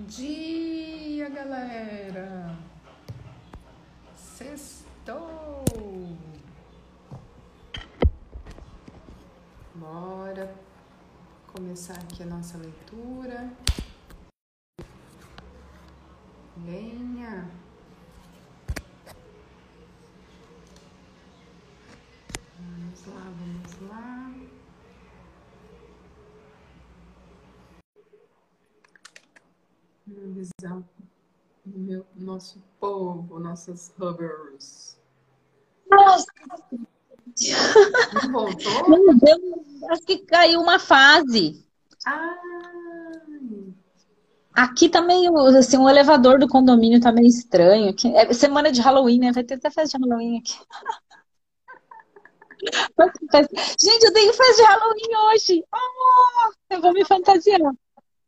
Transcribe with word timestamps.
dia, 0.00 1.30
galera! 1.30 2.54
Sextou! 4.14 5.64
Bora 9.74 10.54
começar 11.46 11.94
aqui 11.94 12.22
a 12.22 12.26
nossa 12.26 12.58
leitura. 12.58 13.50
Venha! 16.58 17.48
Vamos 22.58 23.06
lá, 23.06 23.32
vamos 23.38 23.90
lá. 23.90 24.55
Avisar 30.08 30.78
o 30.78 30.84
meu, 31.66 32.06
nosso 32.14 32.62
povo, 32.78 33.38
nossas 33.40 33.92
hubbers. 33.98 34.96
Nossa, 35.90 36.26
Não 38.14 38.32
voltou? 38.32 38.88
meu 38.88 39.18
Deus, 39.18 39.82
acho 39.90 40.02
que 40.02 40.18
caiu 40.18 40.60
uma 40.60 40.78
fase. 40.78 41.64
Ai, 42.04 42.36
Aqui 44.56 44.88
tá 44.88 45.02
meio, 45.02 45.36
assim, 45.48 45.76
o 45.76 45.88
elevador 45.88 46.38
do 46.38 46.48
condomínio 46.48 46.98
tá 46.98 47.12
meio 47.12 47.26
estranho. 47.26 47.94
É 48.14 48.32
semana 48.32 48.72
de 48.72 48.80
Halloween, 48.80 49.18
né? 49.18 49.30
Vai 49.32 49.44
ter 49.44 49.54
até 49.54 49.70
festa 49.70 49.98
de 49.98 50.04
Halloween 50.04 50.38
aqui. 50.38 50.58
Gente, 53.78 54.04
eu 54.04 54.12
tenho 54.14 54.32
festa 54.32 54.62
de 54.62 54.62
Halloween 54.62 55.16
hoje. 55.26 55.64
Oh, 55.74 56.52
eu 56.70 56.80
vou 56.80 56.94
me 56.94 57.04
fantasiar. 57.04 57.60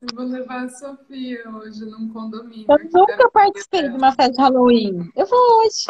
Eu 0.00 0.08
vou 0.14 0.24
levar 0.26 0.64
a 0.64 0.68
Sofia 0.68 1.48
hoje 1.50 1.84
num 1.84 2.12
condomínio. 2.12 2.66
Eu 2.68 2.78
nunca 2.92 3.30
participei 3.30 3.88
de 3.88 3.96
uma 3.96 4.12
festa 4.12 4.32
de 4.32 4.38
Halloween. 4.38 5.10
Eu 5.16 5.26
vou 5.26 5.60
hoje. 5.60 5.86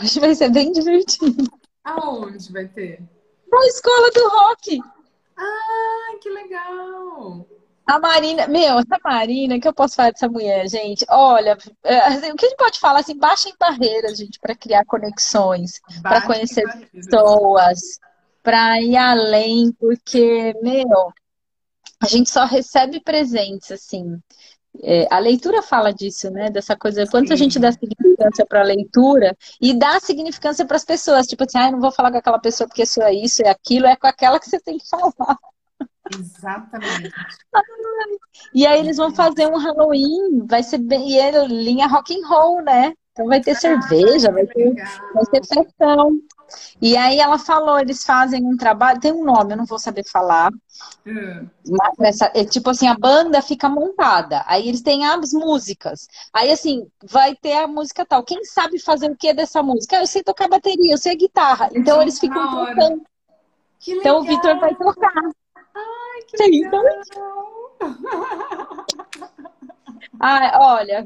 Hoje 0.00 0.20
vai 0.20 0.34
ser 0.34 0.50
bem 0.50 0.72
divertido. 0.72 1.44
Aonde 1.84 2.50
vai 2.50 2.66
ter? 2.66 3.02
Na 3.50 3.66
escola 3.66 4.10
do 4.10 4.28
rock. 4.28 4.80
Ah, 5.36 6.18
que 6.20 6.30
legal! 6.30 7.46
A 7.86 7.98
Marina, 7.98 8.46
meu, 8.46 8.78
essa 8.78 8.98
Marina, 9.04 9.56
o 9.56 9.60
que 9.60 9.68
eu 9.68 9.74
posso 9.74 9.96
falar 9.96 10.10
dessa 10.10 10.28
mulher, 10.28 10.66
gente? 10.68 11.04
Olha, 11.10 11.58
é, 11.82 11.98
assim, 11.98 12.32
o 12.32 12.36
que 12.36 12.46
a 12.46 12.48
gente 12.48 12.58
pode 12.58 12.80
falar 12.80 13.00
assim, 13.00 13.18
baixem 13.18 13.54
barreiras, 13.60 14.16
gente, 14.16 14.40
para 14.40 14.54
criar 14.54 14.86
conexões, 14.86 15.82
para 16.00 16.22
conhecer 16.22 16.64
barreiras. 16.64 16.90
pessoas, 16.90 17.80
para 18.42 18.80
ir 18.80 18.96
além, 18.96 19.70
porque, 19.72 20.54
meu, 20.62 21.12
a 22.04 22.08
gente 22.08 22.30
só 22.30 22.44
recebe 22.44 23.00
presentes, 23.00 23.70
assim. 23.70 24.18
É, 24.82 25.06
a 25.10 25.18
leitura 25.18 25.62
fala 25.62 25.92
disso, 25.92 26.30
né? 26.30 26.50
Dessa 26.50 26.76
coisa, 26.76 27.06
quanto 27.06 27.32
a 27.32 27.36
gente 27.36 27.54
Sim. 27.54 27.60
dá 27.60 27.70
significância 27.70 28.44
para 28.44 28.60
a 28.60 28.64
leitura 28.64 29.36
e 29.60 29.72
dá 29.72 30.00
significância 30.00 30.66
para 30.66 30.76
as 30.76 30.84
pessoas. 30.84 31.26
Tipo 31.26 31.44
assim, 31.44 31.58
ah, 31.58 31.66
eu 31.66 31.72
não 31.72 31.80
vou 31.80 31.92
falar 31.92 32.10
com 32.10 32.18
aquela 32.18 32.40
pessoa 32.40 32.66
porque 32.66 32.82
isso 32.82 33.00
é 33.02 33.14
isso, 33.14 33.42
é 33.42 33.50
aquilo, 33.50 33.86
é 33.86 33.96
com 33.96 34.06
aquela 34.06 34.40
que 34.40 34.48
você 34.48 34.60
tem 34.60 34.78
que 34.78 34.88
falar. 34.88 35.38
Exatamente. 36.12 37.12
E 38.52 38.66
aí 38.66 38.80
eles 38.80 38.96
vão 38.96 39.14
fazer 39.14 39.46
um 39.46 39.56
Halloween, 39.56 40.44
vai 40.46 40.62
ser 40.62 40.78
bem, 40.78 41.12
e 41.12 41.18
é 41.18 41.46
linha 41.46 41.86
rock 41.86 42.14
and 42.14 42.26
roll, 42.26 42.62
né? 42.62 42.92
Então 43.12 43.26
vai 43.26 43.40
ter 43.40 43.54
cerveja, 43.54 44.32
vai 44.32 44.44
ter, 44.44 44.70
Legal. 44.70 44.86
vai 45.14 45.24
ter 45.26 45.46
festão. 45.46 46.10
E 46.80 46.96
aí 46.96 47.18
ela 47.18 47.38
falou, 47.38 47.78
eles 47.78 48.04
fazem 48.04 48.44
um 48.44 48.56
trabalho, 48.56 49.00
tem 49.00 49.12
um 49.12 49.24
nome, 49.24 49.52
eu 49.52 49.56
não 49.56 49.64
vou 49.66 49.78
saber 49.78 50.04
falar. 50.08 50.50
Mas 51.66 51.98
essa- 52.00 52.30
é 52.34 52.44
tipo 52.44 52.70
assim, 52.70 52.86
a 52.86 52.94
banda 52.96 53.40
fica 53.40 53.68
montada. 53.68 54.42
Aí 54.46 54.68
eles 54.68 54.82
têm 54.82 55.04
as 55.06 55.32
músicas. 55.32 56.06
Aí 56.32 56.50
assim, 56.50 56.86
vai 57.10 57.34
ter 57.34 57.54
a 57.54 57.66
música 57.66 58.04
tal. 58.04 58.22
Quem 58.22 58.44
sabe 58.44 58.78
fazer 58.78 59.10
o 59.10 59.16
que 59.16 59.32
dessa 59.32 59.62
música? 59.62 59.96
Ah, 59.96 60.02
eu 60.02 60.06
sei 60.06 60.22
tocar 60.22 60.48
bateria, 60.48 60.92
eu 60.92 60.98
sei 60.98 61.12
a 61.12 61.16
guitarra. 61.16 61.70
Então 61.74 62.02
eles 62.02 62.18
ficam 62.18 62.50
tocando. 62.50 63.02
Então 63.86 64.18
o! 64.20 64.24
Vitor 64.24 64.58
vai 64.58 64.74
tocar. 64.74 65.12
Ai, 65.74 66.22
que 66.28 66.36
Sim, 66.36 66.64
legal! 66.64 66.84
Ah, 70.26 70.58
olha, 70.78 71.04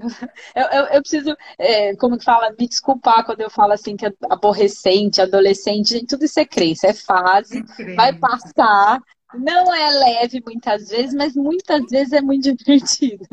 eu, 0.55 0.62
eu, 0.62 0.84
eu 0.95 1.01
preciso, 1.01 1.37
é, 1.59 1.97
como 1.97 2.17
que 2.17 2.25
fala, 2.25 2.55
me 2.56 2.69
desculpar 2.69 3.25
quando 3.27 3.41
eu 3.41 3.51
falo 3.51 3.73
assim 3.73 3.97
que 3.97 4.06
é 4.06 4.12
aborrecente, 4.31 5.21
adolescente, 5.21 5.89
gente, 5.89 6.06
tudo 6.06 6.25
isso 6.25 6.39
é 6.39 6.45
crença, 6.45 6.87
é 6.87 6.95
fase, 6.95 7.61
vai 7.97 8.11
Incrível. 8.11 8.21
passar. 8.21 9.01
Não 9.34 9.75
é 9.75 9.91
leve 9.91 10.41
muitas 10.47 10.89
vezes, 10.89 11.15
mas 11.15 11.34
muitas 11.34 11.84
vezes 11.91 12.12
é 12.12 12.21
muito 12.21 12.55
divertido. 12.55 13.27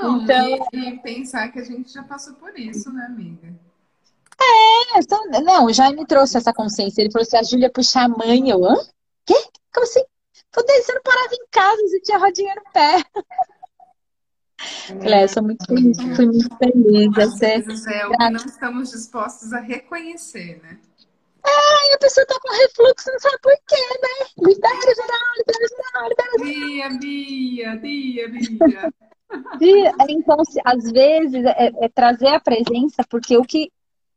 Não, 0.00 0.22
Então- 0.22 0.66
e, 0.72 0.78
e 0.88 0.98
pensar 1.00 1.52
que 1.52 1.58
a 1.58 1.64
gente 1.64 1.92
já 1.92 2.02
passou 2.02 2.32
por 2.36 2.58
isso, 2.58 2.90
né, 2.90 3.04
amiga? 3.04 3.54
É, 4.40 4.98
então, 4.98 5.22
não, 5.44 5.66
o 5.66 5.72
Jaime 5.72 6.06
trouxe 6.06 6.38
essa 6.38 6.52
consciência. 6.52 7.02
Ele 7.02 7.10
falou 7.10 7.24
assim: 7.26 7.36
a 7.36 7.42
Júlia 7.42 7.70
puxa 7.70 8.00
a 8.00 8.08
mãe. 8.08 8.48
Eu, 8.50 8.64
hã? 8.64 8.74
Quê? 9.26 9.34
Como 9.72 9.84
assim? 9.84 10.02
Falei, 10.52 10.82
você 10.82 10.94
não 10.94 11.02
parava 11.02 11.34
em 11.34 11.46
casa, 11.50 11.82
você 11.82 12.00
tinha 12.00 12.18
rodinha 12.18 12.54
no 12.54 12.62
pé. 12.72 13.02
É, 15.02 15.24
eu 15.24 15.28
sou 15.28 15.42
muito 15.42 15.64
feliz, 15.66 15.98
fui 16.16 16.26
muito 16.26 16.56
feliz. 16.56 17.38
É- 17.40 17.58
vezes 17.58 17.86
é 17.86 18.06
o 18.06 18.10
que 18.10 18.30
não 18.30 18.44
estamos 18.46 18.90
dispostos 18.90 19.52
a 19.52 19.60
reconhecer, 19.60 20.60
né? 20.62 20.78
Aí 21.44 21.92
a 21.94 21.98
pessoa 21.98 22.26
tá 22.26 22.36
com 22.42 22.52
refluxo, 22.52 23.10
não 23.12 23.20
sabe 23.20 23.38
por 23.40 23.52
quê, 23.68 23.76
né? 23.76 24.26
Libera 24.38 24.94
geral, 24.94 25.20
libera 25.38 25.68
geral, 25.68 26.08
libera 26.08 26.30
Bia, 26.40 26.88
Bia, 26.98 27.76
Bia, 27.76 28.28
Bia. 28.28 28.50
geral. 29.60 30.06
Então, 30.08 30.44
se- 30.44 30.60
às 30.64 30.90
vezes, 30.90 31.44
é, 31.44 31.70
é 31.82 31.88
trazer 31.88 32.28
a 32.28 32.40
presença, 32.40 33.04
porque 33.08 33.36
o 33.36 33.42
que 33.42 33.70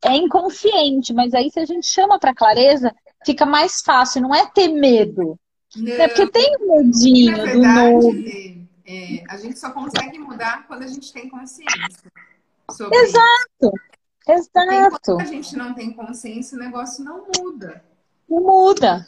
é 0.04 0.16
inconsciente, 0.16 1.12
mas 1.12 1.34
aí 1.34 1.50
se 1.50 1.60
a 1.60 1.64
gente 1.64 1.86
chama 1.86 2.18
pra 2.18 2.34
clareza, 2.34 2.92
fica 3.24 3.44
mais 3.46 3.80
fácil, 3.80 4.22
não 4.22 4.34
é 4.34 4.46
ter 4.50 4.68
medo. 4.68 5.38
É 5.98 6.08
porque 6.08 6.26
tem 6.26 6.56
um 6.60 6.76
medinho 6.78 7.36
do 7.52 7.62
novo. 7.62 8.14
É, 8.90 9.24
a 9.28 9.36
gente 9.36 9.58
só 9.58 9.70
consegue 9.70 10.18
mudar 10.18 10.66
quando 10.66 10.82
a 10.82 10.86
gente 10.86 11.12
tem 11.12 11.28
consciência 11.28 12.10
sobre 12.70 12.96
isso. 13.04 13.16
Exato, 13.16 13.72
exato. 14.28 15.12
Enquanto 15.12 15.20
a 15.20 15.24
gente 15.24 15.56
não 15.56 15.74
tem 15.74 15.92
consciência, 15.92 16.56
o 16.56 16.60
negócio 16.60 17.04
não 17.04 17.26
muda. 17.36 17.84
Não 18.28 18.40
muda, 18.40 19.06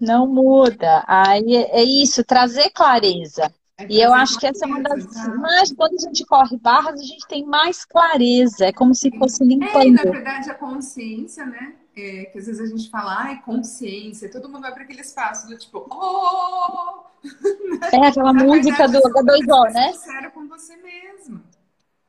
não 0.00 0.26
muda. 0.26 1.04
Aí 1.06 1.56
é 1.56 1.80
é 1.80 1.84
isso, 1.84 2.24
trazer 2.24 2.70
clareza. 2.70 3.52
É 3.78 3.86
E 3.88 4.00
eu 4.00 4.12
acho 4.14 4.38
que 4.38 4.46
essa 4.46 4.64
é 4.64 4.68
uma 4.68 4.82
das. 4.82 5.04
exato. 5.04 5.38
Mas 5.38 5.72
quando 5.72 5.94
a 5.94 5.98
gente 5.98 6.24
corre 6.26 6.56
barras, 6.58 7.00
a 7.00 7.04
gente 7.04 7.26
tem 7.26 7.44
mais 7.44 7.84
clareza. 7.84 8.66
É 8.66 8.72
como 8.72 8.94
se 8.94 9.10
fosse 9.18 9.42
É, 9.42 9.46
e 9.46 9.56
na 9.56 9.66
limpando. 9.66 10.12
verdade 10.12 10.50
a 10.50 10.54
consciência, 10.54 11.44
né? 11.46 11.74
É, 11.94 12.24
que 12.26 12.38
às 12.38 12.46
vezes 12.46 12.60
a 12.60 12.66
gente 12.66 12.88
fala, 12.90 13.16
ai, 13.18 13.42
consciência, 13.42 14.30
todo 14.30 14.48
mundo 14.48 14.62
vai 14.62 14.72
para 14.72 14.82
aquele 14.82 15.02
espaço 15.02 15.46
do 15.46 15.58
tipo, 15.58 15.86
oh! 15.90 17.02
É 17.92 18.06
aquela 18.08 18.32
música 18.32 18.88
verdade, 18.88 18.92
do 18.92 19.00
você 19.00 19.22
H2O, 19.22 19.24
precisa 19.26 19.62
ser 19.66 19.72
né? 19.72 19.92
sincero 19.92 20.30
com 20.32 20.48
você 20.48 20.76
mesmo. 20.76 21.42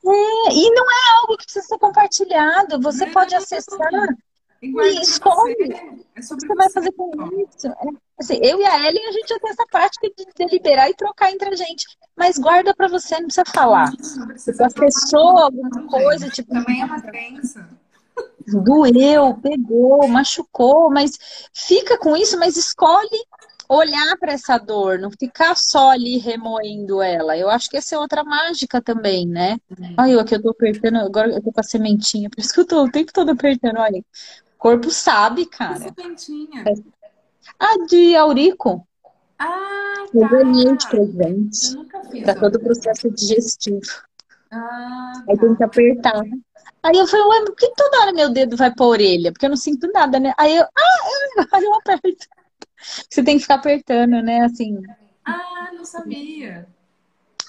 É, 0.06 0.54
e 0.54 0.70
não 0.72 0.84
é 0.92 1.20
algo 1.22 1.38
que 1.38 1.46
precisa 1.46 1.66
ser 1.66 1.78
compartilhado. 1.78 2.80
Você 2.82 3.06
Não. 3.06 3.14
pode 3.14 3.36
acessar. 3.36 3.90
E 4.62 4.72
pra 4.72 4.88
escolhe. 4.88 5.56
você. 5.56 5.74
É 5.74 5.92
O 5.92 6.04
que 6.16 6.22
sobre 6.24 6.48
você 6.48 6.56
vai 6.56 6.68
você 6.68 6.74
fazer 6.74 6.92
com 6.94 7.12
isso? 7.38 7.68
É, 7.68 7.90
assim, 8.20 8.40
eu 8.42 8.60
e 8.62 8.66
a 8.66 8.88
Ellen, 8.88 9.08
a 9.08 9.12
gente 9.12 9.28
já 9.28 9.40
tem 9.40 9.50
essa 9.50 9.66
prática 9.70 10.08
de 10.10 10.26
deliberar 10.38 10.90
e 10.90 10.96
trocar 10.96 11.32
entre 11.32 11.50
a 11.50 11.56
gente. 11.56 11.86
Mas 12.16 12.38
guarda 12.38 12.74
pra 12.74 12.88
você, 12.88 13.16
não 13.16 13.26
precisa 13.26 13.46
falar. 13.46 13.92
Não 14.18 14.28
precisa 14.28 14.66
acessou 14.66 15.38
alguma 15.38 15.88
coisa, 15.88 16.30
tipo, 16.30 16.54
Também 16.54 16.82
é 16.82 16.86
uma 16.86 17.02
crença. 17.02 17.70
Doeu, 18.48 19.36
pegou, 19.42 20.08
machucou, 20.08 20.90
mas 20.90 21.18
fica 21.54 21.98
com 21.98 22.16
isso, 22.16 22.38
mas 22.38 22.58
escolhe 22.58 23.10
olhar 23.70 24.18
para 24.20 24.34
essa 24.34 24.58
dor, 24.58 25.00
não 25.00 25.10
ficar 25.10 25.56
só 25.56 25.92
ali 25.92 26.18
remoendo 26.18 27.02
ela. 27.02 27.38
Eu 27.38 27.50
acho 27.50 27.70
que 27.70 27.78
essa 27.78 27.96
é 27.96 27.98
outra 28.00 28.24
mágica 28.24 28.82
também, 28.82 29.26
né? 29.28 29.58
Ai, 29.98 30.14
eu 30.14 30.20
aqui 30.20 30.36
eu 30.36 30.42
tô 30.42 30.50
apertando, 30.52 30.98
agora 30.98 31.30
eu 31.32 31.42
tô 31.42 31.52
com 31.52 31.60
a 31.60 31.64
sementinha, 31.64 32.30
por 32.30 32.40
isso 32.40 32.54
que 32.54 32.60
eu 32.60 32.68
tô 32.68 32.84
o 32.84 32.92
tempo 32.92 33.12
todo 33.14 33.30
apertando, 33.32 33.80
olha. 33.80 34.00
O 34.00 34.58
corpo 34.58 34.90
sabe, 34.92 35.46
Que 35.46 35.58
cara. 35.58 35.94
sementinha. 35.96 36.64
Ah, 37.60 37.86
de 37.88 38.16
aurico, 38.16 38.86
Ah, 39.40 40.06
eu 40.14 40.28
ganhei 40.30 40.76
de 40.78 40.84
tá. 40.86 40.90
presente 40.90 41.72
Eu 41.72 41.76
nunca 41.78 42.04
fiz. 42.06 42.24
para 42.24 42.36
todo 42.40 42.56
o 42.56 42.60
processo 42.60 43.10
digestivo. 43.12 43.82
Ah, 44.52 45.14
Aí 45.28 45.38
tem 45.38 45.54
que 45.54 45.60
tá. 45.60 45.66
apertar. 45.66 46.22
Aí 46.84 46.98
eu 46.98 47.08
falei, 47.08 47.26
ué, 47.26 47.46
por 47.46 47.56
que 47.56 47.72
toda 47.76 48.00
hora 48.02 48.12
meu 48.12 48.30
dedo 48.30 48.58
vai 48.58 48.74
pra 48.74 48.86
orelha? 48.86 49.32
Porque 49.32 49.46
eu 49.46 49.50
não 49.50 49.56
sinto 49.58 49.90
nada, 49.94 50.20
né? 50.20 50.34
Aí 50.38 50.56
eu, 50.58 50.64
ah, 50.64 51.38
eu, 51.38 51.46
aí 51.54 51.64
eu 51.64 51.74
aperto. 51.76 52.28
Você 53.10 53.24
tem 53.24 53.38
que 53.38 53.42
ficar 53.44 53.56
apertando, 53.56 54.22
né? 54.22 54.42
Assim, 54.42 54.82
Ah, 55.26 55.70
não 55.74 55.86
sabia. 55.86 56.68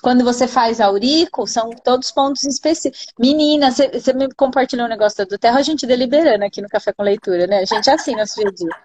quando 0.01 0.23
você 0.23 0.47
faz 0.47 0.81
aurico, 0.81 1.47
são 1.47 1.71
todos 1.71 2.13
pontos 2.13 2.45
específicos. 2.45 3.07
Menina, 3.19 3.73
você, 3.73 3.89
você 3.89 4.13
me 4.13 4.29
compartilhou 4.35 4.87
um 4.87 4.91
negócio 4.91 5.27
do 5.27 5.37
terra, 5.39 5.59
a 5.59 5.63
gente 5.63 5.85
deliberando 5.87 6.45
aqui 6.45 6.63
no 6.63 6.69
Café 6.69 6.93
com 6.93 7.03
Leitura, 7.03 7.47
né? 7.49 7.59
A 7.59 7.65
gente 7.65 7.91
é 7.91 7.95
assim, 7.95 8.15
nosso 8.15 8.37
dia 8.37 8.49
a 8.49 8.53
dia. 8.53 8.77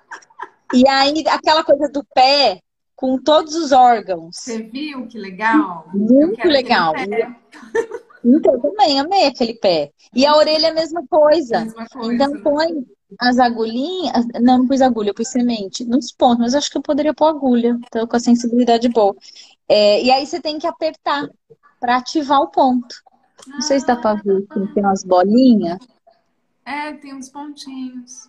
E 0.74 0.88
aí, 0.88 1.24
aquela 1.28 1.64
coisa 1.64 1.90
do 1.90 2.04
pé, 2.16 2.60
com 2.96 3.18
todos 3.22 3.54
os 3.56 3.72
órgãos. 3.72 4.36
Você 4.36 4.64
viu 4.64 5.08
que 5.08 5.18
legal? 5.20 5.88
Muito 5.94 6.48
legal. 6.48 6.94
Então, 8.24 8.54
eu 8.54 8.60
também 8.60 9.00
amei 9.00 9.28
aquele 9.28 9.54
pé. 9.54 9.92
E 10.14 10.26
a 10.26 10.36
orelha 10.36 10.68
é 10.68 10.70
a 10.72 10.74
mesma 10.74 11.06
coisa. 11.08 11.62
Mesma 11.62 11.88
coisa. 11.88 12.14
Então, 12.14 12.42
põe 12.42 12.86
as 13.20 13.40
agulhinhas. 13.40 14.26
Não, 14.42 14.60
não 14.60 14.68
pus 14.68 14.82
agulha, 14.82 15.10
eu 15.10 15.14
pus 15.14 15.30
semente 15.30 15.86
nos 15.86 16.12
pontos, 16.12 16.40
mas 16.40 16.56
acho 16.56 16.70
que 16.70 16.78
eu 16.78 16.82
poderia 16.82 17.14
pôr 17.14 17.28
agulha. 17.28 17.78
Então, 17.88 18.06
com 18.06 18.16
a 18.16 18.20
sensibilidade 18.20 18.90
boa. 18.90 19.16
É, 19.68 20.04
e 20.04 20.12
aí 20.12 20.26
você 20.26 20.40
tem 20.40 20.60
que 20.60 20.68
apertar 20.68 21.30
para 21.80 21.98
ativar 21.98 22.42
o 22.42 22.48
ponto. 22.50 22.96
Não 23.48 23.62
sei 23.62 23.80
se 23.80 23.86
dá 23.86 23.96
para 23.96 24.22
ver, 24.22 24.46
tem 24.74 24.84
umas 24.84 25.04
bolinhas. 25.04 25.80
É, 26.66 26.94
tem 26.94 27.16
uns 27.16 27.30
pontinhos. 27.30 28.28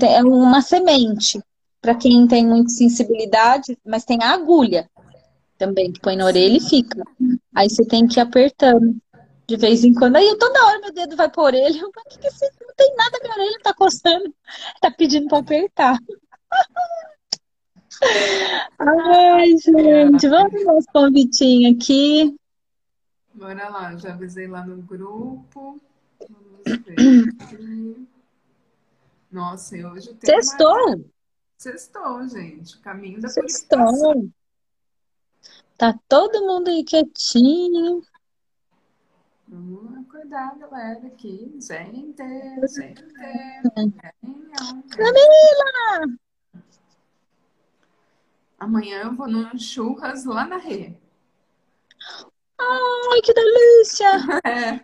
É, 0.00 0.16
é 0.16 0.22
uma 0.22 0.60
semente. 0.60 1.40
Para 1.80 1.96
quem 1.96 2.28
tem 2.28 2.46
muita 2.46 2.68
sensibilidade, 2.68 3.76
mas 3.84 4.04
tem 4.04 4.22
a 4.22 4.34
agulha 4.34 4.88
também, 5.58 5.92
que 5.92 6.00
põe 6.00 6.16
na 6.16 6.26
orelha 6.26 6.56
e 6.56 6.60
fica. 6.60 7.02
Aí 7.54 7.68
você 7.68 7.84
tem 7.84 8.06
que 8.06 8.18
ir 8.18 8.22
apertando 8.22 8.96
de 9.46 9.56
vez 9.56 9.84
em 9.84 9.92
quando. 9.92 10.16
Aí 10.16 10.26
eu 10.26 10.38
toda 10.38 10.64
hora 10.66 10.80
meu 10.80 10.92
dedo 10.92 11.16
vai 11.16 11.30
por 11.30 11.44
orelha. 11.44 11.78
Eu, 11.78 11.90
mas 11.94 12.04
que 12.08 12.18
que 12.18 12.30
você... 12.30 12.50
Não 12.60 12.74
tem 12.74 12.94
nada, 12.96 13.18
minha 13.22 13.34
orelha 13.34 13.60
tá 13.62 13.74
coçando. 13.74 14.34
Tá 14.80 14.90
pedindo 14.90 15.28
para 15.28 15.38
apertar. 15.38 15.98
Ai, 18.78 19.56
gente, 19.58 20.28
vamos 20.28 20.64
dar 20.64 20.74
uns 20.74 20.86
convitinhos 20.86 21.76
aqui. 21.76 22.34
Bora 23.32 23.68
lá, 23.68 23.96
já 23.96 24.12
avisei 24.12 24.48
lá 24.48 24.66
no 24.66 24.82
grupo. 24.82 25.80
Vamos 26.18 26.84
ver. 26.84 27.96
Nossa, 29.30 29.76
e 29.76 29.84
hoje 29.84 30.14
tem. 30.14 30.30
Sextou! 30.30 30.88
Uma... 30.88 31.04
Sextou, 31.56 32.28
gente. 32.28 32.78
Caminho 32.80 33.20
da 33.20 33.28
Sextou. 33.28 34.32
Tá 35.82 35.98
todo 36.08 36.46
mundo 36.46 36.68
aí 36.68 36.84
quietinho. 36.84 38.04
Vamos 39.48 39.98
acordar, 39.98 40.56
galera, 40.56 41.04
aqui. 41.08 41.58
Gente, 41.58 42.22
gente. 42.68 43.04
Camila! 44.90 46.18
Amanhã 48.60 49.02
eu 49.02 49.16
vou 49.16 49.26
no 49.26 49.58
churras 49.58 50.24
lá 50.24 50.46
na 50.46 50.56
Rê. 50.56 50.94
Ai, 52.60 53.20
que 53.20 53.34
delícia! 53.34 54.08
É. 54.46 54.80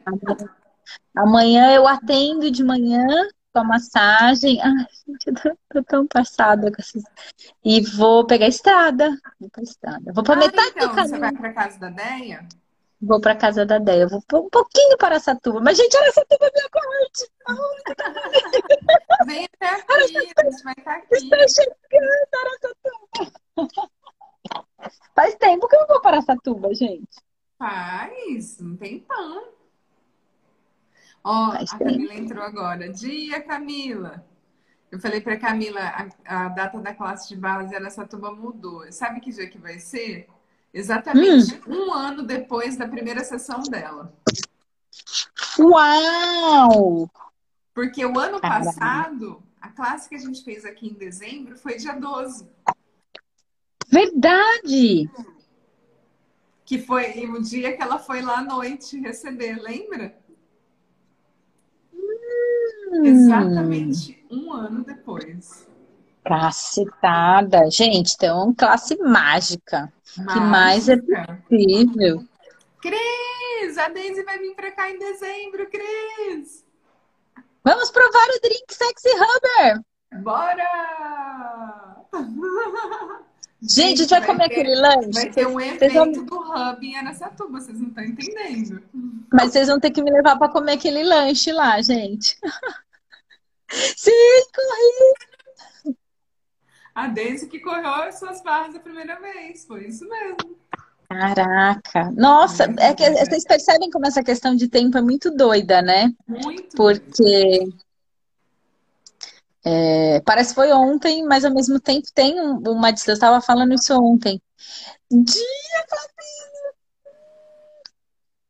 Amanhã 1.16 1.72
eu 1.76 1.86
atendo 1.86 2.50
de 2.50 2.64
manhã 2.64 3.06
com 3.58 3.64
a 3.64 3.64
massagem. 3.64 4.60
Ai, 4.62 4.86
gente, 5.06 5.26
eu 5.28 5.56
tô, 5.68 5.82
tão 5.84 6.06
passada 6.06 6.70
com 6.70 6.76
essas. 6.80 7.02
E 7.64 7.80
vou 7.96 8.24
pegar 8.26 8.46
a 8.46 8.48
estrada. 8.48 9.10
Vou 9.40 9.50
pra 9.50 9.62
estrada. 9.62 10.12
Vou 10.12 10.22
pra 10.24 10.34
Ah, 10.34 10.38
metade 10.38 10.68
então, 10.70 10.88
do 10.88 10.94
você 10.94 11.00
caminho. 11.02 11.20
vai 11.20 11.32
pra 11.32 11.52
casa 11.52 11.78
da 11.78 11.90
Deia? 11.90 12.46
Vou 13.00 13.20
pra 13.20 13.36
casa 13.36 13.64
da 13.66 13.78
Déia. 13.78 14.06
Vou 14.08 14.20
um 14.34 14.50
pouquinho 14.50 14.96
para 14.98 15.08
Araçatuba. 15.16 15.60
Mas, 15.60 15.76
gente, 15.76 15.96
Araçatuba 15.96 16.46
é 16.46 16.50
minha 16.52 16.68
corte. 16.70 17.30
Vem 19.26 19.44
até 19.60 19.68
aqui, 19.68 19.92
a 19.92 20.50
gente 20.50 20.62
vai 20.64 20.74
estar 20.78 20.96
aqui. 20.96 21.14
Estou 21.14 21.38
chegando, 21.48 22.28
Araçatuba. 23.56 23.88
Faz 25.14 25.34
tempo 25.36 25.66
que 25.68 25.74
eu 25.76 25.80
não 25.80 25.86
vou 25.88 26.00
para 26.00 26.16
Araçatuba, 26.18 26.72
gente. 26.74 27.08
Faz, 27.58 28.60
um 28.60 28.76
tempão. 28.76 29.57
Ó, 31.28 31.52
Faz 31.52 31.74
a. 31.74 31.78
Camila 31.78 32.14
entrou 32.14 32.42
agora. 32.42 32.88
Dia, 32.88 33.42
Camila. 33.42 34.24
Eu 34.90 34.98
falei 34.98 35.20
pra 35.20 35.36
Camila, 35.36 35.78
a, 35.78 36.46
a 36.46 36.48
data 36.48 36.80
da 36.80 36.94
classe 36.94 37.28
de 37.28 37.36
base 37.36 37.76
Araçatuba 37.76 38.32
mudou. 38.32 38.90
Sabe 38.90 39.20
que 39.20 39.30
dia 39.30 39.46
que 39.46 39.58
vai 39.58 39.78
ser? 39.78 40.26
Exatamente 40.72 41.60
um 41.66 41.92
ano 41.92 42.22
depois 42.22 42.78
da 42.78 42.88
primeira 42.88 43.22
sessão 43.22 43.60
dela. 43.60 44.10
Uau! 45.58 47.10
Porque 47.74 48.06
o 48.06 48.18
ano 48.18 48.40
passado, 48.40 49.42
a 49.60 49.68
classe 49.68 50.08
que 50.08 50.14
a 50.14 50.18
gente 50.18 50.42
fez 50.42 50.64
aqui 50.64 50.88
em 50.88 50.94
dezembro 50.94 51.58
foi 51.58 51.76
dia 51.76 51.92
12. 51.92 52.48
Verdade! 53.86 55.10
Que 56.64 56.78
foi 56.78 57.26
o 57.26 57.42
dia 57.42 57.76
que 57.76 57.82
ela 57.82 57.98
foi 57.98 58.22
lá 58.22 58.38
à 58.38 58.44
noite 58.44 58.98
receber, 58.98 59.60
lembra? 59.60 60.16
Exatamente 63.04 64.18
um 64.30 64.52
ano 64.52 64.84
depois. 64.84 65.66
Cacetada. 66.24 67.70
Gente, 67.70 68.14
então, 68.14 68.54
classe 68.54 68.96
mágica. 68.98 69.92
que 70.14 70.40
mais 70.40 70.88
é 70.88 70.96
Mágica. 70.96 71.42
possível? 71.48 72.24
Cris, 72.82 73.78
a 73.78 73.88
Daisy 73.88 74.22
vai 74.24 74.38
vir 74.38 74.54
pra 74.54 74.70
cá 74.72 74.90
em 74.90 74.98
dezembro, 74.98 75.68
Cris. 75.70 76.64
Vamos 77.64 77.90
provar 77.90 78.26
o 78.36 78.40
drink 78.40 78.72
Sexy 78.72 79.08
Rubber. 79.10 79.82
Bora! 80.22 81.96
Gente, 83.60 83.94
a 83.94 83.96
gente 84.04 84.10
vai 84.10 84.24
comer 84.24 84.48
ter- 84.48 84.54
aquele 84.60 84.74
lanche. 84.76 85.10
Vai 85.12 85.30
ter 85.30 85.46
um 85.46 85.54
Vocês 85.54 85.92
vão- 85.92 86.02
evento 86.06 86.22
do 86.24 86.36
Hub 86.36 86.86
em 86.86 86.96
Aracatuba, 86.96 87.60
vocês 87.60 87.80
não 87.80 87.88
estão 87.88 88.04
entendendo. 88.04 88.82
Mas 89.32 89.52
vocês 89.52 89.66
vão 89.68 89.80
ter 89.80 89.90
que 89.90 90.02
me 90.02 90.10
levar 90.10 90.38
para 90.38 90.48
comer 90.52 90.72
aquele 90.72 91.02
lanche 91.02 91.50
lá, 91.52 91.80
gente. 91.82 92.36
Sim, 93.70 94.10
corri. 94.54 95.96
A 96.94 97.06
Daisy 97.08 97.46
que 97.48 97.60
correu 97.60 97.86
as 97.88 98.18
suas 98.18 98.42
barras 98.42 98.74
a 98.74 98.80
primeira 98.80 99.20
vez, 99.20 99.64
foi 99.66 99.86
isso 99.86 100.08
mesmo. 100.08 100.56
Caraca. 101.08 102.10
Nossa, 102.16 102.64
é 102.78 102.94
que 102.94 103.08
vocês 103.10 103.44
percebem 103.44 103.90
como 103.90 104.06
essa 104.06 104.22
questão 104.22 104.54
de 104.54 104.68
tempo 104.68 104.98
é 104.98 105.02
muito 105.02 105.30
doida, 105.30 105.80
né? 105.80 106.12
Muito. 106.26 106.76
Porque 106.76 107.68
é, 109.70 110.20
parece 110.24 110.50
que 110.50 110.54
foi 110.54 110.72
ontem, 110.72 111.24
mas 111.24 111.44
ao 111.44 111.52
mesmo 111.52 111.78
tempo 111.78 112.06
tem 112.14 112.40
um- 112.40 112.58
uma 112.70 112.90
distância. 112.90 113.12
Eu 113.12 113.14
estava 113.14 113.40
falando 113.40 113.74
isso 113.74 113.92
ontem. 113.94 114.40
Dia, 115.10 115.84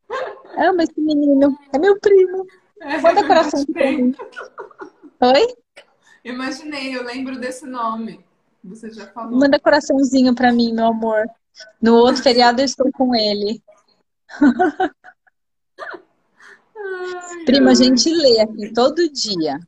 Fabinho! 0.09 0.69
Amo 0.71 0.83
esse 0.83 1.01
menino. 1.01 1.57
É 1.73 1.79
meu 1.79 1.99
primo. 2.01 2.47
Manda 3.03 3.27
coração 3.27 3.65
Imaginei. 3.69 4.03
mim. 4.03 4.15
Oi? 5.21 5.55
Imaginei, 6.25 6.97
eu 6.97 7.03
lembro 7.05 7.39
desse 7.39 7.67
nome. 7.67 8.25
Você 8.65 8.91
já 8.91 9.07
falou. 9.09 9.39
Manda 9.39 9.59
coraçãozinho 9.59 10.35
pra 10.35 10.53
mim, 10.53 10.73
meu 10.73 10.87
amor. 10.87 11.27
No 11.81 11.97
outro 11.97 12.23
feriado 12.23 12.61
eu 12.61 12.65
estou 12.65 12.91
com 12.93 13.15
ele. 13.15 13.63
Ai, 16.77 17.45
Prima, 17.45 17.71
a 17.71 17.75
gente 17.75 18.09
lê 18.13 18.41
aqui 18.41 18.73
todo 18.73 19.09
dia. 19.11 19.59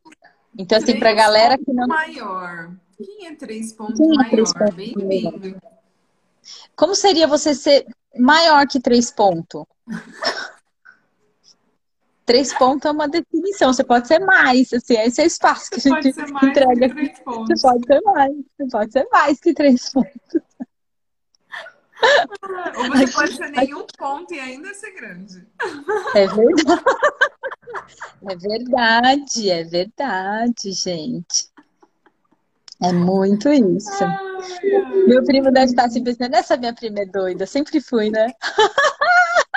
Então, 0.57 0.77
assim, 0.77 0.99
pra 0.99 1.11
Três 1.11 1.15
galera 1.15 1.57
que 1.57 1.71
não. 1.73 1.87
maior. 1.87 2.71
Quem 2.97 3.27
é 3.27 3.35
três 3.35 3.73
pontos 3.73 3.97
Quem 3.97 4.11
é 4.11 4.15
maior? 4.15 4.29
três 4.31 4.53
pontos 4.53 4.75
Bem-vindo. 4.75 5.61
Como 6.75 6.95
seria 6.95 7.27
você 7.27 7.53
ser 7.55 7.85
maior 8.17 8.67
que 8.67 8.79
três 8.79 9.11
pontos? 9.11 9.65
Três 12.23 12.53
pontos 12.53 12.85
é 12.85 12.91
uma 12.91 13.09
definição. 13.09 13.73
Você 13.73 13.83
pode 13.83 14.07
ser 14.07 14.19
mais, 14.19 14.71
assim, 14.71 14.95
esse 14.99 15.19
é 15.19 15.25
o 15.25 15.27
espaço 15.27 15.69
que 15.69 15.79
a 15.85 15.91
Pode 15.91 16.13
gente 16.13 16.21
entrega. 16.45 16.87
Você 16.87 17.61
pode 17.61 17.85
ser 17.85 18.01
mais. 18.01 18.31
Você 18.57 18.67
pode 18.71 18.91
ser 18.93 19.07
mais 19.11 19.39
que 19.39 19.53
três 19.53 19.89
pontos. 19.91 20.41
Ou 22.77 22.85
você 22.89 23.07
pode 23.11 23.35
ser 23.35 23.49
nenhum 23.51 23.85
ponto 23.97 24.33
e 24.33 24.39
ainda 24.39 24.73
ser 24.73 24.91
grande. 24.91 25.45
É 26.15 26.27
verdade. 26.27 26.83
É 28.27 28.35
verdade, 28.35 29.49
é 29.49 29.63
verdade, 29.63 30.71
gente. 30.71 31.49
É 32.81 32.91
muito 32.91 33.49
isso. 33.49 34.03
Ai. 34.03 34.31
Meu 35.07 35.23
primo 35.23 35.51
deve 35.51 35.67
estar 35.67 35.85
assim 35.85 36.03
pensando, 36.03 36.33
essa 36.33 36.57
minha 36.57 36.73
prima 36.73 36.99
é 36.99 37.05
doida, 37.05 37.45
sempre 37.45 37.79
fui, 37.79 38.09
né? 38.09 38.27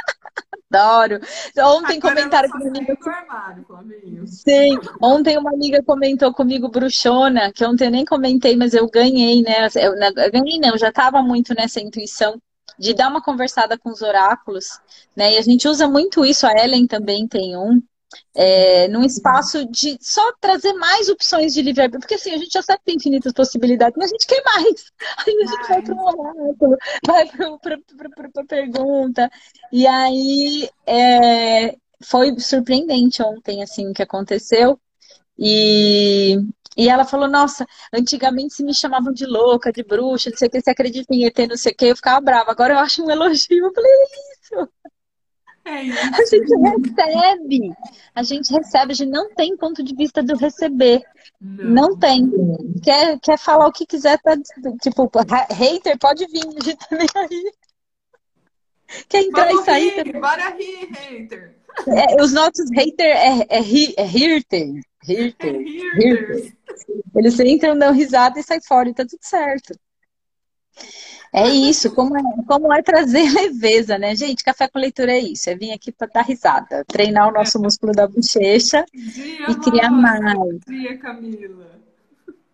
Adoro. 0.71 1.21
Ontem 1.59 1.99
Agora 1.99 2.15
comentaram 2.15 2.51
comigo. 2.51 2.97
armário. 3.07 4.27
Sim, 4.27 4.77
ontem 5.01 5.39
uma 5.39 5.53
amiga 5.53 5.83
comentou 5.85 6.35
comigo, 6.35 6.69
bruxona, 6.69 7.53
que 7.53 7.65
ontem 7.65 7.87
eu 7.87 7.91
nem 7.91 8.05
comentei, 8.05 8.57
mas 8.57 8.75
eu 8.75 8.91
ganhei, 8.91 9.43
né? 9.43 9.69
Eu, 9.77 9.95
eu 9.95 10.33
ganhei, 10.33 10.59
não, 10.59 10.71
eu 10.71 10.79
já 10.79 10.89
estava 10.89 11.23
muito 11.23 11.55
nessa 11.55 11.81
intuição 11.81 12.41
de 12.77 12.93
dar 12.93 13.09
uma 13.09 13.23
conversada 13.23 13.79
com 13.79 13.91
os 13.91 14.03
oráculos, 14.03 14.81
né? 15.17 15.35
E 15.35 15.39
a 15.39 15.43
gente 15.43 15.69
usa 15.69 15.87
muito 15.87 16.25
isso, 16.25 16.47
a 16.47 16.53
Ellen 16.53 16.87
também 16.89 17.29
tem 17.29 17.57
um, 17.57 17.81
é, 18.35 18.89
num 18.89 19.05
espaço 19.05 19.65
de 19.71 19.99
só 20.01 20.23
trazer 20.41 20.73
mais 20.75 21.09
opções 21.09 21.55
de 21.55 21.63
livre-arbítrio, 21.63 22.01
porque 22.01 22.15
assim, 22.15 22.33
a 22.33 22.39
gente 22.39 22.53
já 22.53 22.63
sabe 22.63 22.79
que 22.81 22.85
tem 22.87 22.97
infinitas 22.97 23.33
possibilidades, 23.33 23.97
mas 23.97 24.11
a 24.11 24.15
gente 24.15 24.27
quer 24.27 24.43
mais. 24.45 24.93
Aí 25.27 25.35
a 25.43 25.47
gente 25.47 25.69
vai 25.69 25.83
para 25.83 25.95
um 25.95 26.01
oráculo, 26.01 26.77
vai 27.07 27.27
para 27.27 28.43
a 28.43 28.47
pergunta, 28.47 29.31
e 29.73 29.87
aí 29.87 30.69
é, 30.87 31.77
foi 32.05 32.39
surpreendente 32.39 33.23
ontem, 33.23 33.63
assim, 33.63 33.89
o 33.89 33.93
que 33.95 34.03
aconteceu. 34.03 34.79
E 35.39 36.37
E 36.77 36.89
ela 36.89 37.05
falou, 37.05 37.29
nossa, 37.29 37.67
antigamente 37.93 38.55
se 38.55 38.65
me 38.65 38.75
chamavam 38.75 39.13
de 39.13 39.27
louca, 39.27 39.73
de 39.73 39.83
bruxa, 39.85 40.31
não 40.31 40.37
sei 40.37 40.49
o 40.49 40.51
que, 40.51 40.61
você 40.61 40.71
acredita 40.71 41.15
em 41.15 41.25
ET, 41.27 41.39
não 41.49 41.57
sei 41.57 41.73
o 41.73 41.77
que, 41.77 41.87
eu 41.87 41.97
ficava 41.97 42.21
brava. 42.21 42.51
Agora 42.51 42.75
eu 42.75 42.79
acho 42.79 43.05
um 43.05 43.11
elogio. 43.11 43.67
Eu 43.67 43.73
falei, 43.75 43.91
é 43.91 44.05
isso. 44.43 44.71
É 45.65 45.83
isso. 45.83 45.99
A 45.99 46.25
gente 46.25 46.55
recebe, 46.55 47.75
a 48.15 48.23
gente 48.23 48.53
recebe, 48.53 48.93
a 48.93 48.95
gente 48.95 49.11
não 49.11 49.35
tem 49.35 49.57
ponto 49.57 49.83
de 49.83 49.93
vista 49.95 50.23
do 50.23 50.37
receber. 50.37 51.03
Não, 51.41 51.89
não 51.89 51.99
tem. 51.99 52.31
Quer, 52.83 53.19
quer 53.21 53.39
falar 53.39 53.67
o 53.67 53.73
que 53.73 53.87
quiser, 53.87 54.21
tá, 54.21 54.37
tipo, 54.83 55.11
hater, 55.51 55.99
pode 55.99 56.27
vir, 56.27 56.47
a 56.47 56.65
gente 56.65 56.77
tá 56.77 56.97
nem 56.97 57.09
aí. 57.17 57.53
Quer 59.09 59.23
entrar 59.23 59.51
e 59.51 59.65
sair 59.65 60.03
rir. 60.03 60.21
Bora 60.21 60.51
rir, 60.51 60.91
hater. 60.93 61.57
É, 61.89 62.23
os 62.23 62.33
nossos 62.33 62.71
haters 62.71 62.95
é, 63.01 63.41
é, 63.41 63.47
é, 63.51 63.61
é. 63.97 64.07
Hirter. 64.07 64.81
Eles 67.15 67.39
entram, 67.41 67.79
dão 67.79 67.93
risada 67.93 68.39
e 68.39 68.43
saem 68.43 68.63
fora 68.63 68.89
e 68.89 68.95
tá 68.95 69.05
tudo 69.05 69.21
certo. 69.21 69.79
É 71.33 71.49
isso, 71.49 71.93
como 71.93 72.17
é, 72.17 72.23
como 72.47 72.73
é 72.73 72.81
trazer 72.81 73.29
leveza, 73.35 73.99
né? 73.99 74.15
Gente, 74.15 74.45
café 74.45 74.69
com 74.69 74.79
leitura 74.79 75.13
é 75.13 75.19
isso, 75.19 75.51
é 75.51 75.57
vir 75.57 75.73
aqui 75.73 75.91
para 75.91 76.07
dar 76.07 76.23
risada, 76.23 76.85
treinar 76.85 77.29
o 77.29 77.33
nosso 77.33 77.61
músculo 77.61 77.93
da 77.93 78.07
bochecha 78.07 78.85
dia, 78.93 79.51
e 79.51 79.55
criar 79.57 79.91
mais. 79.91 80.61
Dia, 80.67 80.97
Camila. 80.99 81.83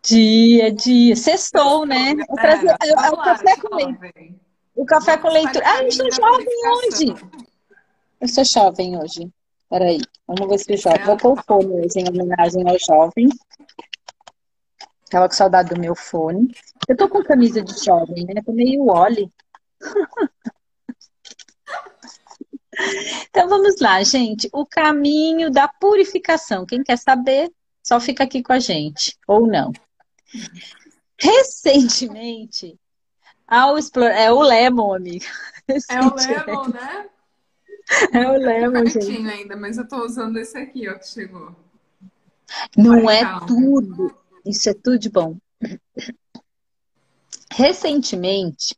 Dia, 0.03 0.73
dia. 0.73 1.15
Sextou, 1.15 1.85
né? 1.85 2.12
É, 2.12 2.41
trazer, 2.41 2.71
é, 2.71 2.89
é 2.89 3.11
o 3.11 3.17
café 3.19 3.57
com 3.57 3.77
leitura. 3.77 4.12
O 4.75 4.87
café 4.87 5.19
com 5.19 5.29
leitura. 5.29 5.65
Ah, 5.67 5.83
eu 5.83 5.93
sou 5.93 6.11
jovem 6.11 6.47
hoje. 6.69 7.15
Eu 8.19 8.29
sou 8.29 8.45
jovem 8.45 8.99
hoje. 8.99 9.31
Peraí, 9.69 10.00
vamos 10.27 10.49
ver 10.49 10.59
se 10.59 10.77
jovem. 10.79 11.05
Vou 11.05 11.17
pôr 11.19 11.39
o 11.39 11.43
fone 11.43 11.85
hoje 11.85 11.99
em 11.99 12.09
homenagem 12.09 12.67
ao 12.67 12.79
jovem. 12.79 13.29
Tava 15.11 15.29
com 15.29 15.35
saudade 15.35 15.75
do 15.75 15.81
meu 15.81 15.95
fone. 15.95 16.50
Eu 16.90 16.97
tô 16.97 17.09
com 17.09 17.23
camisa 17.23 17.62
de 17.62 17.85
jovem, 17.85 18.25
né? 18.25 18.42
Tô 18.44 18.52
meio 18.52 18.87
Wally. 18.87 19.32
então 23.28 23.49
vamos 23.49 23.80
lá, 23.80 24.02
gente. 24.02 24.50
O 24.52 24.66
caminho 24.66 25.52
da 25.52 25.68
purificação. 25.68 26.66
Quem 26.66 26.82
quer 26.82 26.99
saber, 26.99 27.49
só 27.80 28.00
fica 28.00 28.25
aqui 28.25 28.42
com 28.42 28.52
a 28.52 28.59
gente. 28.59 29.16
Ou 29.28 29.47
não. 29.47 29.70
Recentemente, 31.16 32.76
ao 33.47 33.78
explorar. 33.78 34.18
É 34.20 34.32
o 34.32 34.40
Lemon, 34.40 34.92
amiga. 34.92 35.26
É 35.88 36.00
o 36.00 36.12
Lemon, 36.12 36.68
né? 36.70 37.09
É 38.12 38.28
o 38.28 38.32
Lemon, 38.32 38.87
gente. 38.87 39.28
ainda, 39.28 39.54
mas 39.54 39.78
eu 39.78 39.87
tô 39.87 40.04
usando 40.04 40.38
esse 40.38 40.59
aqui, 40.59 40.88
ó, 40.88 40.99
que 40.99 41.06
chegou. 41.06 41.54
Não 42.76 43.04
Vai, 43.04 43.18
é 43.18 43.23
calma. 43.23 43.47
tudo. 43.47 44.18
Isso 44.44 44.68
é 44.68 44.75
tudo 44.75 44.99
de 44.99 45.09
bom. 45.09 45.37
Recentemente, 47.52 48.76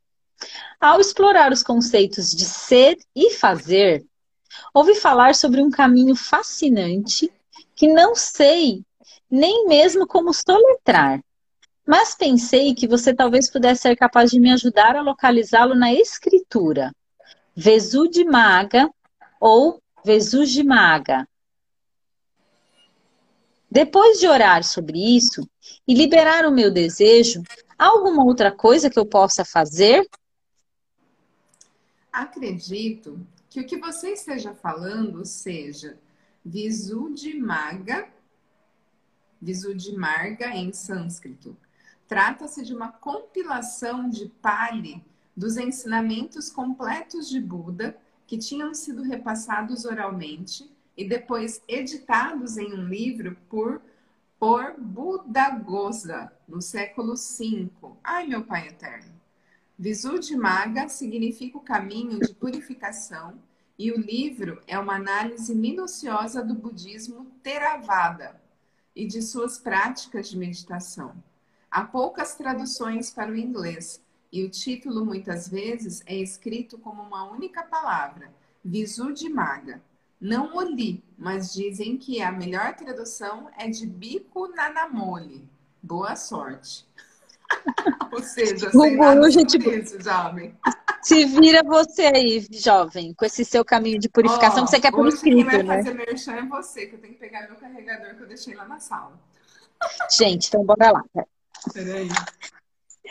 ao 0.80 1.00
explorar 1.00 1.52
os 1.52 1.62
conceitos 1.62 2.30
de 2.30 2.44
ser 2.44 2.96
e 3.14 3.30
fazer, 3.30 4.04
ouvi 4.74 4.94
falar 4.94 5.34
sobre 5.34 5.62
um 5.62 5.70
caminho 5.70 6.16
fascinante 6.16 7.30
que 7.76 7.86
não 7.86 8.14
sei 8.14 8.82
nem 9.30 9.66
mesmo 9.66 10.06
como 10.06 10.32
soletrar, 10.32 11.22
mas 11.86 12.14
pensei 12.14 12.74
que 12.74 12.86
você 12.86 13.14
talvez 13.14 13.50
pudesse 13.50 13.82
ser 13.82 13.96
capaz 13.96 14.30
de 14.30 14.38
me 14.38 14.52
ajudar 14.52 14.96
a 14.96 15.02
localizá-lo 15.02 15.74
na 15.74 15.92
escritura. 15.92 16.92
Vesudimaga 17.54 18.88
ou 19.40 19.80
Vesujimaga. 20.04 21.26
Depois 23.70 24.20
de 24.20 24.28
orar 24.28 24.64
sobre 24.64 24.98
isso 24.98 25.48
e 25.88 25.94
liberar 25.94 26.44
o 26.44 26.52
meu 26.52 26.70
desejo, 26.70 27.42
alguma 27.82 28.24
outra 28.24 28.50
coisa 28.50 28.90
que 28.90 28.98
eu 28.98 29.06
possa 29.06 29.44
fazer? 29.44 30.08
Acredito 32.12 33.24
que 33.48 33.60
o 33.60 33.66
que 33.66 33.78
você 33.78 34.10
esteja 34.10 34.54
falando 34.54 35.24
seja 35.24 35.98
Visuddhimagga, 36.44 38.08
Visuddhimarga 39.40 40.54
em 40.54 40.72
sânscrito. 40.72 41.56
Trata-se 42.06 42.62
de 42.62 42.74
uma 42.74 42.92
compilação 42.92 44.08
de 44.08 44.28
Pali 44.40 45.02
dos 45.36 45.56
ensinamentos 45.56 46.50
completos 46.50 47.28
de 47.28 47.40
Buda 47.40 47.96
que 48.26 48.38
tinham 48.38 48.74
sido 48.74 49.02
repassados 49.02 49.84
oralmente 49.84 50.70
e 50.96 51.06
depois 51.06 51.62
editados 51.66 52.56
em 52.56 52.72
um 52.72 52.86
livro 52.86 53.36
por, 53.48 53.80
por 54.42 54.74
Buddhaghosa, 54.76 56.32
no 56.48 56.60
século 56.60 57.14
V. 57.14 57.70
Ai, 58.02 58.26
meu 58.26 58.42
Pai 58.42 58.66
Eterno! 58.66 59.12
Visuddhimagga 59.78 60.88
significa 60.88 61.58
o 61.58 61.60
caminho 61.60 62.18
de 62.18 62.34
purificação 62.34 63.38
e 63.78 63.92
o 63.92 64.00
livro 64.00 64.60
é 64.66 64.76
uma 64.76 64.96
análise 64.96 65.54
minuciosa 65.54 66.42
do 66.42 66.56
budismo 66.56 67.26
Theravada 67.40 68.42
e 68.96 69.06
de 69.06 69.22
suas 69.22 69.58
práticas 69.58 70.28
de 70.28 70.36
meditação. 70.36 71.14
Há 71.70 71.84
poucas 71.84 72.34
traduções 72.34 73.12
para 73.12 73.30
o 73.30 73.36
inglês 73.36 74.02
e 74.32 74.42
o 74.42 74.50
título 74.50 75.06
muitas 75.06 75.48
vezes 75.48 76.02
é 76.04 76.16
escrito 76.16 76.76
como 76.78 77.00
uma 77.00 77.30
única 77.30 77.62
palavra, 77.62 78.34
Visuddhimagga. 78.64 79.80
Não 80.22 80.56
o 80.56 80.62
li, 80.62 81.02
mas 81.18 81.52
dizem 81.52 81.98
que 81.98 82.22
a 82.22 82.30
melhor 82.30 82.76
tradução 82.76 83.50
é 83.58 83.68
de 83.68 83.84
bico 83.84 84.46
na 84.54 84.70
namole. 84.70 85.48
Boa 85.82 86.14
sorte. 86.14 86.86
Ou 88.12 88.22
seja, 88.22 88.70
sem 88.70 88.96
nada 88.96 89.28
tipo, 89.44 89.68
isso, 89.70 90.00
jovem. 90.00 90.56
Se 91.02 91.24
vira 91.24 91.64
você 91.64 92.02
aí, 92.02 92.46
jovem, 92.52 93.12
com 93.14 93.24
esse 93.24 93.44
seu 93.44 93.64
caminho 93.64 93.98
de 93.98 94.08
purificação 94.08 94.62
oh, 94.62 94.64
que 94.66 94.70
você 94.70 94.80
quer 94.80 94.92
por 94.92 95.08
escrito, 95.08 95.34
quem 95.34 95.44
vai 95.44 95.62
né? 95.64 95.76
fazer 95.78 95.94
merchan 95.94 96.34
é 96.34 96.46
você, 96.46 96.86
que 96.86 96.94
eu 96.94 97.00
tenho 97.00 97.14
que 97.14 97.18
pegar 97.18 97.48
meu 97.48 97.56
carregador 97.56 98.14
que 98.14 98.22
eu 98.22 98.28
deixei 98.28 98.54
lá 98.54 98.64
na 98.64 98.78
sala. 98.78 99.20
Gente, 100.16 100.46
então 100.46 100.64
bora 100.64 100.92
lá. 100.92 101.04
Peraí. 101.74 102.08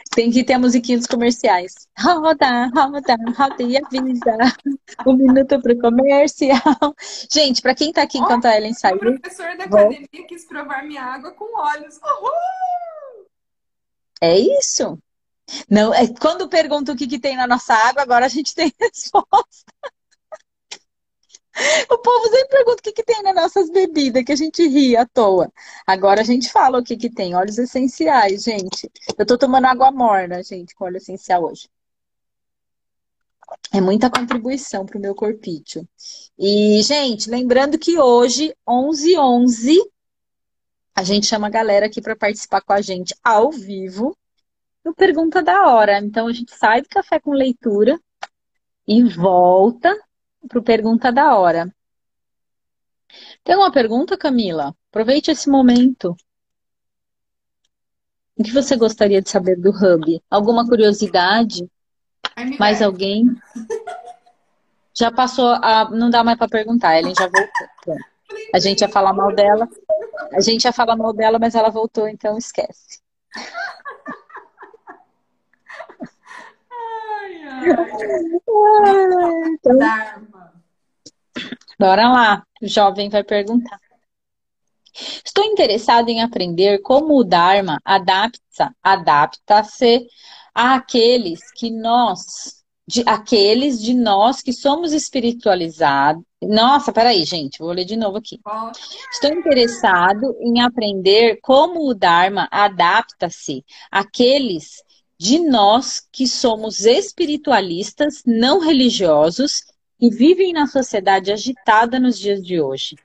Tem 0.09 0.31
que 0.31 0.43
ter 0.43 0.53
a 0.53 0.59
musiquinha 0.59 0.97
dos 0.97 1.07
comerciais. 1.07 1.87
Roda, 1.99 2.67
roda, 2.73 3.15
roda 3.37 3.63
e 3.63 3.77
avisa. 3.77 4.55
Um 5.05 5.13
minuto 5.13 5.61
pro 5.61 5.79
comercial. 5.79 6.95
Gente, 7.31 7.61
para 7.61 7.75
quem 7.75 7.93
tá 7.93 8.01
aqui 8.01 8.17
enquanto 8.17 8.45
a 8.45 8.57
Ellen 8.57 8.73
saiu. 8.73 8.95
O 8.95 8.99
professor 8.99 9.55
da 9.57 9.65
academia 9.65 10.07
quis 10.27 10.45
provar 10.45 10.83
minha 10.83 11.03
água 11.03 11.31
com 11.31 11.57
óleos. 11.57 11.97
Uhul! 11.97 13.27
É 14.21 14.37
isso. 14.37 14.97
Não, 15.69 15.93
é, 15.93 16.07
quando 16.07 16.47
pergunta 16.47 16.91
o 16.91 16.95
que, 16.95 17.07
que 17.07 17.19
tem 17.19 17.35
na 17.35 17.47
nossa 17.47 17.73
água, 17.73 18.03
agora 18.03 18.25
a 18.25 18.29
gente 18.29 18.53
tem 18.53 18.71
resposta. 18.79 19.73
O 21.89 21.97
povo 21.97 22.29
sempre 22.29 22.47
pergunta 22.47 22.79
o 22.79 22.83
que, 22.83 22.91
que 22.91 23.03
tem 23.03 23.21
nas 23.23 23.35
nossas 23.35 23.69
bebidas, 23.69 24.23
que 24.23 24.31
a 24.31 24.35
gente 24.35 24.67
ri 24.67 24.95
à 24.95 25.05
toa. 25.05 25.51
Agora 25.85 26.21
a 26.21 26.23
gente 26.23 26.51
fala 26.51 26.79
o 26.79 26.83
que, 26.83 26.97
que 26.97 27.09
tem. 27.09 27.35
Óleos 27.35 27.57
essenciais, 27.57 28.43
gente. 28.43 28.89
Eu 29.17 29.25
tô 29.25 29.37
tomando 29.37 29.65
água 29.65 29.91
morna, 29.91 30.43
gente, 30.43 30.73
com 30.75 30.85
óleo 30.85 30.97
essencial 30.97 31.43
hoje. 31.43 31.69
É 33.73 33.81
muita 33.81 34.09
contribuição 34.09 34.85
pro 34.85 34.99
meu 34.99 35.13
corpício. 35.13 35.87
E, 36.37 36.81
gente, 36.83 37.29
lembrando 37.29 37.77
que 37.77 37.99
hoje, 37.99 38.55
11 38.67 39.17
11 39.17 39.91
a 40.95 41.03
gente 41.03 41.25
chama 41.25 41.47
a 41.47 41.49
galera 41.49 41.85
aqui 41.85 42.01
para 42.01 42.15
participar 42.15 42.61
com 42.61 42.73
a 42.73 42.81
gente 42.81 43.15
ao 43.23 43.49
vivo 43.51 44.15
no 44.83 44.93
Pergunta 44.93 45.41
da 45.41 45.67
Hora. 45.67 45.99
Então, 45.99 46.27
a 46.27 46.33
gente 46.33 46.55
sai 46.55 46.81
do 46.81 46.89
café 46.89 47.19
com 47.19 47.31
leitura 47.31 47.99
e 48.87 49.03
volta 49.03 49.97
para 50.47 50.59
o 50.59 50.63
Pergunta 50.63 51.11
da 51.11 51.35
Hora. 51.35 51.73
Tem 53.43 53.55
uma 53.55 53.71
pergunta, 53.71 54.17
Camila? 54.17 54.75
Aproveite 54.89 55.31
esse 55.31 55.49
momento. 55.49 56.15
O 58.37 58.43
que 58.43 58.51
você 58.51 58.75
gostaria 58.75 59.21
de 59.21 59.29
saber 59.29 59.55
do 59.55 59.69
Hub? 59.69 60.21
Alguma 60.29 60.67
curiosidade? 60.67 61.69
Mais 62.59 62.81
alguém? 62.81 63.25
Já 64.97 65.11
passou 65.11 65.47
a. 65.47 65.89
Não 65.89 66.09
dá 66.09 66.23
mais 66.23 66.37
para 66.37 66.49
perguntar, 66.49 66.97
Ellen 66.97 67.13
já 67.17 67.27
voltou. 67.27 67.95
A 68.53 68.59
gente 68.59 68.81
ia 68.81 68.89
falar 68.89 69.13
mal 69.13 69.33
dela. 69.33 69.67
A 70.33 70.41
gente 70.41 70.65
ia 70.65 70.73
falar 70.73 70.95
mal 70.95 71.13
dela, 71.13 71.39
mas 71.39 71.55
ela 71.55 71.69
voltou, 71.69 72.07
então 72.07 72.37
esquece. 72.37 73.01
Ai, 76.69 77.43
ai. 77.43 77.50
Então, 79.53 79.77
bora 81.79 82.09
lá, 82.09 82.43
o 82.61 82.67
jovem 82.67 83.09
vai 83.09 83.23
perguntar. 83.23 83.79
Estou 84.93 85.45
interessado 85.45 86.09
em 86.09 86.21
aprender 86.21 86.79
como 86.79 87.17
o 87.17 87.23
Dharma 87.23 87.79
adapta, 87.85 88.75
adapta-se 88.83 90.05
àqueles 90.53 91.39
que 91.51 91.71
nós 91.71 92.61
de 92.87 93.03
aqueles 93.05 93.81
de 93.81 93.93
nós 93.93 94.41
que 94.41 94.51
somos 94.51 94.91
espiritualizados. 94.91 96.21
Nossa, 96.41 96.91
peraí, 96.91 97.23
gente, 97.23 97.59
vou 97.59 97.71
ler 97.71 97.85
de 97.85 97.95
novo 97.95 98.17
aqui. 98.17 98.39
Estou 99.09 99.31
interessado 99.31 100.35
em 100.41 100.61
aprender 100.61 101.39
como 101.41 101.87
o 101.87 101.93
Dharma 101.93 102.49
adapta-se 102.51 103.63
àqueles 103.89 104.83
de 105.21 105.37
nós 105.37 106.03
que 106.11 106.25
somos 106.25 106.83
espiritualistas, 106.83 108.23
não 108.25 108.59
religiosos 108.59 109.61
e 109.99 110.09
vivem 110.09 110.51
na 110.51 110.65
sociedade 110.65 111.31
agitada 111.31 111.99
nos 111.99 112.17
dias 112.17 112.43
de 112.43 112.59
hoje. 112.59 112.95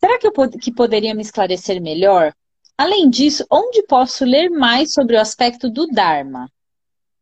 Será 0.00 0.18
que, 0.18 0.26
eu 0.26 0.32
que 0.60 0.72
poderia 0.72 1.14
me 1.14 1.22
esclarecer 1.22 1.80
melhor? 1.80 2.34
Além 2.76 3.08
disso, 3.08 3.46
onde 3.48 3.84
posso 3.84 4.24
ler 4.24 4.50
mais 4.50 4.92
sobre 4.92 5.14
o 5.14 5.20
aspecto 5.20 5.70
do 5.70 5.86
Dharma? 5.86 6.50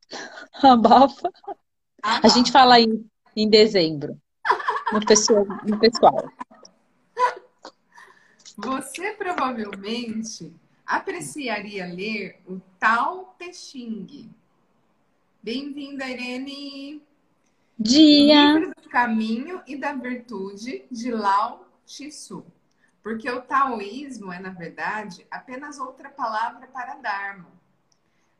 Abafa. 0.64 1.30
A 2.02 2.28
gente 2.28 2.50
fala 2.50 2.80
em, 2.80 3.06
em 3.36 3.50
dezembro, 3.50 4.18
no 4.94 5.04
pessoal, 5.04 5.44
no 5.68 5.78
pessoal. 5.78 6.26
Você 8.56 9.12
provavelmente 9.12 10.54
apreciaria 10.86 11.84
ler 11.84 12.40
o 12.46 12.60
Tao 12.78 13.34
Te 13.36 13.52
Ching. 13.52 14.32
Bem-vinda, 15.42 16.08
Irene! 16.08 17.02
Dia! 17.76 18.52
Livro 18.52 18.72
do 18.80 18.88
caminho 18.88 19.60
e 19.66 19.76
da 19.76 19.92
virtude 19.92 20.84
de 20.88 21.10
Lao 21.10 21.68
Tzu. 21.84 22.46
Porque 23.02 23.28
o 23.28 23.42
taoísmo 23.42 24.32
é, 24.32 24.38
na 24.38 24.50
verdade, 24.50 25.26
apenas 25.28 25.78
outra 25.78 26.08
palavra 26.08 26.68
para 26.68 26.94
Dharma. 26.94 27.50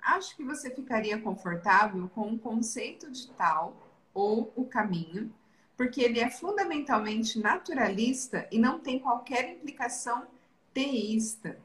Acho 0.01 0.37
que 0.37 0.45
você 0.45 0.71
ficaria 0.71 1.19
confortável 1.19 2.09
com 2.15 2.33
o 2.33 2.39
conceito 2.39 3.11
de 3.11 3.29
Tao, 3.33 3.77
ou 4.15 4.53
o 4.55 4.65
caminho, 4.65 5.35
porque 5.77 6.01
ele 6.01 6.21
é 6.21 6.31
fundamentalmente 6.31 7.41
naturalista 7.41 8.49
e 8.53 8.59
não 8.59 8.79
tem 8.79 9.01
qualquer 9.01 9.51
implicação 9.51 10.27
teísta 10.73 11.59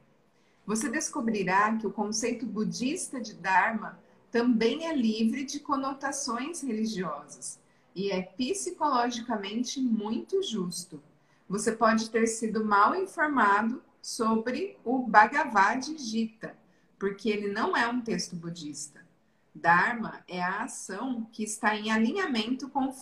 você 0.72 0.88
descobrirá 0.88 1.76
que 1.76 1.86
o 1.86 1.92
conceito 1.92 2.46
budista 2.46 3.20
de 3.20 3.34
Dharma 3.34 4.00
também 4.32 4.88
é 4.88 4.96
livre 4.96 5.44
de 5.44 5.60
conotações 5.60 6.62
religiosas 6.62 7.60
e 7.94 8.10
é 8.10 8.22
psicologicamente 8.22 9.82
muito 9.82 10.42
justo. 10.42 11.04
Você 11.50 11.74
pode 11.74 12.10
ter 12.10 12.26
sido 12.26 12.64
mal 12.64 12.96
informado 12.96 13.84
sobre 14.02 14.78
o 14.86 15.00
Bhagavad 15.00 15.98
Gita, 15.98 16.56
porque 16.98 17.30
ele 17.30 17.50
não 17.52 17.76
é 17.76 17.86
um 17.90 18.00
texto 18.00 18.38
budista. 18.38 19.06
Dharma 19.54 20.24
é 20.26 20.42
a 20.42 20.64
ação 20.64 21.28
que 21.34 21.44
está 21.44 21.76
em 21.76 21.92
alinhamento 21.92 22.70
com, 22.70 22.94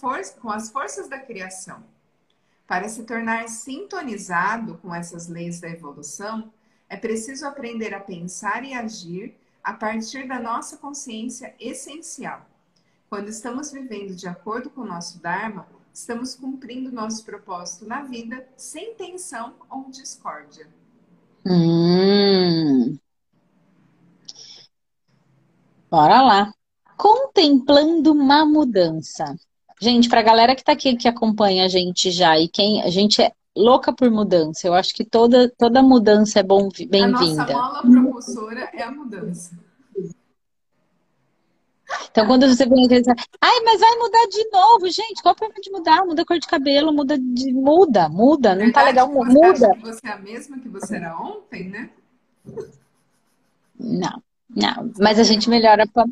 com 0.41 0.49
as 0.49 0.71
forças 0.71 1.07
da 1.07 1.19
criação. 1.19 1.83
Para 2.65 2.89
se 2.89 3.03
tornar 3.03 3.47
sintonizado 3.47 4.79
com 4.79 4.93
essas 4.93 5.27
leis 5.27 5.59
da 5.59 5.69
evolução, 5.69 6.51
é 6.89 6.97
preciso 6.97 7.45
aprender 7.45 7.93
a 7.93 7.99
pensar 7.99 8.65
e 8.65 8.73
agir 8.73 9.35
a 9.63 9.73
partir 9.73 10.27
da 10.27 10.39
nossa 10.39 10.77
consciência 10.77 11.53
essencial. 11.59 12.45
Quando 13.09 13.29
estamos 13.29 13.71
vivendo 13.71 14.15
de 14.15 14.27
acordo 14.27 14.69
com 14.69 14.81
o 14.81 14.87
nosso 14.87 15.21
Dharma, 15.21 15.67
estamos 15.93 16.33
cumprindo 16.33 16.91
nosso 16.91 17.23
propósito 17.23 17.85
na 17.85 18.01
vida 18.03 18.47
sem 18.57 18.95
tensão 18.95 19.53
ou 19.69 19.89
discórdia. 19.89 20.67
Hum. 21.45 22.97
Bora 25.89 26.21
lá. 26.21 26.53
Contemplando 26.97 28.11
uma 28.11 28.45
mudança. 28.45 29.35
Gente, 29.81 30.09
para 30.09 30.19
a 30.19 30.23
galera 30.23 30.53
que 30.53 30.61
está 30.61 30.73
aqui, 30.73 30.95
que 30.95 31.07
acompanha 31.07 31.65
a 31.65 31.67
gente 31.67 32.11
já, 32.11 32.37
e 32.37 32.49
quem 32.49 32.83
a 32.83 32.89
gente 32.89 33.21
é 33.21 33.31
louca 33.59 33.93
por 33.93 34.09
mudança. 34.09 34.65
Eu 34.67 34.73
acho 34.73 34.93
que 34.93 35.03
toda, 35.03 35.49
toda 35.57 35.83
mudança 35.83 36.39
é 36.39 36.43
bem-vinda. 36.43 37.43
A 37.43 37.45
nossa 37.45 37.53
mola 37.53 37.81
propulsora 37.81 38.69
é 38.73 38.83
a 38.83 38.91
mudança. 38.91 39.59
Então, 42.11 42.27
quando 42.27 42.47
você 42.47 42.67
vem 42.67 42.87
pensar, 42.87 43.15
ai, 43.41 43.59
mas 43.61 43.79
vai 43.79 43.95
mudar 43.97 44.25
de 44.29 44.49
novo, 44.51 44.89
gente, 44.89 45.21
qual 45.23 45.33
o 45.33 45.37
problema 45.37 45.61
de 45.61 45.71
mudar? 45.71 46.05
Muda 46.05 46.21
a 46.21 46.25
cor 46.25 46.39
de 46.39 46.47
cabelo, 46.47 46.93
muda, 46.93 47.17
de... 47.17 47.51
muda, 47.51 48.07
muda, 48.07 48.55
não 48.55 48.71
tá 48.71 48.83
legal, 48.83 49.11
muda. 49.11 49.75
Você 49.81 50.07
é 50.07 50.11
a 50.11 50.17
mesma 50.17 50.59
que 50.59 50.69
você 50.69 50.97
era 50.97 51.17
ontem, 51.17 51.69
né? 51.69 51.89
Não. 53.79 54.21
Não, 54.49 54.91
mas 54.99 55.19
a 55.19 55.23
gente 55.23 55.49
melhora 55.49 55.85
pra... 55.87 56.05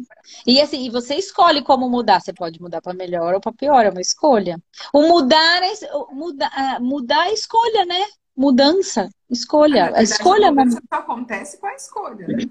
E 0.45 0.62
assim, 0.62 0.86
e 0.86 0.89
você 0.91 1.15
escolhe 1.15 1.63
como 1.63 1.89
mudar. 1.89 2.21
Você 2.21 2.32
pode 2.32 2.62
mudar 2.62 2.82
para 2.82 2.93
melhor 2.93 3.34
ou 3.34 3.41
para 3.41 3.52
pior, 3.52 3.86
é 3.86 3.89
uma 3.89 4.02
escolha. 4.02 4.62
O 4.93 5.02
mudar 5.08 5.63
é 5.63 5.73
mudar, 6.13 6.80
mudar 6.80 7.28
é 7.28 7.34
escolha, 7.34 7.86
né? 7.86 8.06
Mudança, 8.36 9.10
escolha. 9.28 9.86
Verdade, 9.86 10.00
a 10.00 10.04
escolha 10.04 10.47
a 10.50 10.52
mudança 10.52 10.82
só 10.88 11.00
acontece 11.00 11.58
com 11.58 11.65
a 11.65 11.73
escolha. 11.73 12.28
Né? 12.28 12.45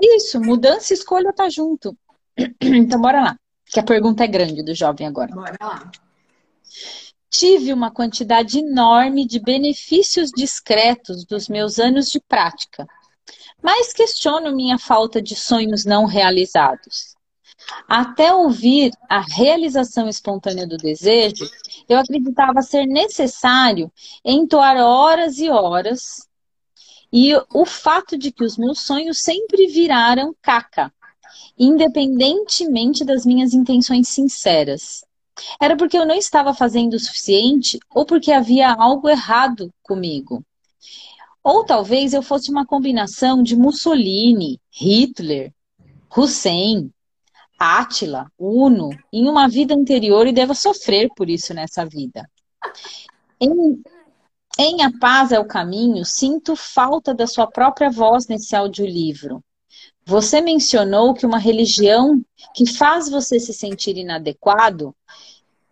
Isso, 0.00 0.40
mudança 0.40 0.92
e 0.92 0.96
escolha 0.96 1.32
tá 1.32 1.48
junto. 1.48 1.96
Então 2.60 3.00
bora 3.00 3.20
lá. 3.20 3.36
Que 3.66 3.80
a 3.80 3.84
pergunta 3.84 4.22
é 4.22 4.28
grande 4.28 4.62
do 4.62 4.74
jovem 4.74 5.06
agora. 5.06 5.34
Bora 5.34 5.56
lá. 5.60 5.90
Tive 7.28 7.72
uma 7.72 7.90
quantidade 7.90 8.60
enorme 8.60 9.26
de 9.26 9.40
benefícios 9.40 10.30
discretos 10.30 11.24
dos 11.24 11.48
meus 11.48 11.80
anos 11.80 12.08
de 12.08 12.20
prática 12.20 12.86
mas 13.62 13.92
questiono 13.92 14.54
minha 14.54 14.78
falta 14.78 15.20
de 15.22 15.34
sonhos 15.34 15.84
não 15.84 16.04
realizados. 16.04 17.14
Até 17.88 18.34
ouvir 18.34 18.92
a 19.08 19.20
realização 19.20 20.08
espontânea 20.08 20.66
do 20.66 20.76
desejo, 20.76 21.48
eu 21.88 21.98
acreditava 21.98 22.60
ser 22.62 22.84
necessário 22.86 23.90
entoar 24.24 24.76
horas 24.76 25.38
e 25.38 25.48
horas, 25.48 26.28
e 27.12 27.32
o 27.52 27.64
fato 27.64 28.18
de 28.18 28.32
que 28.32 28.44
os 28.44 28.58
meus 28.58 28.80
sonhos 28.80 29.20
sempre 29.20 29.68
viraram 29.68 30.34
caca, 30.42 30.92
independentemente 31.56 33.04
das 33.04 33.24
minhas 33.24 33.54
intenções 33.54 34.08
sinceras. 34.08 35.04
Era 35.60 35.76
porque 35.76 35.96
eu 35.96 36.06
não 36.06 36.14
estava 36.14 36.52
fazendo 36.52 36.94
o 36.94 37.00
suficiente 37.00 37.78
ou 37.94 38.04
porque 38.04 38.32
havia 38.32 38.72
algo 38.72 39.08
errado 39.08 39.72
comigo. 39.82 40.44
Ou 41.44 41.62
talvez 41.62 42.14
eu 42.14 42.22
fosse 42.22 42.50
uma 42.50 42.64
combinação 42.64 43.42
de 43.42 43.54
Mussolini, 43.54 44.58
Hitler, 44.72 45.52
Hussein, 46.16 46.90
Átila, 47.58 48.32
Uno, 48.38 48.88
em 49.12 49.28
uma 49.28 49.46
vida 49.46 49.74
anterior 49.74 50.26
e 50.26 50.32
deva 50.32 50.54
sofrer 50.54 51.10
por 51.14 51.28
isso 51.28 51.52
nessa 51.52 51.84
vida. 51.84 52.26
Em, 53.38 53.82
em 54.58 54.82
A 54.82 54.90
Paz 54.98 55.32
é 55.32 55.38
o 55.38 55.46
Caminho, 55.46 56.02
sinto 56.06 56.56
falta 56.56 57.12
da 57.12 57.26
sua 57.26 57.46
própria 57.46 57.90
voz 57.90 58.26
nesse 58.26 58.56
audiolivro. 58.56 59.44
Você 60.06 60.40
mencionou 60.40 61.12
que 61.12 61.26
uma 61.26 61.38
religião 61.38 62.22
que 62.54 62.66
faz 62.66 63.10
você 63.10 63.38
se 63.38 63.52
sentir 63.52 63.98
inadequado, 63.98 64.94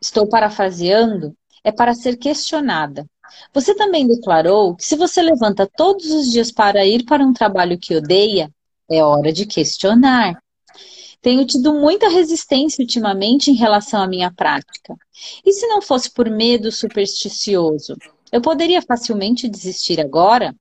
estou 0.00 0.28
parafraseando, 0.28 1.34
é 1.64 1.72
para 1.72 1.94
ser 1.94 2.16
questionada. 2.16 3.06
Você 3.52 3.74
também 3.74 4.06
declarou 4.06 4.74
que 4.74 4.84
se 4.84 4.96
você 4.96 5.20
levanta 5.22 5.70
todos 5.76 6.10
os 6.10 6.30
dias 6.30 6.50
para 6.50 6.86
ir 6.86 7.04
para 7.04 7.24
um 7.24 7.32
trabalho 7.32 7.78
que 7.78 7.96
odeia, 7.96 8.50
é 8.90 9.02
hora 9.02 9.32
de 9.32 9.46
questionar. 9.46 10.42
Tenho 11.20 11.46
tido 11.46 11.72
muita 11.72 12.08
resistência 12.08 12.82
ultimamente 12.82 13.50
em 13.50 13.54
relação 13.54 14.02
à 14.02 14.06
minha 14.06 14.32
prática. 14.32 14.96
E 15.44 15.52
se 15.52 15.66
não 15.68 15.80
fosse 15.80 16.10
por 16.10 16.28
medo 16.28 16.72
supersticioso, 16.72 17.96
eu 18.32 18.40
poderia 18.40 18.82
facilmente 18.82 19.48
desistir 19.48 20.00
agora? 20.00 20.54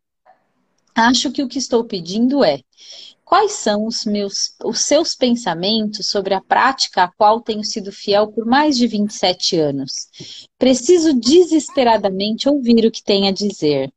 Acho 0.93 1.31
que 1.31 1.41
o 1.41 1.47
que 1.47 1.57
estou 1.57 1.83
pedindo 1.85 2.43
é: 2.43 2.61
Quais 3.31 3.53
são 3.53 3.85
os, 3.85 4.03
meus, 4.03 4.53
os 4.61 4.81
seus 4.81 5.15
pensamentos 5.15 6.09
sobre 6.09 6.33
a 6.33 6.41
prática 6.41 7.03
a 7.03 7.07
qual 7.07 7.39
tenho 7.39 7.63
sido 7.63 7.89
fiel 7.89 8.29
por 8.29 8.45
mais 8.45 8.75
de 8.75 8.85
27 8.87 9.57
anos? 9.57 10.09
Preciso 10.59 11.13
desesperadamente 11.13 12.49
ouvir 12.49 12.85
o 12.85 12.91
que 12.91 13.01
tem 13.01 13.29
a 13.29 13.31
dizer. 13.31 13.89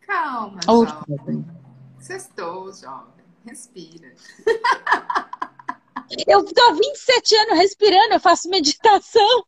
Calma, 0.00 0.60
oh, 0.66 0.86
jovem. 0.86 1.44
Sextou, 2.00 2.72
jovem. 2.72 3.22
Respira. 3.44 4.14
Eu 6.26 6.42
estou 6.42 6.70
há 6.70 6.72
27 6.72 7.36
anos 7.36 7.58
respirando, 7.58 8.14
eu 8.14 8.20
faço 8.20 8.48
meditação. 8.48 9.44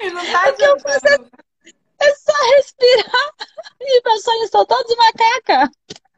E 0.00 0.10
não 0.10 0.24
tá 0.24 0.48
adiantando. 0.48 1.30
É, 2.00 2.08
é 2.08 2.14
só 2.14 2.32
respirar. 2.56 3.34
E 3.84 4.02
meus 4.04 4.22
sonhos 4.22 4.44
estão 4.44 4.64
todos 4.64 4.96
macaca. 4.96 5.70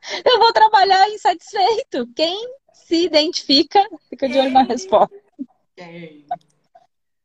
Eu 0.25 0.39
vou 0.39 0.53
trabalhar 0.53 1.09
insatisfeito. 1.11 2.07
Quem 2.15 2.55
se 2.73 3.05
identifica, 3.05 3.81
fica 4.09 4.29
de 4.29 4.39
olho 4.39 4.51
na 4.51 4.63
resposta. 4.63 5.15
Quem? 5.77 6.27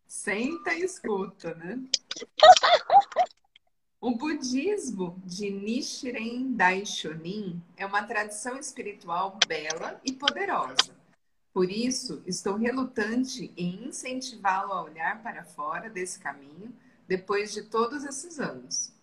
Senta 0.08 0.74
e 0.74 0.84
escuta, 0.84 1.54
né? 1.56 1.80
O 4.02 4.16
budismo 4.16 5.22
de 5.26 5.50
Nichiren 5.50 6.54
Daishonin 6.54 7.62
é 7.76 7.86
uma 7.86 8.02
tradição 8.02 8.58
espiritual 8.58 9.38
bela 9.46 10.00
e 10.06 10.14
poderosa. 10.14 10.96
Por 11.52 11.70
isso, 11.70 12.24
estou 12.26 12.56
relutante 12.56 13.52
em 13.58 13.90
incentivá-lo 13.90 14.72
a 14.72 14.84
olhar 14.84 15.22
para 15.22 15.44
fora 15.44 15.90
desse 15.90 16.18
caminho 16.18 16.74
depois 17.10 17.52
de 17.52 17.64
todos 17.64 18.06
esses 18.06 18.40
anos. 18.40 18.94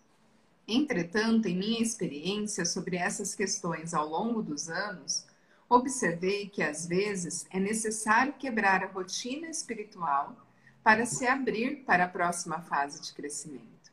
Entretanto, 0.67 1.47
em 1.47 1.55
minha 1.55 1.81
experiência 1.81 2.65
sobre 2.65 2.97
essas 2.97 3.33
questões 3.33 3.93
ao 3.93 4.07
longo 4.07 4.41
dos 4.41 4.67
anos, 4.69 5.25
observei 5.69 6.49
que 6.49 6.61
às 6.61 6.85
vezes 6.85 7.45
é 7.51 7.59
necessário 7.59 8.33
quebrar 8.33 8.83
a 8.83 8.87
rotina 8.87 9.47
espiritual 9.47 10.35
para 10.83 11.05
se 11.05 11.25
abrir 11.25 11.83
para 11.85 12.05
a 12.05 12.07
próxima 12.09 12.61
fase 12.61 13.01
de 13.01 13.13
crescimento. 13.13 13.91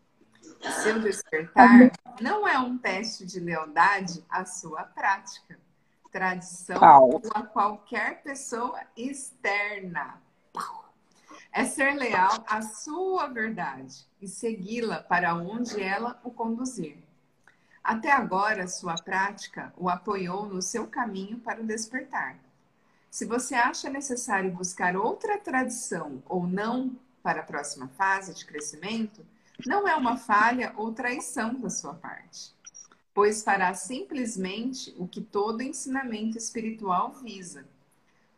Seu 0.83 1.01
despertar 1.01 1.93
não 2.21 2.47
é 2.47 2.59
um 2.59 2.77
teste 2.79 3.25
de 3.25 3.39
lealdade 3.39 4.25
à 4.29 4.45
sua 4.45 4.83
prática, 4.83 5.59
tradição 6.11 6.81
ou 7.03 7.23
a 7.35 7.43
qualquer 7.43 8.23
pessoa 8.23 8.81
externa. 8.97 10.21
É 11.57 11.65
ser 11.65 11.95
leal 11.95 12.45
à 12.49 12.63
sua 12.63 13.29
verdade 13.29 14.05
e 14.21 14.27
segui-la 14.27 15.01
para 15.01 15.37
onde 15.37 15.81
ela 15.81 16.21
o 16.25 16.31
conduzir. 16.33 16.99
Até 17.83 18.11
agora, 18.11 18.67
sua 18.67 18.97
prática 18.97 19.73
o 19.77 19.89
apoiou 19.89 20.47
no 20.47 20.61
seu 20.61 20.89
caminho 20.89 21.39
para 21.39 21.63
o 21.63 21.65
despertar. 21.65 22.37
Se 23.09 23.25
você 23.25 23.55
acha 23.55 23.89
necessário 23.89 24.51
buscar 24.51 24.97
outra 24.97 25.39
tradição 25.39 26.21
ou 26.27 26.45
não 26.45 26.97
para 27.23 27.43
a 27.43 27.45
próxima 27.45 27.87
fase 27.87 28.35
de 28.35 28.45
crescimento, 28.45 29.25
não 29.65 29.87
é 29.87 29.95
uma 29.95 30.17
falha 30.17 30.75
ou 30.77 30.93
traição 30.93 31.55
da 31.61 31.71
sua 31.71 31.95
parte, 31.95 32.53
pois 33.15 33.45
fará 33.45 33.73
simplesmente 33.75 34.93
o 34.99 35.07
que 35.07 35.21
todo 35.21 35.63
ensinamento 35.63 36.37
espiritual 36.37 37.13
visa: 37.13 37.65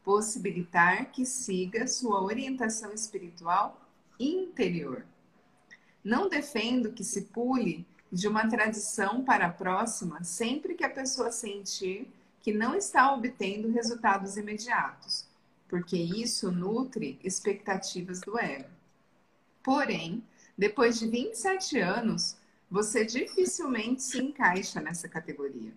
possibilitar 0.07 1.11
que 1.11 1.27
siga 1.27 1.89
sua 1.89 2.23
orientação 2.23 2.93
espiritual 2.93 3.85
interior. 4.21 5.05
Não 6.05 6.29
defendo 6.29 6.93
que 6.93 7.03
se 7.03 7.23
pule 7.23 7.85
de 8.13 8.29
uma 8.29 8.49
tradição 8.49 9.25
para 9.25 9.47
a 9.47 9.53
próxima 9.53 10.23
sempre 10.23 10.77
que 10.77 10.85
a 10.85 10.89
pessoa 10.89 11.33
sentir 11.33 12.09
que 12.41 12.53
não 12.53 12.77
está 12.77 13.13
obtendo 13.13 13.73
resultados 13.73 14.37
imediatos, 14.37 15.27
porque 15.69 15.97
isso 15.97 16.53
nutre 16.53 17.19
expectativas 17.25 18.21
do 18.21 18.39
ego. 18.39 18.71
Porém, 19.61 20.23
depois 20.57 21.01
de 21.01 21.09
27 21.09 21.81
anos, 21.81 22.37
você 22.71 23.05
dificilmente 23.05 24.05
se 24.05 24.23
encaixa 24.23 24.81
nessa 24.81 25.09
categoria. 25.09 25.73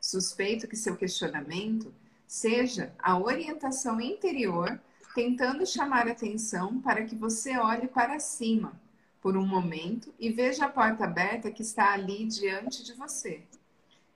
Suspeito 0.00 0.68
que 0.68 0.76
seu 0.76 0.96
questionamento 0.96 1.92
seja 2.28 2.92
a 2.98 3.18
orientação 3.18 4.00
interior 4.00 4.78
tentando 5.14 5.66
chamar 5.66 6.06
atenção 6.06 6.78
para 6.80 7.02
que 7.04 7.16
você 7.16 7.58
olhe 7.58 7.88
para 7.88 8.20
cima 8.20 8.78
por 9.20 9.36
um 9.36 9.46
momento 9.46 10.14
e 10.20 10.30
veja 10.30 10.66
a 10.66 10.68
porta 10.68 11.04
aberta 11.04 11.50
que 11.50 11.62
está 11.62 11.92
ali 11.92 12.26
diante 12.26 12.84
de 12.84 12.92
você. 12.92 13.42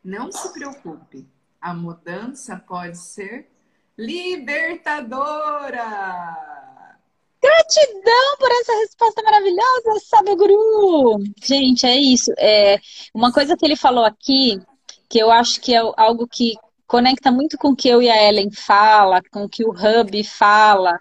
Não 0.05 0.31
se 0.31 0.53
preocupe, 0.53 1.27
a 1.61 1.73
mudança 1.75 2.57
pode 2.57 2.99
ser 2.99 3.49
libertadora! 3.97 5.73
Gratidão 7.41 8.37
por 8.39 8.51
essa 8.53 8.73
resposta 8.75 9.23
maravilhosa, 9.23 10.01
Sábio 10.05 10.37
Guru! 10.37 11.25
Gente, 11.43 11.87
é 11.87 11.97
isso. 11.97 12.33
É 12.39 12.79
uma 13.13 13.33
coisa 13.33 13.57
que 13.57 13.65
ele 13.65 13.75
falou 13.75 14.05
aqui, 14.05 14.63
que 15.09 15.19
eu 15.19 15.33
acho 15.33 15.61
que 15.61 15.75
é 15.75 15.79
algo 15.97 16.29
que 16.29 16.55
conecta 16.93 17.33
muito 17.33 17.57
com 17.57 17.69
o 17.69 17.77
que 17.77 17.89
eu 17.89 18.03
e 18.03 18.11
a 18.11 18.29
Ellen 18.29 18.51
fala, 18.51 19.23
com 19.33 19.45
o 19.45 19.49
que 19.49 19.65
o 19.65 19.71
Hub 19.71 20.25
fala. 20.25 21.01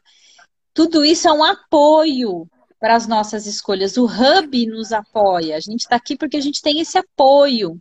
Tudo 0.73 1.03
isso 1.03 1.27
é 1.27 1.33
um 1.33 1.43
apoio 1.43 2.47
para 2.79 2.95
as 2.95 3.07
nossas 3.07 3.45
escolhas. 3.45 3.97
O 3.97 4.05
Hub 4.05 4.67
nos 4.67 4.93
apoia. 4.93 5.57
A 5.57 5.59
gente 5.59 5.81
está 5.81 5.97
aqui 5.97 6.15
porque 6.15 6.37
a 6.37 6.41
gente 6.41 6.61
tem 6.61 6.79
esse 6.79 6.97
apoio. 6.97 7.77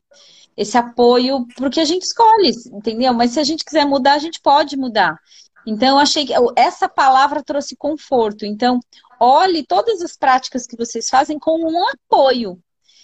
Esse 0.56 0.76
apoio 0.76 1.46
porque 1.56 1.78
a 1.78 1.84
gente 1.84 2.02
escolhe, 2.02 2.50
entendeu? 2.72 3.14
Mas 3.14 3.30
se 3.30 3.38
a 3.38 3.44
gente 3.44 3.64
quiser 3.64 3.86
mudar, 3.86 4.14
a 4.14 4.18
gente 4.18 4.40
pode 4.40 4.76
mudar. 4.76 5.16
Então, 5.64 5.90
eu 5.90 5.98
achei 5.98 6.26
que 6.26 6.34
essa 6.56 6.88
palavra 6.88 7.44
trouxe 7.44 7.76
conforto. 7.76 8.44
Então, 8.44 8.80
olhe 9.20 9.64
todas 9.64 10.02
as 10.02 10.16
práticas 10.16 10.66
que 10.66 10.76
vocês 10.76 11.08
fazem 11.08 11.38
como 11.38 11.70
um 11.70 11.86
apoio. 11.86 12.60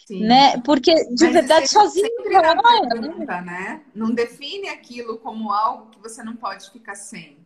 Sim. 0.07 0.25
Né? 0.25 0.57
Porque 0.61 0.95
de 1.13 1.25
Mas 1.25 1.33
verdade 1.33 1.69
sozinho. 1.69 2.09
Pergunta, 2.23 3.41
né? 3.41 3.83
Não 3.93 4.13
define 4.13 4.69
aquilo 4.69 5.19
como 5.19 5.51
algo 5.51 5.91
que 5.91 5.99
você 5.99 6.23
não 6.23 6.37
pode 6.37 6.71
ficar 6.71 6.95
sem. 6.95 7.45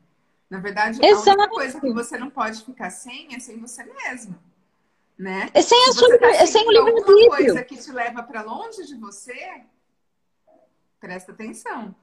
Na 0.48 0.58
verdade, 0.58 0.98
Exato. 1.02 1.30
a 1.30 1.32
única 1.32 1.48
coisa 1.48 1.80
que 1.80 1.92
você 1.92 2.18
não 2.18 2.28
pode 2.28 2.62
ficar 2.62 2.90
sem 2.90 3.34
é 3.34 3.38
sem 3.40 3.58
você 3.58 3.82
mesmo. 3.84 4.38
Né? 5.18 5.48
É 5.54 5.62
sem, 5.62 5.78
a 5.88 5.92
sua, 5.92 6.18
tá 6.18 6.28
é 6.28 6.46
sem 6.46 6.66
o 6.66 6.70
livre-arbítrio. 6.70 7.28
coisa 7.28 7.64
que 7.64 7.76
te 7.76 7.92
leva 7.92 8.22
para 8.22 8.42
longe 8.42 8.86
de 8.86 8.94
você, 8.96 9.62
presta 10.98 11.32
atenção. 11.32 11.94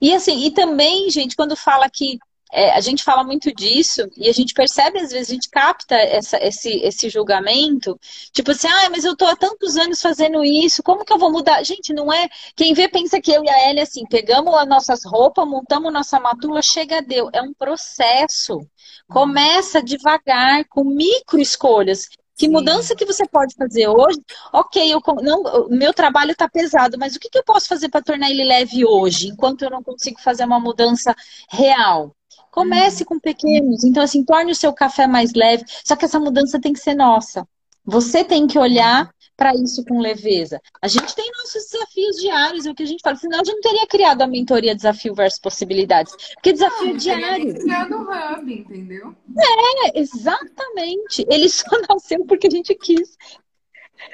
E 0.00 0.14
assim, 0.14 0.46
e 0.46 0.50
também, 0.50 1.10
gente, 1.10 1.36
quando 1.36 1.56
fala 1.56 1.88
que 1.90 2.18
é, 2.52 2.72
a 2.72 2.80
gente 2.80 3.04
fala 3.04 3.22
muito 3.24 3.54
disso 3.54 4.08
e 4.16 4.28
a 4.28 4.32
gente 4.32 4.54
percebe, 4.54 4.98
às 4.98 5.10
vezes, 5.10 5.28
a 5.30 5.32
gente 5.34 5.48
capta 5.48 5.94
essa, 5.94 6.36
esse, 6.42 6.68
esse 6.80 7.08
julgamento, 7.08 7.98
tipo 8.32 8.50
assim, 8.50 8.68
ah, 8.68 8.90
mas 8.90 9.04
eu 9.04 9.16
tô 9.16 9.24
há 9.24 9.36
tantos 9.36 9.76
anos 9.76 10.00
fazendo 10.00 10.44
isso, 10.44 10.82
como 10.82 11.04
que 11.04 11.12
eu 11.12 11.18
vou 11.18 11.30
mudar? 11.30 11.62
Gente, 11.64 11.92
não 11.92 12.12
é. 12.12 12.28
Quem 12.56 12.74
vê 12.74 12.88
pensa 12.88 13.20
que 13.20 13.30
eu 13.30 13.44
e 13.44 13.48
a 13.48 13.70
Ellie, 13.70 13.82
assim, 13.82 14.04
pegamos 14.06 14.54
as 14.54 14.68
nossas 14.68 15.04
roupas, 15.04 15.46
montamos 15.46 15.92
nossa 15.92 16.18
matula, 16.18 16.62
chega 16.62 17.02
deu. 17.02 17.30
É 17.32 17.42
um 17.42 17.52
processo. 17.52 18.60
Começa 19.08 19.82
devagar, 19.82 20.64
com 20.68 20.84
micro 20.84 21.40
escolhas. 21.40 22.08
Que 22.36 22.48
mudança 22.48 22.96
que 22.96 23.04
você 23.04 23.28
pode 23.28 23.54
fazer 23.54 23.86
hoje? 23.86 24.18
Ok, 24.50 24.82
eu 24.90 25.02
não, 25.22 25.68
meu 25.68 25.92
trabalho 25.92 26.32
está 26.32 26.48
pesado, 26.48 26.96
mas 26.98 27.14
o 27.14 27.20
que, 27.20 27.28
que 27.28 27.38
eu 27.38 27.44
posso 27.44 27.68
fazer 27.68 27.90
para 27.90 28.00
tornar 28.00 28.30
ele 28.30 28.44
leve 28.44 28.82
hoje, 28.82 29.28
enquanto 29.28 29.62
eu 29.62 29.70
não 29.70 29.82
consigo 29.82 30.18
fazer 30.18 30.44
uma 30.44 30.58
mudança 30.58 31.14
real? 31.50 32.16
Comece 32.50 33.04
com 33.04 33.18
pequenos. 33.18 33.84
Então, 33.84 34.02
assim, 34.02 34.24
torne 34.24 34.52
o 34.52 34.56
seu 34.56 34.72
café 34.72 35.06
mais 35.06 35.32
leve. 35.34 35.64
Só 35.84 35.96
que 35.96 36.04
essa 36.04 36.18
mudança 36.18 36.60
tem 36.60 36.72
que 36.72 36.80
ser 36.80 36.94
nossa. 36.94 37.46
Você 37.84 38.24
tem 38.24 38.46
que 38.46 38.58
olhar 38.58 39.10
para 39.40 39.54
isso 39.54 39.82
com 39.86 39.98
leveza. 40.00 40.60
A 40.82 40.86
gente 40.86 41.14
tem 41.14 41.30
nossos 41.38 41.64
desafios 41.70 42.16
diários, 42.16 42.66
é 42.66 42.70
o 42.70 42.74
que 42.74 42.82
a 42.82 42.86
gente 42.86 43.00
fala. 43.02 43.16
Senão 43.16 43.40
a 43.40 43.44
gente 43.44 43.54
não 43.54 43.62
teria 43.62 43.86
criado 43.86 44.20
a 44.20 44.26
mentoria 44.26 44.74
Desafio 44.74 45.14
versus 45.14 45.40
Possibilidades. 45.40 46.14
Porque 46.34 46.52
desafio 46.52 46.88
não, 46.88 46.96
diário. 46.96 47.54
Criado 47.54 47.94
o 47.94 48.02
Hub, 48.02 48.52
entendeu? 48.52 49.16
É, 49.38 49.98
exatamente. 49.98 51.24
Ele 51.30 51.48
só 51.48 51.70
nasceu 51.88 52.24
porque 52.26 52.48
a 52.48 52.50
gente 52.50 52.74
quis. 52.74 53.16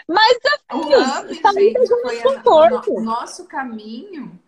Mas 0.06 0.38
desafios. 0.70 1.08
O 1.08 1.20
Hub, 1.20 1.40
tá 1.40 1.52
gente, 1.54 1.86
foi 1.86 2.22
a, 2.22 2.82
o 2.86 3.00
nosso 3.00 3.46
caminho 3.46 4.38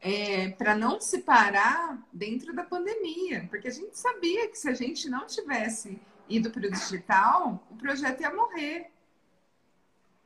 é, 0.00 0.50
para 0.50 0.76
não 0.76 1.00
se 1.00 1.18
parar 1.18 1.98
dentro 2.12 2.54
da 2.54 2.64
pandemia. 2.64 3.46
Porque 3.50 3.68
a 3.68 3.72
gente 3.72 3.98
sabia 3.98 4.48
que 4.48 4.56
se 4.56 4.68
a 4.68 4.74
gente 4.74 5.08
não 5.08 5.26
tivesse 5.26 6.00
ido 6.28 6.50
para 6.50 6.66
o 6.66 6.70
digital, 6.70 7.66
o 7.70 7.76
projeto 7.76 8.20
ia 8.20 8.32
morrer 8.32 8.90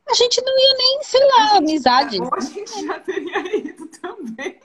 a 0.08 0.14
gente 0.14 0.42
não 0.42 0.52
ia 0.58 0.76
nem, 0.76 1.02
sei 1.02 1.24
lá, 1.24 1.54
a 1.54 1.56
amizade. 1.56 2.20
Ou 2.20 2.30
a 2.34 2.40
gente 2.40 2.86
já 2.86 3.00
teria 3.00 3.56
ido 3.56 3.86
também. 3.86 4.60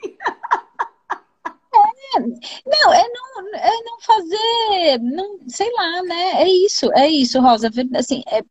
É, 2.15 2.19
não, 2.19 2.93
é 2.93 3.07
não, 3.09 3.55
é 3.55 3.81
não 3.83 3.99
fazer, 4.01 4.99
não, 5.01 5.39
sei 5.47 5.71
lá, 5.73 6.01
né? 6.03 6.43
É 6.43 6.49
isso, 6.49 6.91
é 6.93 7.07
isso, 7.07 7.39
Rosa. 7.39 7.69
Assim, 7.95 8.23
é, 8.27 8.41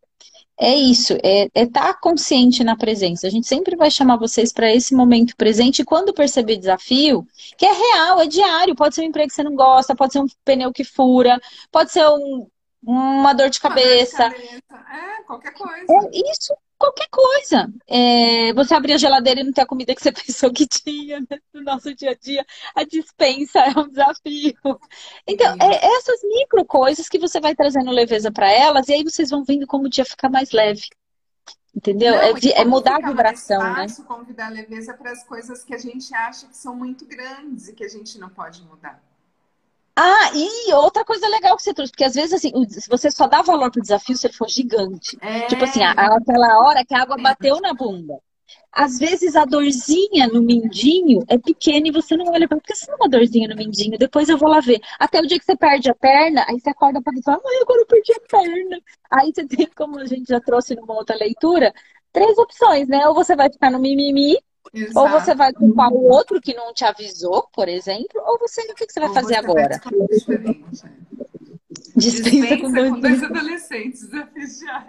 é 0.59 0.75
isso, 0.75 1.13
é 1.23 1.49
estar 1.55 1.93
tá 1.93 1.95
consciente 1.95 2.65
na 2.65 2.77
presença. 2.77 3.27
A 3.27 3.31
gente 3.31 3.47
sempre 3.47 3.77
vai 3.77 3.91
chamar 3.91 4.17
vocês 4.17 4.53
para 4.53 4.73
esse 4.73 4.95
momento 4.95 5.37
presente 5.37 5.83
e 5.83 5.85
quando 5.85 6.15
perceber 6.15 6.57
desafio, 6.57 7.27
que 7.59 7.67
é 7.67 7.73
real, 7.73 8.21
é 8.21 8.27
diário, 8.27 8.75
pode 8.75 8.95
ser 8.95 9.03
um 9.03 9.05
emprego 9.05 9.29
que 9.29 9.35
você 9.35 9.43
não 9.43 9.55
gosta, 9.55 9.95
pode 9.95 10.15
ser 10.15 10.21
um 10.21 10.27
pneu 10.45 10.73
que 10.73 10.83
fura, 10.83 11.39
pode 11.71 11.93
ser 11.93 12.07
um, 12.09 12.47
uma 12.83 13.35
dor 13.35 13.51
de 13.51 13.61
cabeça. 13.61 14.31
Dor 14.31 14.39
de 14.39 14.63
cabeça. 14.63 14.97
É, 15.19 15.23
qualquer 15.25 15.53
coisa. 15.53 15.93
É 15.93 16.31
isso, 16.33 16.55
qualquer 16.79 17.09
coisa. 17.11 17.73
É, 17.87 18.53
você 18.53 18.75
abrir 18.75 18.95
a 18.95 18.99
geladeira 18.99 19.41
e 19.41 19.45
não 19.45 19.53
ter 19.53 19.63
a 19.63 19.67
comida 19.67 19.95
que 19.95 20.03
você 20.03 20.13
pensou 20.13 20.53
que 20.53 20.67
tinha 20.67 21.21
né? 21.21 21.39
no 21.53 21.63
nosso 21.63 21.95
dia 21.95 22.11
a 22.11 22.15
dia. 22.15 22.45
A 22.75 22.85
dispensa 22.85 23.61
é 23.61 23.79
um 23.79 23.89
desafio. 23.89 24.55
Então, 25.27 25.57
é 25.61 25.87
essas 25.97 26.21
micro 26.23 26.65
coisas 26.65 27.09
que 27.09 27.19
você 27.19 27.41
vai 27.41 27.55
trazendo 27.55 27.91
leveza 27.91 28.31
para 28.31 28.51
elas, 28.51 28.89
e 28.89 28.95
aí 28.95 29.05
vocês 29.05 29.31
vão 29.31 29.45
vendo 29.45 29.67
como 29.67 29.87
o 29.87 29.91
dia 29.91 30.05
fica 30.05 30.29
mais 30.29 30.53
leve. 30.53 30.89
Entendeu? 31.75 32.15
Não, 32.15 32.23
é, 32.23 32.33
é, 32.55 32.65
mudar 32.65 32.97
a 32.97 33.07
vibração, 33.07 33.61
mais 33.61 33.93
fácil, 33.93 34.03
né? 34.05 34.09
convidar 34.09 34.49
leveza 34.49 34.95
para 34.95 35.11
as 35.11 35.23
coisas 35.25 35.63
que 35.63 35.75
a 35.75 35.79
gente 35.79 36.15
acha 36.15 36.47
que 36.47 36.57
são 36.57 36.75
muito 36.75 37.05
grandes 37.05 37.69
e 37.69 37.75
que 37.75 37.85
a 37.85 37.89
gente 37.89 38.19
não 38.19 38.31
pode 38.31 38.63
mudar. 38.63 39.03
Ah, 39.99 40.31
e 40.35 40.75
outra 40.75 41.05
coisa 41.07 41.27
legal 41.27 41.57
que 41.57 41.63
você 41.63 41.73
trouxe, 41.73 41.91
porque 41.91 42.05
às 42.05 42.15
vezes, 42.15 42.35
assim, 42.35 42.53
você 42.89 43.11
só 43.11 43.27
dá 43.27 43.41
valor 43.41 43.71
pro 43.71 43.81
desafio 43.81 44.15
se 44.15 44.27
ele 44.27 44.35
for 44.35 44.49
gigante. 44.49 45.17
É. 45.23 45.47
Tipo 45.47 45.65
assim, 45.65 45.83
aquela 45.83 46.59
hora 46.61 46.85
que 46.85 46.95
a 46.95 47.01
água 47.01 47.17
bateu 47.17 47.59
na 47.63 47.73
bunda. 47.73 48.15
Às 48.71 48.99
vezes 48.99 49.35
a 49.35 49.47
dorzinha 49.47 50.29
no 50.29 50.43
mindinho 50.43 51.25
é 51.29 51.39
pequena 51.39 51.89
e 51.89 51.91
você 51.91 52.15
não 52.15 52.27
olha 52.27 52.47
para 52.47 52.59
porque 52.59 52.75
se 52.75 52.87
não 52.89 52.95
é 52.95 52.97
uma 52.99 53.09
dorzinha 53.09 53.49
no 53.49 53.57
mindinho, 53.57 53.99
depois 53.99 54.29
eu 54.29 54.37
vou 54.37 54.51
lá 54.51 54.61
ver. 54.61 54.81
Até 54.99 55.19
o 55.19 55.27
dia 55.27 55.39
que 55.39 55.47
você 55.47 55.57
perde 55.57 55.91
a 55.91 55.95
perna, 55.95 56.45
aí 56.47 56.61
você 56.61 56.69
acorda 56.69 57.01
para 57.01 57.15
falar, 57.25 57.41
ai, 57.45 57.63
agora 57.63 57.81
eu 57.81 57.87
perdi 57.87 58.13
a 58.13 58.21
perna. 58.29 58.79
Aí 59.11 59.33
você 59.35 59.47
tem, 59.49 59.67
como 59.75 59.99
a 59.99 60.05
gente 60.05 60.29
já 60.29 60.41
trouxe 60.41 60.75
numa 60.75 60.95
outra 60.95 61.17
leitura, 61.17 61.73
três 62.13 62.37
opções, 62.37 62.87
né? 62.87 63.09
Ou 63.09 63.15
você 63.15 63.35
vai 63.35 63.51
ficar 63.51 63.71
no 63.71 63.79
mimimi, 63.79 64.37
Exato. 64.77 64.99
ou 64.99 65.09
você 65.09 65.35
vai 65.35 65.53
culpar 65.53 65.91
o 65.93 66.05
outro 66.05 66.41
que 66.41 66.53
não 66.55 66.73
te 66.75 66.85
avisou, 66.85 67.49
por 67.53 67.69
exemplo, 67.69 68.21
ou 68.25 68.39
você, 68.39 68.61
o 68.63 68.75
que, 68.75 68.87
que 68.87 68.93
você 68.93 69.01
vai 69.01 69.09
ou 69.09 69.15
fazer 69.15 69.35
você 69.35 69.41
agora? 69.41 69.81
Dispensa, 71.97 72.59
com 72.59 72.73
dois, 72.73 72.91
com 72.91 73.01
dois 73.01 73.23
adolescentes. 73.23 74.09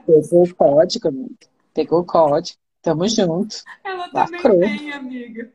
Pegou 0.06 0.44
o 0.44 0.56
código, 0.56 1.30
Pegou 1.74 2.00
o 2.02 2.06
código. 2.06 2.58
Tamo 2.82 3.08
junto. 3.08 3.64
Ela 3.84 4.10
também 4.10 4.32
Lacrou. 4.32 4.60
tem, 4.60 4.94
amiga. 4.94 5.52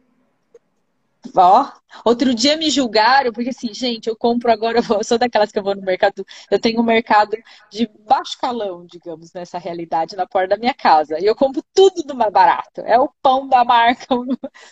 Ó, 1.36 1.70
outro 2.04 2.34
dia 2.34 2.56
me 2.56 2.68
julgaram, 2.68 3.32
porque 3.32 3.50
assim, 3.50 3.72
gente, 3.72 4.08
eu 4.08 4.16
compro 4.16 4.50
agora, 4.50 4.78
eu 4.78 5.04
sou 5.04 5.18
daquelas 5.18 5.52
que 5.52 5.58
eu 5.58 5.62
vou 5.62 5.74
no 5.74 5.82
mercado, 5.82 6.26
eu 6.50 6.60
tenho 6.60 6.80
um 6.80 6.84
mercado 6.84 7.36
de 7.70 7.88
baixo 8.06 8.36
calão, 8.40 8.84
digamos, 8.84 9.32
nessa 9.32 9.58
realidade, 9.58 10.16
na 10.16 10.26
porta 10.26 10.48
da 10.48 10.56
minha 10.56 10.74
casa. 10.74 11.18
E 11.20 11.24
eu 11.24 11.34
compro 11.36 11.62
tudo 11.72 12.02
do 12.02 12.14
mais 12.14 12.32
barato. 12.32 12.80
É 12.82 12.98
o 12.98 13.08
pão 13.22 13.46
da 13.46 13.64
marca. 13.64 14.06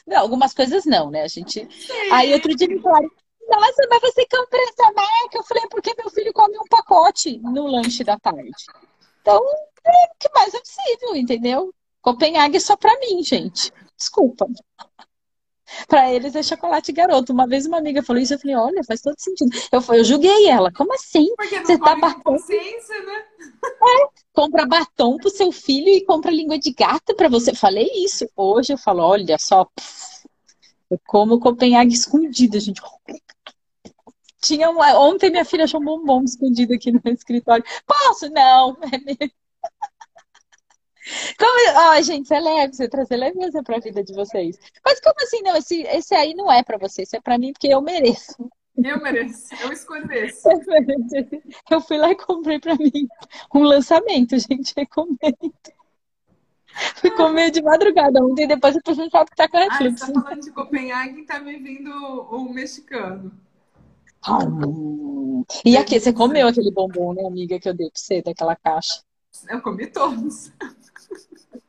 Não, 0.07 0.19
algumas 0.19 0.53
coisas 0.53 0.85
não, 0.85 1.11
né? 1.11 1.23
A 1.23 1.29
gente. 1.29 1.69
Sim. 1.71 2.11
Aí 2.13 2.33
outro 2.33 2.55
dia 2.55 2.69
me 2.69 2.81
falaram, 2.81 3.09
nossa, 3.49 3.87
mas 3.89 4.01
você 4.01 4.27
compra 4.27 4.61
essa 4.61 4.93
marca? 4.93 5.39
Eu 5.39 5.43
falei, 5.45 5.67
porque 5.69 5.95
meu 5.99 6.11
filho 6.11 6.33
come 6.33 6.57
um 6.59 6.69
pacote 6.69 7.39
no 7.39 7.67
lanche 7.67 8.05
da 8.05 8.19
tarde. 8.19 8.51
Então, 9.21 9.43
é 9.85 10.07
o 10.07 10.19
que 10.19 10.29
mais 10.35 10.55
é 10.55 10.61
possível, 10.61 11.17
entendeu? 11.17 11.75
Copenhague 12.01 12.57
é 12.57 12.61
só 12.61 12.77
pra 12.77 12.99
mim, 13.01 13.23
gente. 13.23 13.73
Desculpa. 13.97 14.47
Para 15.87 16.13
eles 16.13 16.35
é 16.35 16.43
chocolate 16.43 16.93
garoto. 16.93 17.33
Uma 17.33 17.47
vez 17.47 17.67
uma 17.67 17.79
amiga 17.79 18.03
falou 18.03 18.23
isso, 18.23 18.35
eu 18.35 18.39
falei, 18.39 18.57
olha, 18.57 18.85
faz 18.85 19.01
todo 19.01 19.19
sentido. 19.19 19.51
Eu, 19.71 19.83
eu 19.95 20.05
julguei 20.05 20.49
ela. 20.49 20.73
Como 20.73 20.93
assim? 20.95 21.29
Porque 21.37 21.61
Você 21.61 21.79
tá 21.79 21.97
batom... 21.97 22.33
né? 22.33 23.25
É, 23.83 24.09
compra 24.33 24.67
batom 24.67 25.17
pro 25.17 25.31
seu 25.31 25.51
filho 25.53 25.89
e 25.89 26.05
compra 26.05 26.31
língua 26.31 26.59
de 26.59 26.73
gato 26.73 27.15
para 27.15 27.29
você. 27.29 27.55
Falei 27.55 27.89
isso. 28.05 28.29
Hoje 28.37 28.73
eu 28.73 28.79
falo, 28.79 29.03
olha 29.03 29.37
só, 29.39 29.67
eu 30.91 31.01
como 31.07 31.41
Copenhague 31.41 31.95
escondida, 31.95 32.59
gente. 32.59 32.81
Tinha 34.41 34.71
uma... 34.71 34.99
Ontem 34.99 35.31
minha 35.31 35.45
filha 35.45 35.65
achou 35.65 35.81
um 35.81 35.85
bombom 35.85 36.23
escondido 36.25 36.75
aqui 36.75 36.91
no 36.91 37.01
meu 37.05 37.15
escritório. 37.15 37.65
Posso? 37.87 38.29
Não. 38.31 38.77
É 38.93 38.99
mesmo. 38.99 39.40
Como... 41.39 41.79
Ai, 41.91 42.03
gente, 42.03 42.29
você 42.29 42.35
é 42.35 42.41
leve, 42.41 42.75
você 42.75 42.89
trazer 42.89 43.17
leveza 43.17 43.63
para 43.63 43.77
a 43.77 43.81
vida 43.81 44.03
de 44.03 44.15
vocês. 44.15 44.59
Mas 44.85 45.01
como 45.01 45.15
assim? 45.23 45.43
Não, 45.43 45.57
esse, 45.57 45.83
esse 45.83 46.15
aí 46.15 46.35
não 46.35 46.51
é 46.51 46.63
para 46.63 46.79
você, 46.79 47.03
esse 47.03 47.17
é 47.17 47.21
para 47.21 47.39
mim 47.39 47.53
porque 47.53 47.69
eu 47.69 47.81
mereço. 47.81 48.51
Eu 48.77 49.01
mereço, 49.03 49.55
eu 49.63 49.73
escolhi 49.73 50.07
esse. 50.13 50.49
Eu 51.71 51.81
fui 51.81 51.99
lá 51.99 52.11
e 52.11 52.17
comprei 52.17 52.59
para 52.59 52.77
mim 52.77 53.09
um 53.55 53.63
lançamento, 53.63 54.39
gente, 54.39 54.73
recomendo. 54.77 55.53
Fui 56.97 57.11
comer 57.11 57.51
de 57.51 57.63
madrugada 57.63 58.25
ontem, 58.25 58.47
depois 58.47 58.77
eu 58.77 58.81
fui 58.85 59.11
falar 59.11 59.27
que 59.27 59.37
tá 59.37 59.49
com 59.49 59.57
a 59.57 59.61
Netflix. 59.61 60.03
Ah, 60.03 60.07
você 60.07 60.13
tá 60.13 60.23
falando 60.23 60.41
de 60.41 60.53
Copenhague, 60.53 61.27
tá 61.27 61.41
me 61.41 61.59
vindo 61.59 61.91
o 61.91 62.53
mexicano. 62.53 63.33
Hum. 64.29 65.45
E 65.65 65.77
aqui, 65.77 65.99
você 65.99 66.13
comeu 66.13 66.47
aquele 66.47 66.71
bombom, 66.71 67.15
né, 67.15 67.27
amiga, 67.27 67.59
que 67.59 67.69
eu 67.69 67.75
dei 67.75 67.91
pra 67.91 68.01
você, 68.01 68.23
daquela 68.23 68.55
caixa? 68.55 69.03
Eu 69.49 69.61
comi 69.61 69.87
todos. 69.87 70.53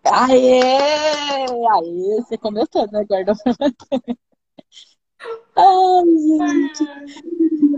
Aê! 0.04 0.62
Aê, 0.64 2.22
você 2.22 2.38
comeu 2.38 2.68
todo, 2.68 2.92
né? 2.92 3.06
Você. 3.08 3.44
Ai, 5.56 6.06
gente. 6.38 6.86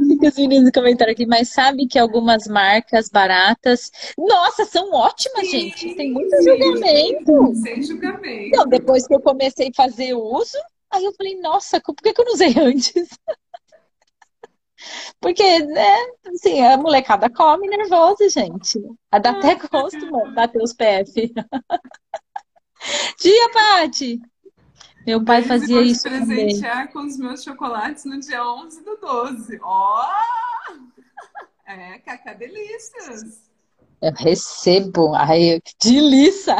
Fica 0.07 0.27
os 0.27 0.35
meninos 0.35 0.71
comentaram 0.71 1.11
aqui, 1.11 1.25
mas 1.25 1.49
sabe 1.49 1.87
que 1.87 1.99
algumas 1.99 2.47
marcas 2.47 3.09
baratas. 3.09 3.91
Nossa, 4.17 4.65
são 4.65 4.91
ótimas, 4.91 5.49
sim, 5.49 5.69
gente. 5.69 5.95
Tem 5.95 6.11
muito 6.11 6.35
sim, 6.37 6.43
julgamento. 6.43 7.55
Sem 7.55 7.81
julgamento. 7.81 8.45
Então, 8.47 8.67
depois 8.67 9.07
que 9.07 9.15
eu 9.15 9.21
comecei 9.21 9.69
a 9.69 9.75
fazer 9.75 10.13
uso, 10.13 10.57
aí 10.91 11.03
eu 11.03 11.13
falei, 11.13 11.39
nossa, 11.39 11.81
por 11.81 11.95
que, 11.95 12.13
que 12.13 12.21
eu 12.21 12.25
não 12.25 12.33
usei 12.33 12.53
antes? 12.59 13.09
Porque, 15.19 15.59
né, 15.59 15.95
assim, 16.27 16.61
a 16.61 16.77
molecada 16.77 17.29
come 17.29 17.67
nervosa, 17.67 18.29
gente. 18.29 18.79
Dá 19.11 19.31
até 19.31 19.55
gosto, 19.55 20.11
mano, 20.11 20.33
bater 20.33 20.61
os 20.61 20.73
PF. 20.73 21.33
Dia, 23.19 23.49
Pati! 23.51 24.21
Meu 25.05 25.23
pai 25.23 25.41
fazia 25.41 25.81
isso 25.81 26.03
presentear 26.03 26.91
com 26.91 26.99
os 26.99 27.17
meus 27.17 27.43
chocolates 27.43 28.05
no 28.05 28.19
dia 28.19 28.45
11 28.45 28.83
do 28.83 28.97
12. 28.97 29.59
Ó! 29.61 30.05
Oh! 30.05 30.93
É, 31.65 31.99
Cacá 31.99 32.33
Delícias. 32.33 33.49
Eu 34.01 34.13
recebo. 34.13 35.13
Ai, 35.15 35.61
delícia! 35.83 36.55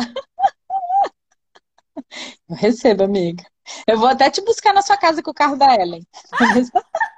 Eu 2.50 2.56
recebo, 2.56 3.04
amiga. 3.04 3.44
Eu 3.88 3.98
vou 3.98 4.08
até 4.08 4.30
te 4.30 4.42
buscar 4.42 4.74
na 4.74 4.82
sua 4.82 4.98
casa 4.98 5.22
com 5.22 5.32
o 5.32 5.34
carro 5.34 5.56
da 5.56 5.76
Ellen. 5.76 6.06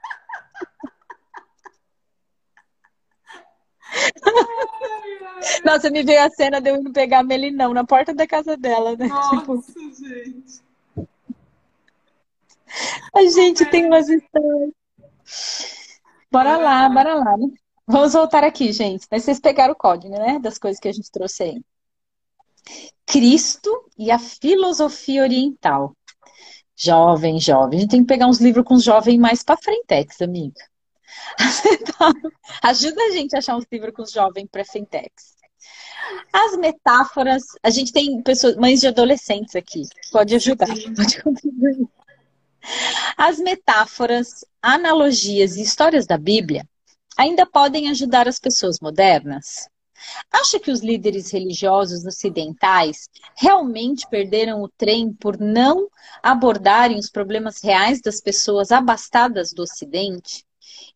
Nossa, 5.64 5.90
me 5.90 6.04
veio 6.04 6.22
a 6.22 6.30
cena 6.30 6.60
de 6.60 6.70
eu 6.70 6.78
indo 6.78 6.92
pegar 6.92 7.20
a 7.20 7.24
melinão 7.24 7.74
na 7.74 7.84
porta 7.84 8.14
da 8.14 8.28
casa 8.28 8.58
dela, 8.58 8.96
né? 8.96 9.08
Nossa, 9.08 9.38
tipo... 9.38 9.64
gente. 9.98 10.66
A 13.14 13.24
gente 13.24 13.66
tem 13.68 13.86
umas 13.86 14.10
histórias. 14.10 14.72
Bora 16.32 16.58
lá, 16.58 16.90
bora 16.90 17.16
lá. 17.16 17.38
Né? 17.38 17.48
Vamos 17.88 18.14
voltar 18.14 18.44
aqui, 18.44 18.72
gente. 18.72 19.08
Mas 19.10 19.24
vocês 19.24 19.40
pegaram 19.40 19.74
o 19.74 19.78
código, 19.78 20.14
né? 20.14 20.40
Das 20.40 20.58
coisas 20.58 20.80
que 20.80 20.88
a 20.88 20.92
gente 20.92 21.10
trouxe 21.12 21.44
aí. 21.44 21.62
Cristo 23.06 23.70
e 23.98 24.12
a 24.12 24.20
filosofia 24.20 25.22
oriental. 25.22 25.96
Jovem, 26.76 27.40
jovem. 27.40 27.78
A 27.78 27.82
gente 27.82 27.92
tem 27.92 28.02
que 28.02 28.08
pegar 28.08 28.28
uns 28.28 28.40
livros 28.42 28.66
com 28.66 28.74
os 28.74 28.84
jovens 28.84 29.18
mais 29.18 29.44
pra 29.44 29.56
frente, 29.56 29.94
amiga. 30.22 30.62
Ajuda 32.62 33.02
a 33.04 33.12
gente 33.12 33.36
a 33.36 33.40
achar 33.40 33.58
uns 33.58 33.66
livros 33.72 33.94
com 33.94 34.02
os 34.04 34.12
jovens 34.12 34.48
para 34.52 34.66
fintechs. 34.66 35.36
As 36.32 36.56
metáforas, 36.58 37.44
a 37.64 37.70
gente 37.70 37.92
tem 37.92 38.22
pessoas, 38.22 38.56
mães 38.56 38.80
de 38.80 38.88
adolescentes 38.88 39.56
aqui, 39.56 39.84
pode 40.12 40.36
ajudar, 40.36 40.68
pode 40.68 41.22
contribuir. 41.24 41.88
As 43.18 43.38
metáforas, 43.40 44.44
analogias 44.62 45.56
e 45.56 45.62
histórias 45.62 46.06
da 46.06 46.18
Bíblia 46.18 46.68
ainda 47.18 47.46
podem 47.46 47.90
ajudar 47.90 48.28
as 48.28 48.40
pessoas 48.40 48.80
modernas? 48.80 49.70
Acha 50.32 50.60
que 50.60 50.70
os 50.70 50.82
líderes 50.82 51.32
religiosos 51.32 52.06
ocidentais 52.06 53.08
realmente 53.36 54.08
perderam 54.10 54.62
o 54.62 54.70
trem 54.70 55.12
por 55.14 55.40
não 55.40 55.88
abordarem 56.22 57.00
os 57.00 57.10
problemas 57.10 57.62
reais 57.64 58.02
das 58.02 58.22
pessoas 58.22 58.72
abastadas 58.72 59.54
do 59.54 59.64
Ocidente? 59.64 60.44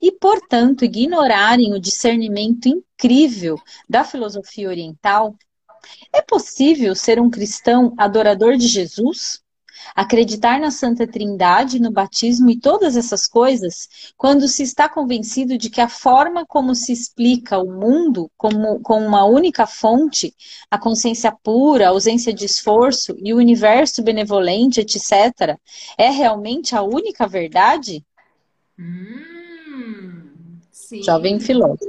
E, 0.01 0.12
portanto, 0.12 0.86
ignorarem 0.86 1.73
o 1.73 1.79
discernimento 1.79 2.67
incrível 2.67 3.60
da 3.88 4.03
filosofia 4.03 4.69
oriental? 4.69 5.36
É 6.13 6.21
possível 6.21 6.95
ser 6.95 7.19
um 7.19 7.29
cristão 7.29 7.93
adorador 7.97 8.58
de 8.58 8.67
Jesus? 8.67 9.41
Acreditar 9.95 10.60
na 10.60 10.71
Santa 10.71 11.08
Trindade, 11.08 11.79
no 11.79 11.89
batismo 11.89 12.49
e 12.49 12.60
todas 12.60 12.97
essas 12.97 13.25
coisas, 13.27 14.12
quando 14.17 14.47
se 14.47 14.62
está 14.62 14.89
convencido 14.89 15.58
de 15.58 15.69
que 15.69 15.79
a 15.79 15.88
forma 15.88 16.45
como 16.45 16.75
se 16.75 16.91
explica 16.91 17.58
o 17.58 17.71
mundo 17.71 18.29
como, 18.38 18.82
com 18.82 19.01
uma 19.01 19.23
única 19.25 19.65
fonte, 19.65 20.36
a 20.69 20.77
consciência 20.77 21.32
pura, 21.32 21.88
a 21.88 21.89
ausência 21.89 22.34
de 22.34 22.45
esforço 22.45 23.15
e 23.23 23.34
o 23.34 23.38
universo 23.38 24.03
benevolente, 24.03 24.82
etc., 24.82 25.58
é 25.97 26.10
realmente 26.10 26.75
a 26.75 26.84
única 26.84 27.25
verdade? 27.25 28.05
Hum. 28.77 29.28
Sim. 30.89 31.04
Jovem 31.04 31.39
filósofo. 31.39 31.86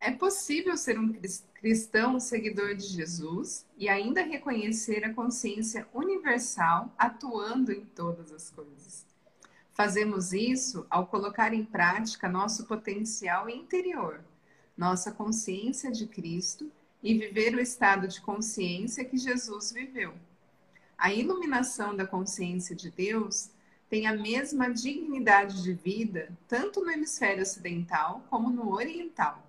É 0.00 0.10
possível 0.10 0.78
ser 0.78 0.98
um 0.98 1.12
cristão 1.52 2.18
seguidor 2.18 2.74
de 2.74 2.86
Jesus 2.86 3.66
e 3.76 3.86
ainda 3.86 4.22
reconhecer 4.22 5.04
a 5.04 5.12
consciência 5.12 5.86
universal 5.92 6.90
atuando 6.96 7.70
em 7.70 7.84
todas 7.84 8.32
as 8.32 8.48
coisas. 8.48 9.04
Fazemos 9.74 10.32
isso 10.32 10.86
ao 10.88 11.06
colocar 11.06 11.52
em 11.52 11.66
prática 11.66 12.26
nosso 12.26 12.64
potencial 12.64 13.50
interior, 13.50 14.24
nossa 14.74 15.12
consciência 15.12 15.92
de 15.92 16.06
Cristo 16.06 16.72
e 17.02 17.18
viver 17.18 17.54
o 17.54 17.60
estado 17.60 18.08
de 18.08 18.22
consciência 18.22 19.04
que 19.04 19.18
Jesus 19.18 19.70
viveu. 19.70 20.14
A 20.96 21.12
iluminação 21.12 21.94
da 21.94 22.06
consciência 22.06 22.74
de 22.74 22.90
Deus 22.90 23.50
tem 23.94 24.08
a 24.08 24.12
mesma 24.12 24.70
dignidade 24.70 25.62
de 25.62 25.72
vida, 25.72 26.28
tanto 26.48 26.84
no 26.84 26.90
hemisfério 26.90 27.44
ocidental 27.44 28.24
como 28.28 28.50
no 28.50 28.72
oriental. 28.72 29.40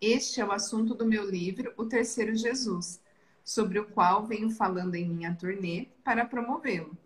Este 0.00 0.40
é 0.40 0.44
o 0.46 0.50
assunto 0.50 0.94
do 0.94 1.04
meu 1.04 1.28
livro, 1.28 1.70
O 1.76 1.84
Terceiro 1.84 2.34
Jesus, 2.34 3.02
sobre 3.44 3.78
o 3.78 3.84
qual 3.84 4.24
venho 4.24 4.48
falando 4.48 4.94
em 4.94 5.06
minha 5.06 5.34
turnê 5.34 5.88
para 6.02 6.24
promovê-lo. 6.24 6.96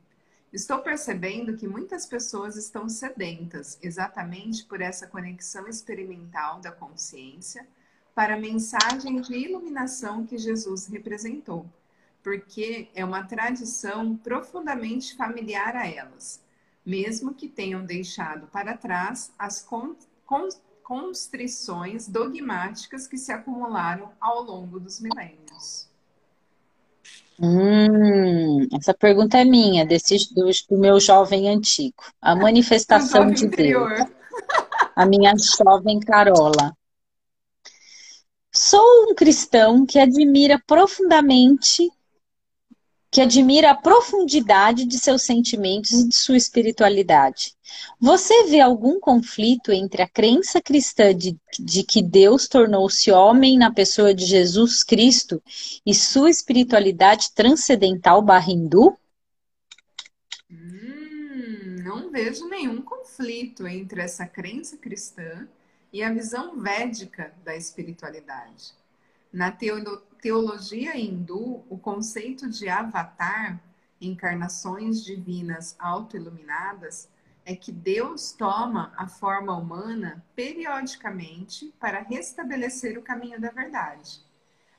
Estou 0.53 0.79
percebendo 0.79 1.57
que 1.57 1.67
muitas 1.67 2.07
pessoas 2.07 2.55
estão 2.55 2.89
sedentas 2.89 3.77
exatamente 3.83 4.65
por 4.65 4.81
essa 4.81 5.09
conexão 5.09 5.67
experimental 5.67 6.61
da 6.61 6.71
consciência 6.71 7.67
para 8.15 8.37
a 8.37 8.41
mensagem 8.41 9.21
de 9.21 9.35
iluminação 9.35 10.25
que 10.25 10.39
Jesus 10.39 10.87
representou, 10.87 11.67
porque 12.23 12.91
é 12.95 13.05
uma 13.05 13.25
tradição 13.25 14.17
profundamente 14.17 15.17
familiar 15.17 15.75
a 15.75 15.89
elas, 15.89 16.44
mesmo 16.85 17.35
que 17.35 17.49
tenham 17.49 17.85
deixado 17.85 18.47
para 18.49 18.77
trás 18.77 19.33
as 19.39 19.63
con 19.63 19.97
con 20.27 20.49
constrições 20.83 22.07
dogmáticas 22.07 23.07
que 23.07 23.17
se 23.17 23.33
acumularam 23.33 24.11
ao 24.21 24.43
longo 24.43 24.79
dos 24.79 25.01
milênios. 25.01 25.89
Hum, 27.41 28.69
essa 28.73 28.95
pergunta 28.95 29.39
é 29.39 29.45
minha, 29.45 29.85
desse, 29.85 30.33
do, 30.35 30.49
do 30.71 30.79
meu 30.79 31.01
jovem 31.01 31.49
antigo. 31.49 32.05
A 32.21 32.37
manifestação 32.37 33.31
de 33.31 33.47
interior. 33.47 33.95
Deus. 33.95 34.09
A 34.95 35.07
minha 35.07 35.35
jovem 35.37 35.99
Carola. 35.99 36.77
Sou 38.53 39.11
um 39.11 39.15
cristão 39.15 39.85
que 39.85 39.99
admira 39.99 40.63
profundamente, 40.65 41.91
que 43.15 43.21
admira 43.21 43.71
a 43.71 43.77
profundidade 43.77 44.85
de 44.85 44.99
seus 44.99 45.23
sentimentos 45.23 45.93
e 45.93 46.09
de 46.09 46.17
sua 46.17 46.37
espiritualidade. 46.37 47.55
Você 48.01 48.49
vê 48.49 48.61
algum 48.61 48.99
conflito 48.99 49.71
entre 49.71 50.03
a 50.03 50.09
crença 50.09 50.61
cristã 50.61 51.15
de, 51.15 51.39
de 51.57 51.85
que 51.85 52.03
Deus 52.03 52.49
tornou-se 52.49 53.13
homem 53.13 53.57
na 53.57 53.73
pessoa 53.73 54.13
de 54.13 54.27
Jesus 54.27 54.83
Cristo 54.83 55.41
e 55.87 55.95
sua 55.95 56.29
espiritualidade 56.29 57.33
transcendental 57.33 58.21
barra 58.21 58.51
hindu? 58.51 58.99
Hum, 60.51 61.77
não 61.85 62.11
vejo 62.11 62.49
nenhum 62.49 62.83
conflito 62.83 63.65
entre 63.69 64.01
essa 64.01 64.27
crença 64.27 64.77
cristã 64.77 65.47
e 65.93 66.03
a 66.03 66.13
visão 66.13 66.61
védica 66.61 67.33
da 67.45 67.55
espiritualidade. 67.55 68.73
Na 69.33 69.53
teologia 70.25 70.97
hindu, 70.97 71.63
o 71.69 71.77
conceito 71.77 72.49
de 72.49 72.67
avatar, 72.67 73.61
encarnações 74.01 75.05
divinas 75.05 75.77
autoiluminadas, 75.79 77.11
é 77.45 77.55
que 77.55 77.71
Deus 77.71 78.33
toma 78.33 78.91
a 78.97 79.07
forma 79.07 79.55
humana 79.55 80.25
periodicamente 80.35 81.75
para 81.79 82.01
restabelecer 82.01 82.99
o 82.99 83.03
caminho 83.03 83.39
da 83.39 83.51
verdade. 83.51 84.23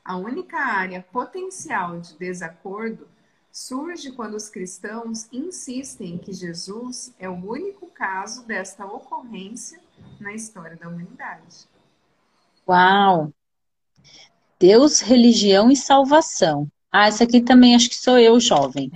A 0.04 0.16
única 0.16 0.58
área 0.58 1.00
potencial 1.12 2.00
de 2.00 2.18
desacordo 2.18 3.06
surge 3.52 4.10
quando 4.10 4.34
os 4.34 4.48
cristãos 4.48 5.28
insistem 5.32 6.18
que 6.18 6.32
Jesus 6.32 7.14
é 7.20 7.28
o 7.28 7.34
único 7.34 7.86
caso 7.86 8.44
desta 8.44 8.84
ocorrência 8.84 9.80
na 10.18 10.34
história 10.34 10.74
da 10.74 10.88
humanidade. 10.88 11.68
Uau! 12.68 13.32
Deus, 14.66 14.98
religião 14.98 15.70
e 15.70 15.76
salvação. 15.76 16.68
Ah, 16.90 17.06
essa 17.06 17.22
aqui 17.22 17.40
também 17.40 17.76
acho 17.76 17.88
que 17.88 17.94
sou 17.94 18.18
eu, 18.18 18.40
jovem. 18.40 18.90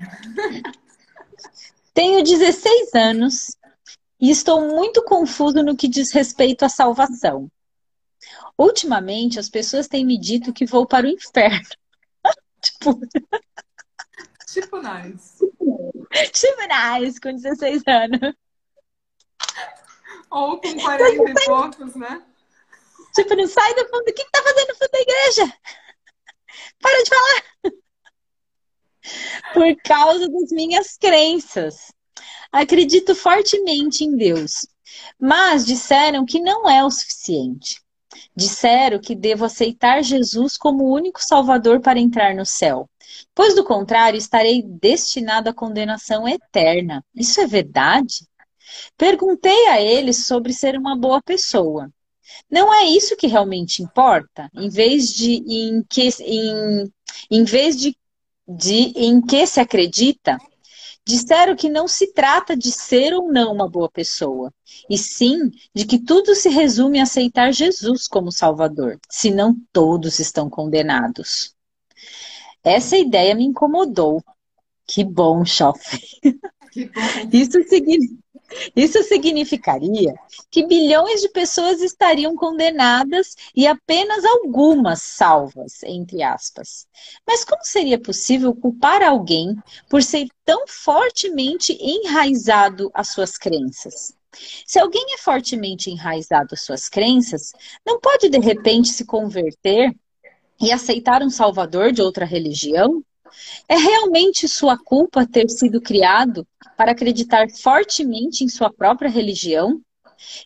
Tenho 1.94 2.24
16 2.24 2.92
anos 2.92 3.56
e 4.20 4.32
estou 4.32 4.66
muito 4.66 5.04
confuso 5.04 5.62
no 5.62 5.76
que 5.76 5.86
diz 5.86 6.10
respeito 6.10 6.64
à 6.64 6.68
salvação. 6.68 7.48
Ultimamente, 8.58 9.38
as 9.38 9.48
pessoas 9.48 9.86
têm 9.86 10.04
me 10.04 10.18
dito 10.18 10.52
que 10.52 10.66
vou 10.66 10.88
para 10.88 11.06
o 11.06 11.10
inferno. 11.10 11.68
tipo... 12.60 13.00
tipo 14.52 14.82
nós. 14.82 15.38
Tipo 16.32 16.66
nós, 16.68 17.18
com 17.20 17.32
16 17.32 17.82
anos. 17.86 18.34
Ou 20.30 20.60
com 20.60 20.74
40 20.80 21.30
e 21.30 21.44
poucos, 21.46 21.94
né? 21.94 22.24
Tipo, 23.14 23.34
não 23.34 23.46
sai 23.46 23.74
do 23.74 23.88
fundo. 23.88 24.02
O 24.02 24.04
que, 24.04 24.12
que 24.12 24.30
tá 24.30 24.42
fazendo 24.42 24.68
no 24.68 24.74
fundo 24.74 24.90
da 24.92 25.00
igreja? 25.00 25.52
Para 26.80 27.02
de 27.02 27.10
falar! 27.10 27.72
Por 29.54 29.82
causa 29.82 30.28
das 30.28 30.50
minhas 30.50 30.96
crenças. 30.96 31.92
Acredito 32.52 33.14
fortemente 33.14 34.04
em 34.04 34.16
Deus, 34.16 34.66
mas 35.18 35.64
disseram 35.64 36.26
que 36.26 36.40
não 36.40 36.68
é 36.68 36.84
o 36.84 36.90
suficiente. 36.90 37.80
Disseram 38.34 39.00
que 39.00 39.14
devo 39.14 39.44
aceitar 39.44 40.02
Jesus 40.02 40.56
como 40.56 40.84
o 40.84 40.92
único 40.92 41.22
Salvador 41.22 41.80
para 41.80 42.00
entrar 42.00 42.34
no 42.34 42.44
céu, 42.44 42.88
pois 43.34 43.54
do 43.54 43.64
contrário 43.64 44.18
estarei 44.18 44.62
destinado 44.62 45.48
à 45.48 45.54
condenação 45.54 46.28
eterna. 46.28 47.04
Isso 47.14 47.40
é 47.40 47.46
verdade? 47.46 48.26
Perguntei 48.96 49.68
a 49.68 49.80
eles 49.80 50.26
sobre 50.26 50.52
ser 50.52 50.76
uma 50.76 50.96
boa 50.96 51.22
pessoa. 51.22 51.88
Não 52.50 52.72
é 52.72 52.84
isso 52.84 53.16
que 53.16 53.26
realmente 53.26 53.82
importa? 53.82 54.50
Em 54.54 54.68
vez 54.68 55.08
de 55.08 55.42
em 55.46 55.82
que, 55.88 56.08
em, 56.20 56.92
em 57.30 57.44
vez 57.44 57.76
de, 57.76 57.96
de 58.48 58.92
em 58.96 59.20
que 59.20 59.46
se 59.46 59.60
acredita, 59.60 60.38
disseram 61.06 61.56
que 61.56 61.68
não 61.68 61.88
se 61.88 62.12
trata 62.12 62.56
de 62.56 62.70
ser 62.70 63.12
ou 63.14 63.32
não 63.32 63.52
uma 63.52 63.68
boa 63.68 63.90
pessoa, 63.90 64.52
e 64.88 64.96
sim 64.96 65.50
de 65.74 65.84
que 65.84 65.98
tudo 65.98 66.34
se 66.34 66.48
resume 66.48 67.00
a 67.00 67.04
aceitar 67.04 67.52
Jesus 67.52 68.06
como 68.06 68.30
Salvador, 68.32 68.98
senão 69.08 69.56
todos 69.72 70.18
estão 70.18 70.48
condenados. 70.48 71.54
Essa 72.62 72.96
ideia 72.96 73.34
me 73.34 73.44
incomodou. 73.44 74.22
Que 74.86 75.04
bom, 75.04 75.44
Schoff. 75.44 75.98
Isso 77.32 77.62
significa 77.68 78.20
isso 78.74 79.02
significaria 79.02 80.14
que 80.50 80.66
bilhões 80.66 81.20
de 81.20 81.28
pessoas 81.28 81.80
estariam 81.80 82.34
condenadas 82.36 83.34
e 83.54 83.66
apenas 83.66 84.24
algumas 84.24 85.02
salvas, 85.02 85.82
entre 85.84 86.22
aspas. 86.22 86.86
Mas 87.26 87.44
como 87.44 87.64
seria 87.64 87.98
possível 87.98 88.54
culpar 88.54 89.02
alguém 89.02 89.56
por 89.88 90.02
ser 90.02 90.28
tão 90.44 90.66
fortemente 90.66 91.76
enraizado 91.80 92.90
às 92.94 93.08
suas 93.12 93.36
crenças? 93.36 94.14
Se 94.66 94.78
alguém 94.78 95.14
é 95.14 95.18
fortemente 95.18 95.90
enraizado 95.90 96.54
às 96.54 96.60
suas 96.60 96.88
crenças, 96.88 97.52
não 97.84 98.00
pode 98.00 98.28
de 98.28 98.38
repente 98.38 98.88
se 98.88 99.04
converter 99.04 99.94
e 100.60 100.70
aceitar 100.70 101.22
um 101.22 101.30
salvador 101.30 101.90
de 101.90 102.02
outra 102.02 102.24
religião? 102.24 103.02
É 103.68 103.76
realmente 103.76 104.48
sua 104.48 104.76
culpa 104.76 105.26
ter 105.26 105.48
sido 105.48 105.80
criado 105.80 106.46
para 106.76 106.92
acreditar 106.92 107.48
fortemente 107.50 108.44
em 108.44 108.48
sua 108.48 108.72
própria 108.72 109.10
religião? 109.10 109.80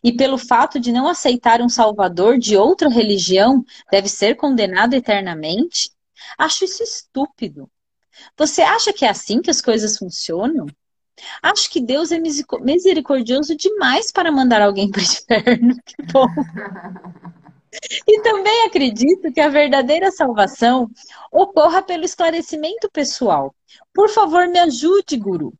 E 0.02 0.12
pelo 0.12 0.38
fato 0.38 0.78
de 0.78 0.92
não 0.92 1.08
aceitar 1.08 1.60
um 1.60 1.68
salvador 1.68 2.38
de 2.38 2.56
outra 2.56 2.88
religião, 2.88 3.64
deve 3.90 4.08
ser 4.08 4.36
condenado 4.36 4.94
eternamente? 4.94 5.90
Acho 6.38 6.64
isso 6.64 6.82
estúpido. 6.82 7.68
Você 8.36 8.62
acha 8.62 8.92
que 8.92 9.04
é 9.04 9.08
assim 9.08 9.40
que 9.40 9.50
as 9.50 9.60
coisas 9.60 9.98
funcionam? 9.98 10.66
Acho 11.42 11.70
que 11.70 11.80
Deus 11.80 12.10
é 12.12 12.18
misericordioso 12.18 13.56
demais 13.56 14.12
para 14.12 14.32
mandar 14.32 14.62
alguém 14.62 14.90
para 14.90 15.00
o 15.00 15.04
inferno. 15.04 15.76
Que 15.84 16.02
bom. 16.12 16.26
E 18.06 18.20
também 18.22 18.66
acredito 18.66 19.32
que 19.32 19.40
a 19.40 19.48
verdadeira 19.48 20.10
salvação 20.10 20.90
ocorra 21.30 21.82
pelo 21.82 22.04
esclarecimento 22.04 22.90
pessoal. 22.90 23.54
Por 23.92 24.08
favor, 24.08 24.46
me 24.48 24.58
ajude, 24.58 25.16
Guru. 25.16 25.52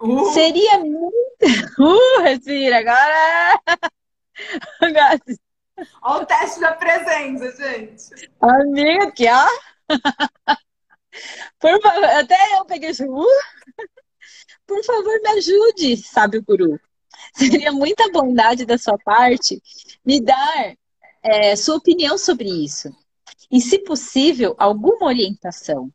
Uh. 0.00 0.32
Seria 0.32 0.78
muito. 0.78 1.20
Uh, 1.78 2.20
respira, 2.20 2.80
agora. 2.80 3.60
Olha 6.02 6.22
o 6.22 6.26
teste 6.26 6.60
da 6.60 6.72
presença, 6.72 7.50
gente. 7.56 8.30
Amiga, 8.38 9.04
aqui, 9.04 9.26
ó. 9.26 9.46
Por 11.58 11.80
favor, 11.80 12.04
até 12.04 12.36
eu 12.58 12.66
peguei 12.66 12.90
isso. 12.90 13.04
Uh. 13.04 13.24
Por 14.66 14.84
favor, 14.84 15.18
me 15.22 15.30
ajude, 15.30 15.96
sabe 15.96 16.38
o 16.38 16.42
guru. 16.42 16.78
Seria 17.34 17.72
muita 17.72 18.10
bondade 18.12 18.66
da 18.66 18.76
sua 18.76 18.98
parte 18.98 19.62
me 20.04 20.20
dar 20.20 20.74
é, 21.22 21.54
sua 21.56 21.76
opinião 21.76 22.16
sobre 22.16 22.48
isso. 22.48 22.94
E, 23.50 23.60
se 23.60 23.78
possível, 23.80 24.54
alguma 24.58 25.06
orientação. 25.06 25.90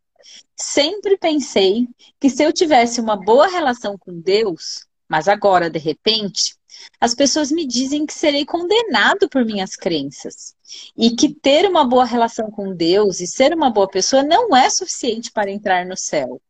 Sempre 0.55 1.17
pensei 1.17 1.87
que 2.19 2.29
se 2.29 2.43
eu 2.43 2.51
tivesse 2.51 2.99
uma 2.99 3.15
boa 3.15 3.47
relação 3.47 3.97
com 3.97 4.19
Deus, 4.19 4.85
mas 5.07 5.27
agora, 5.27 5.69
de 5.69 5.79
repente, 5.79 6.55
as 6.99 7.13
pessoas 7.13 7.51
me 7.51 7.65
dizem 7.65 8.05
que 8.05 8.13
serei 8.13 8.45
condenado 8.45 9.29
por 9.29 9.45
minhas 9.45 9.75
crenças. 9.75 10.55
E 10.97 11.11
que 11.11 11.33
ter 11.33 11.69
uma 11.69 11.85
boa 11.85 12.05
relação 12.05 12.49
com 12.49 12.75
Deus 12.75 13.19
e 13.19 13.27
ser 13.27 13.53
uma 13.53 13.69
boa 13.69 13.87
pessoa 13.87 14.23
não 14.23 14.55
é 14.55 14.69
suficiente 14.69 15.31
para 15.31 15.51
entrar 15.51 15.85
no 15.85 15.95
céu. 15.95 16.41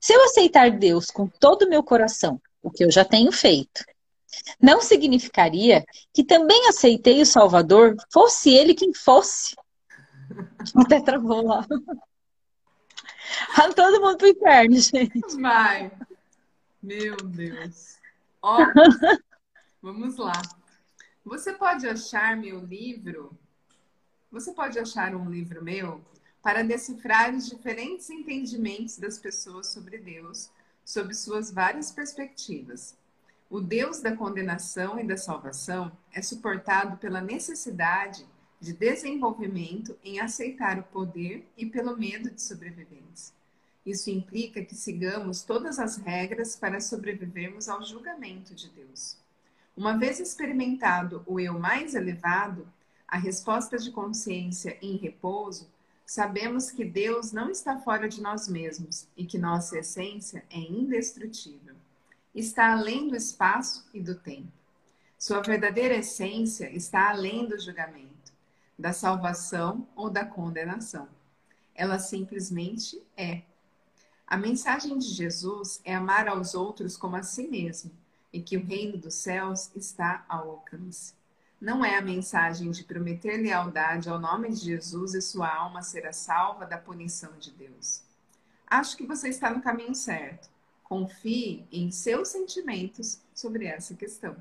Se 0.00 0.12
eu 0.12 0.24
aceitar 0.24 0.70
Deus 0.70 1.06
com 1.06 1.26
todo 1.26 1.62
o 1.62 1.68
meu 1.68 1.82
coração, 1.82 2.40
o 2.62 2.70
que 2.70 2.84
eu 2.84 2.90
já 2.90 3.04
tenho 3.04 3.32
feito, 3.32 3.84
não 4.60 4.80
significaria 4.80 5.84
que 6.12 6.24
também 6.24 6.68
aceitei 6.68 7.20
o 7.20 7.26
Salvador, 7.26 7.96
fosse 8.12 8.50
ele 8.50 8.74
quem 8.74 8.92
fosse. 8.92 9.56
Até 10.76 11.00
travou 11.00 11.46
lá. 11.46 11.66
Todo 13.74 14.00
mundo 14.00 14.16
pro 14.16 14.28
inferno, 14.28 14.76
gente. 14.76 15.20
Vai. 15.40 15.92
Meu 16.82 17.16
Deus. 17.16 17.98
Ó, 18.42 18.58
vamos 19.82 20.16
lá. 20.16 20.40
Você 21.24 21.52
pode 21.52 21.86
achar 21.86 22.36
meu 22.36 22.64
livro? 22.64 23.36
Você 24.30 24.52
pode 24.52 24.78
achar 24.78 25.14
um 25.14 25.30
livro 25.30 25.62
meu 25.62 26.02
para 26.42 26.64
decifrar 26.64 27.34
os 27.34 27.46
diferentes 27.46 28.08
entendimentos 28.10 28.96
das 28.96 29.18
pessoas 29.18 29.68
sobre 29.68 29.98
Deus, 29.98 30.50
sob 30.84 31.14
suas 31.14 31.50
várias 31.50 31.90
perspectivas. 31.90 32.96
O 33.50 33.62
Deus 33.62 34.00
da 34.00 34.14
condenação 34.14 35.00
e 35.00 35.06
da 35.06 35.16
salvação 35.16 35.90
é 36.12 36.20
suportado 36.20 36.98
pela 36.98 37.22
necessidade 37.22 38.26
de 38.60 38.74
desenvolvimento 38.74 39.96
em 40.04 40.20
aceitar 40.20 40.78
o 40.78 40.82
poder 40.82 41.48
e 41.56 41.64
pelo 41.64 41.96
medo 41.96 42.30
de 42.30 42.42
sobrevivência. 42.42 43.34
Isso 43.86 44.10
implica 44.10 44.62
que 44.62 44.74
sigamos 44.74 45.40
todas 45.40 45.78
as 45.78 45.96
regras 45.96 46.56
para 46.56 46.78
sobrevivermos 46.78 47.70
ao 47.70 47.82
julgamento 47.82 48.54
de 48.54 48.68
Deus. 48.68 49.16
Uma 49.74 49.96
vez 49.96 50.20
experimentado 50.20 51.22
o 51.26 51.40
eu 51.40 51.58
mais 51.58 51.94
elevado, 51.94 52.68
a 53.06 53.16
resposta 53.16 53.78
de 53.78 53.90
consciência 53.90 54.76
em 54.82 54.98
repouso, 54.98 55.70
sabemos 56.04 56.70
que 56.70 56.84
Deus 56.84 57.32
não 57.32 57.48
está 57.50 57.78
fora 57.78 58.10
de 58.10 58.20
nós 58.20 58.46
mesmos 58.46 59.08
e 59.16 59.24
que 59.24 59.38
nossa 59.38 59.78
essência 59.78 60.44
é 60.50 60.58
indestrutível. 60.58 61.77
Está 62.38 62.70
além 62.70 63.08
do 63.08 63.16
espaço 63.16 63.84
e 63.92 64.00
do 64.00 64.14
tempo. 64.14 64.52
Sua 65.18 65.42
verdadeira 65.42 65.96
essência 65.96 66.70
está 66.70 67.10
além 67.10 67.48
do 67.48 67.58
julgamento 67.58 68.32
da 68.78 68.92
salvação 68.92 69.88
ou 69.96 70.08
da 70.08 70.24
condenação. 70.24 71.08
Ela 71.74 71.98
simplesmente 71.98 73.02
é. 73.16 73.42
A 74.24 74.36
mensagem 74.36 74.96
de 74.98 75.08
Jesus 75.08 75.80
é 75.84 75.92
amar 75.92 76.28
aos 76.28 76.54
outros 76.54 76.96
como 76.96 77.16
a 77.16 77.24
si 77.24 77.48
mesmo 77.48 77.90
e 78.32 78.40
que 78.40 78.56
o 78.56 78.64
reino 78.64 78.96
dos 78.96 79.14
céus 79.14 79.72
está 79.74 80.24
ao 80.28 80.48
alcance. 80.48 81.14
Não 81.60 81.84
é 81.84 81.98
a 81.98 82.02
mensagem 82.02 82.70
de 82.70 82.84
prometer 82.84 83.38
lealdade 83.38 84.08
ao 84.08 84.20
nome 84.20 84.50
de 84.50 84.60
Jesus 84.60 85.14
e 85.14 85.20
sua 85.20 85.52
alma 85.52 85.82
será 85.82 86.12
salva 86.12 86.64
da 86.64 86.78
punição 86.78 87.32
de 87.36 87.50
Deus. 87.50 88.04
Acho 88.64 88.96
que 88.96 89.04
você 89.04 89.28
está 89.28 89.50
no 89.50 89.60
caminho 89.60 89.96
certo. 89.96 90.48
Confie 90.88 91.66
em 91.70 91.90
seus 91.90 92.28
sentimentos 92.28 93.20
sobre 93.34 93.66
essa 93.66 93.94
questão. 93.94 94.34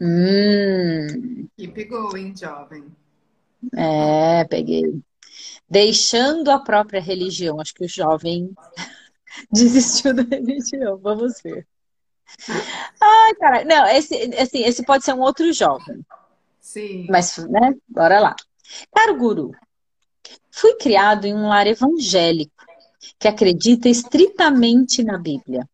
Hum. 0.00 1.48
Keep 1.56 1.84
going, 1.84 2.34
jovem. 2.34 2.86
É, 3.76 4.44
peguei. 4.44 5.00
Deixando 5.68 6.50
a 6.50 6.58
própria 6.58 7.00
religião. 7.00 7.60
Acho 7.60 7.74
que 7.74 7.84
o 7.84 7.88
jovem 7.88 8.54
desistiu 9.52 10.14
da 10.14 10.22
religião. 10.22 10.96
Vamos 10.96 11.42
ver. 11.42 11.66
Ai, 13.00 13.34
cara. 13.34 13.64
Não, 13.64 13.86
esse, 13.88 14.14
assim, 14.36 14.64
esse 14.64 14.84
pode 14.84 15.04
ser 15.04 15.12
um 15.12 15.20
outro 15.20 15.52
jovem. 15.52 16.04
Sim. 16.60 17.06
Mas, 17.10 17.36
né? 17.36 17.74
Bora 17.86 18.20
lá. 18.20 18.36
Caro 18.94 19.16
guru, 19.16 19.52
fui 20.50 20.74
criado 20.76 21.26
em 21.26 21.34
um 21.34 21.48
lar 21.48 21.66
evangélico 21.66 22.67
que 23.18 23.28
acredita 23.28 23.88
estritamente 23.88 25.02
na 25.02 25.18
Bíblia. 25.18 25.68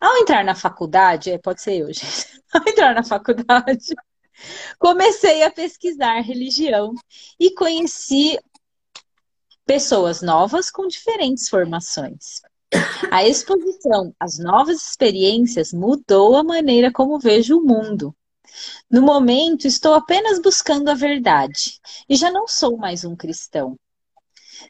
Ao 0.00 0.16
entrar 0.18 0.44
na 0.44 0.54
faculdade, 0.54 1.30
é, 1.30 1.38
pode 1.38 1.60
ser 1.60 1.78
eu, 1.78 1.86
gente. 1.92 2.42
Ao 2.52 2.62
entrar 2.68 2.94
na 2.94 3.02
faculdade, 3.02 3.94
Comecei 4.78 5.42
a 5.42 5.50
pesquisar 5.50 6.20
religião 6.20 6.94
e 7.38 7.54
conheci 7.54 8.38
pessoas 9.64 10.22
novas 10.22 10.70
com 10.70 10.86
diferentes 10.86 11.48
formações. 11.48 12.40
A 13.10 13.26
exposição 13.26 14.14
às 14.18 14.38
novas 14.38 14.82
experiências 14.82 15.72
mudou 15.72 16.36
a 16.36 16.42
maneira 16.42 16.90
como 16.90 17.18
vejo 17.18 17.58
o 17.58 17.64
mundo. 17.64 18.14
No 18.90 19.02
momento, 19.02 19.66
estou 19.66 19.94
apenas 19.94 20.40
buscando 20.40 20.88
a 20.88 20.94
verdade 20.94 21.80
e 22.08 22.16
já 22.16 22.30
não 22.30 22.48
sou 22.48 22.76
mais 22.76 23.04
um 23.04 23.14
cristão. 23.14 23.78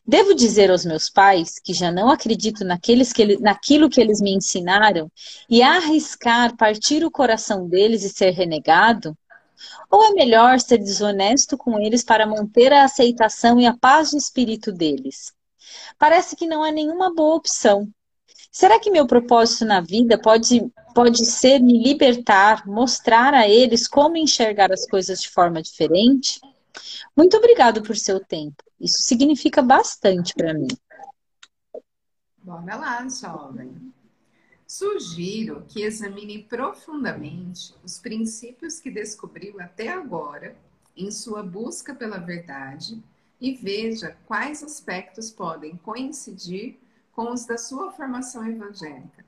Devo 0.06 0.34
dizer 0.34 0.70
aos 0.70 0.84
meus 0.84 1.08
pais 1.08 1.58
que 1.58 1.72
já 1.72 1.90
não 1.90 2.10
acredito 2.10 2.64
naqueles 2.64 3.12
que 3.12 3.22
ele, 3.22 3.38
naquilo 3.38 3.88
que 3.88 4.00
eles 4.00 4.20
me 4.20 4.34
ensinaram 4.34 5.10
e 5.48 5.62
arriscar 5.62 6.56
partir 6.56 7.04
o 7.04 7.10
coração 7.10 7.68
deles 7.68 8.02
e 8.02 8.08
ser 8.08 8.30
renegado? 8.30 9.16
Ou 9.90 10.04
é 10.04 10.10
melhor 10.10 10.58
ser 10.58 10.78
desonesto 10.78 11.56
com 11.56 11.78
eles 11.78 12.02
para 12.02 12.26
manter 12.26 12.72
a 12.72 12.84
aceitação 12.84 13.60
e 13.60 13.66
a 13.66 13.76
paz 13.76 14.10
de 14.10 14.16
espírito 14.16 14.72
deles? 14.72 15.32
Parece 15.98 16.34
que 16.34 16.46
não 16.46 16.62
há 16.64 16.70
nenhuma 16.70 17.14
boa 17.14 17.36
opção. 17.36 17.88
Será 18.50 18.78
que 18.78 18.90
meu 18.90 19.06
propósito 19.06 19.64
na 19.64 19.80
vida 19.80 20.18
pode, 20.18 20.70
pode 20.94 21.24
ser 21.24 21.58
me 21.58 21.82
libertar, 21.82 22.66
mostrar 22.66 23.32
a 23.32 23.48
eles 23.48 23.88
como 23.88 24.16
enxergar 24.16 24.72
as 24.72 24.86
coisas 24.86 25.22
de 25.22 25.30
forma 25.30 25.62
diferente? 25.62 26.40
Muito 27.16 27.36
obrigado 27.36 27.82
por 27.82 27.96
seu 27.96 28.20
tempo. 28.20 28.62
Isso 28.82 29.00
significa 29.02 29.62
bastante 29.62 30.34
para 30.34 30.52
mim. 30.52 30.66
Bora 32.38 32.74
lá, 32.74 33.08
jovem. 33.08 33.94
Sugiro 34.66 35.64
que 35.68 35.82
examine 35.82 36.42
profundamente 36.42 37.72
os 37.84 38.00
princípios 38.00 38.80
que 38.80 38.90
descobriu 38.90 39.60
até 39.60 39.88
agora 39.88 40.56
em 40.96 41.12
sua 41.12 41.44
busca 41.44 41.94
pela 41.94 42.18
verdade 42.18 43.00
e 43.40 43.54
veja 43.54 44.16
quais 44.26 44.64
aspectos 44.64 45.30
podem 45.30 45.76
coincidir 45.76 46.80
com 47.12 47.32
os 47.32 47.44
da 47.44 47.56
sua 47.56 47.92
formação 47.92 48.44
evangélica. 48.44 49.24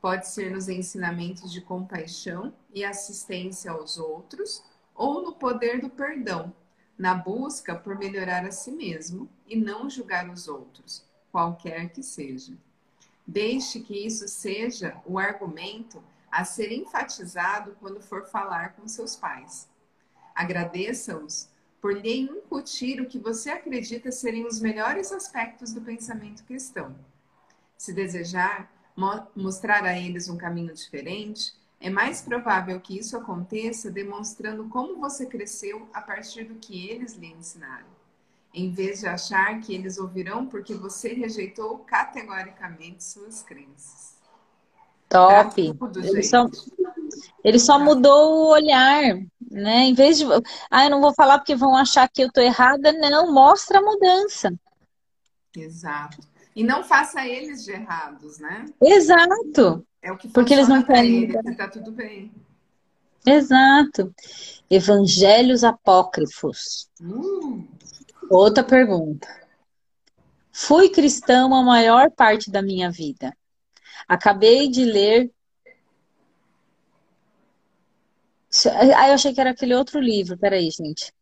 Pode 0.00 0.26
ser 0.26 0.50
nos 0.50 0.68
ensinamentos 0.68 1.52
de 1.52 1.60
compaixão 1.60 2.52
e 2.74 2.84
assistência 2.84 3.70
aos 3.70 3.98
outros 3.98 4.64
ou 4.94 5.22
no 5.22 5.32
poder 5.32 5.80
do 5.80 5.90
perdão, 5.90 6.52
na 7.00 7.14
busca 7.14 7.74
por 7.74 7.96
melhorar 7.96 8.44
a 8.44 8.52
si 8.52 8.70
mesmo 8.70 9.26
e 9.46 9.56
não 9.56 9.88
julgar 9.88 10.28
os 10.28 10.46
outros, 10.46 11.02
qualquer 11.32 11.88
que 11.88 12.02
seja. 12.02 12.52
Deixe 13.26 13.80
que 13.80 14.06
isso 14.06 14.28
seja 14.28 15.00
o 15.06 15.18
argumento 15.18 16.04
a 16.30 16.44
ser 16.44 16.70
enfatizado 16.70 17.74
quando 17.80 18.02
for 18.02 18.26
falar 18.26 18.74
com 18.74 18.86
seus 18.86 19.16
pais. 19.16 19.66
Agradeça-os 20.34 21.48
por 21.80 21.96
lhe 21.96 22.20
incutir 22.20 23.00
o 23.00 23.06
que 23.06 23.18
você 23.18 23.48
acredita 23.48 24.12
serem 24.12 24.46
os 24.46 24.60
melhores 24.60 25.10
aspectos 25.10 25.72
do 25.72 25.80
pensamento 25.80 26.44
cristão. 26.44 26.94
Se 27.78 27.94
desejar 27.94 28.70
mo 28.94 29.26
mostrar 29.34 29.84
a 29.84 29.98
eles 29.98 30.28
um 30.28 30.36
caminho 30.36 30.74
diferente, 30.74 31.54
é 31.80 31.88
mais 31.90 32.20
provável 32.20 32.78
que 32.80 32.98
isso 32.98 33.16
aconteça 33.16 33.90
demonstrando 33.90 34.68
como 34.68 35.00
você 35.00 35.26
cresceu 35.26 35.88
a 35.92 36.00
partir 36.00 36.44
do 36.44 36.56
que 36.56 36.88
eles 36.88 37.16
lhe 37.16 37.26
ensinaram 37.26 38.00
em 38.52 38.70
vez 38.70 39.00
de 39.00 39.06
achar 39.06 39.60
que 39.60 39.74
eles 39.74 39.98
ouvirão 39.98 40.46
porque 40.46 40.74
você 40.74 41.12
rejeitou 41.14 41.78
categoricamente 41.78 43.04
suas 43.04 43.42
crenças. 43.42 44.18
Top. 45.08 45.60
Ele 45.96 46.22
só, 46.22 46.46
ele 47.42 47.58
só 47.58 47.78
mudou 47.78 48.32
o 48.32 48.50
olhar, 48.50 49.16
né? 49.50 49.80
Em 49.82 49.94
vez 49.94 50.18
de, 50.18 50.24
ah, 50.70 50.84
eu 50.84 50.90
não 50.90 51.00
vou 51.00 51.12
falar 51.14 51.38
porque 51.38 51.54
vão 51.54 51.76
achar 51.76 52.08
que 52.08 52.22
eu 52.22 52.32
tô 52.32 52.40
errada, 52.40 52.92
não, 52.92 53.32
mostra 53.32 53.78
a 53.78 53.82
mudança. 53.82 54.52
Exato. 55.56 56.18
E 56.54 56.62
não 56.62 56.84
faça 56.84 57.26
eles 57.26 57.64
de 57.64 57.72
errados, 57.72 58.38
né? 58.38 58.66
Exato. 58.80 59.84
É 60.02 60.10
o 60.10 60.16
que 60.16 60.28
porque 60.28 60.54
eles 60.54 60.68
não 60.68 60.82
querem. 60.82 61.24
Eles, 61.24 61.56
tá 61.56 61.68
tudo 61.68 61.92
bem. 61.92 62.32
Exato. 63.26 64.14
Evangelhos 64.70 65.62
apócrifos. 65.62 66.88
Hum. 67.00 67.68
Outra 68.30 68.64
pergunta. 68.64 69.28
Fui 70.52 70.88
cristão 70.88 71.54
a 71.54 71.62
maior 71.62 72.10
parte 72.10 72.50
da 72.50 72.62
minha 72.62 72.90
vida. 72.90 73.36
Acabei 74.08 74.68
de 74.68 74.84
ler. 74.84 75.30
Ah, 78.96 79.08
eu 79.08 79.14
achei 79.14 79.32
que 79.32 79.40
era 79.40 79.50
aquele 79.50 79.74
outro 79.74 80.00
livro. 80.00 80.38
Peraí, 80.38 80.70
gente. 80.70 81.12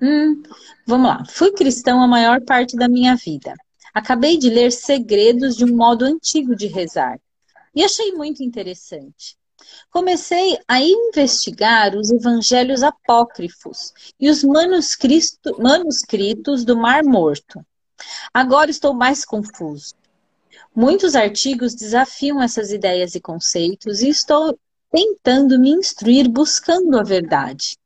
Hum, 0.00 0.42
vamos 0.86 1.08
lá. 1.08 1.24
Fui 1.24 1.52
cristão 1.52 2.02
a 2.02 2.06
maior 2.06 2.40
parte 2.42 2.76
da 2.76 2.88
minha 2.88 3.16
vida. 3.16 3.54
Acabei 3.94 4.36
de 4.36 4.50
ler 4.50 4.72
Segredos 4.72 5.56
de 5.56 5.64
um 5.64 5.74
modo 5.74 6.04
antigo 6.04 6.56
de 6.56 6.66
rezar. 6.66 7.18
E 7.74 7.82
achei 7.82 8.12
muito 8.12 8.42
interessante 8.42 9.38
comecei 9.90 10.58
a 10.66 10.80
investigar 10.80 11.94
os 11.96 12.10
evangelhos 12.10 12.82
apócrifos 12.82 13.92
e 14.18 14.28
os 14.28 14.42
manuscritos 14.44 16.64
do 16.64 16.76
Mar 16.76 17.04
Morto. 17.04 17.64
Agora 18.32 18.70
estou 18.70 18.92
mais 18.92 19.24
confuso. 19.24 19.94
Muitos 20.74 21.14
artigos 21.14 21.74
desafiam 21.74 22.42
essas 22.42 22.72
ideias 22.72 23.14
e 23.14 23.20
conceitos 23.20 24.02
e 24.02 24.08
estou 24.08 24.58
tentando 24.90 25.58
me 25.58 25.70
instruir 25.70 26.28
buscando 26.28 26.98
a 26.98 27.02
verdade. 27.02 27.76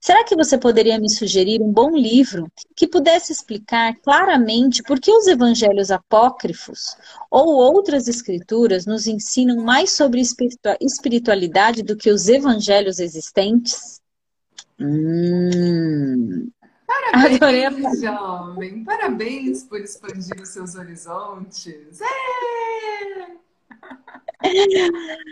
Será 0.00 0.24
que 0.24 0.36
você 0.36 0.58
poderia 0.58 0.98
me 0.98 1.08
sugerir 1.08 1.60
um 1.62 1.72
bom 1.72 1.90
livro 1.90 2.50
que 2.74 2.86
pudesse 2.86 3.32
explicar 3.32 3.94
claramente 4.02 4.82
por 4.82 4.98
que 5.00 5.10
os 5.10 5.26
evangelhos 5.26 5.90
apócrifos 5.90 6.96
ou 7.30 7.48
outras 7.54 8.08
escrituras 8.08 8.86
nos 8.86 9.06
ensinam 9.06 9.62
mais 9.62 9.92
sobre 9.92 10.20
espiritualidade 10.80 11.82
do 11.82 11.96
que 11.96 12.10
os 12.10 12.28
evangelhos 12.28 12.98
existentes? 12.98 14.00
Hum. 14.80 16.50
Parabéns, 16.86 18.00
jovem. 18.00 18.84
Parabéns 18.84 19.64
por 19.64 19.80
expandir 19.80 20.40
os 20.40 20.48
seus 20.48 20.74
horizontes. 20.74 22.00
É! 22.00 23.47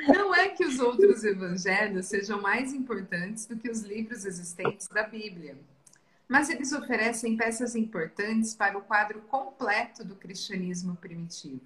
Não 0.08 0.34
é 0.34 0.48
que 0.48 0.64
os 0.64 0.78
outros 0.78 1.24
evangelhos 1.24 2.06
sejam 2.06 2.40
mais 2.40 2.72
importantes 2.72 3.46
do 3.46 3.56
que 3.56 3.70
os 3.70 3.80
livros 3.80 4.24
existentes 4.24 4.88
da 4.88 5.04
Bíblia, 5.04 5.56
mas 6.28 6.50
eles 6.50 6.72
oferecem 6.72 7.36
peças 7.36 7.76
importantes 7.76 8.54
para 8.54 8.76
o 8.76 8.82
quadro 8.82 9.20
completo 9.22 10.04
do 10.04 10.16
cristianismo 10.16 10.96
primitivo. 10.96 11.60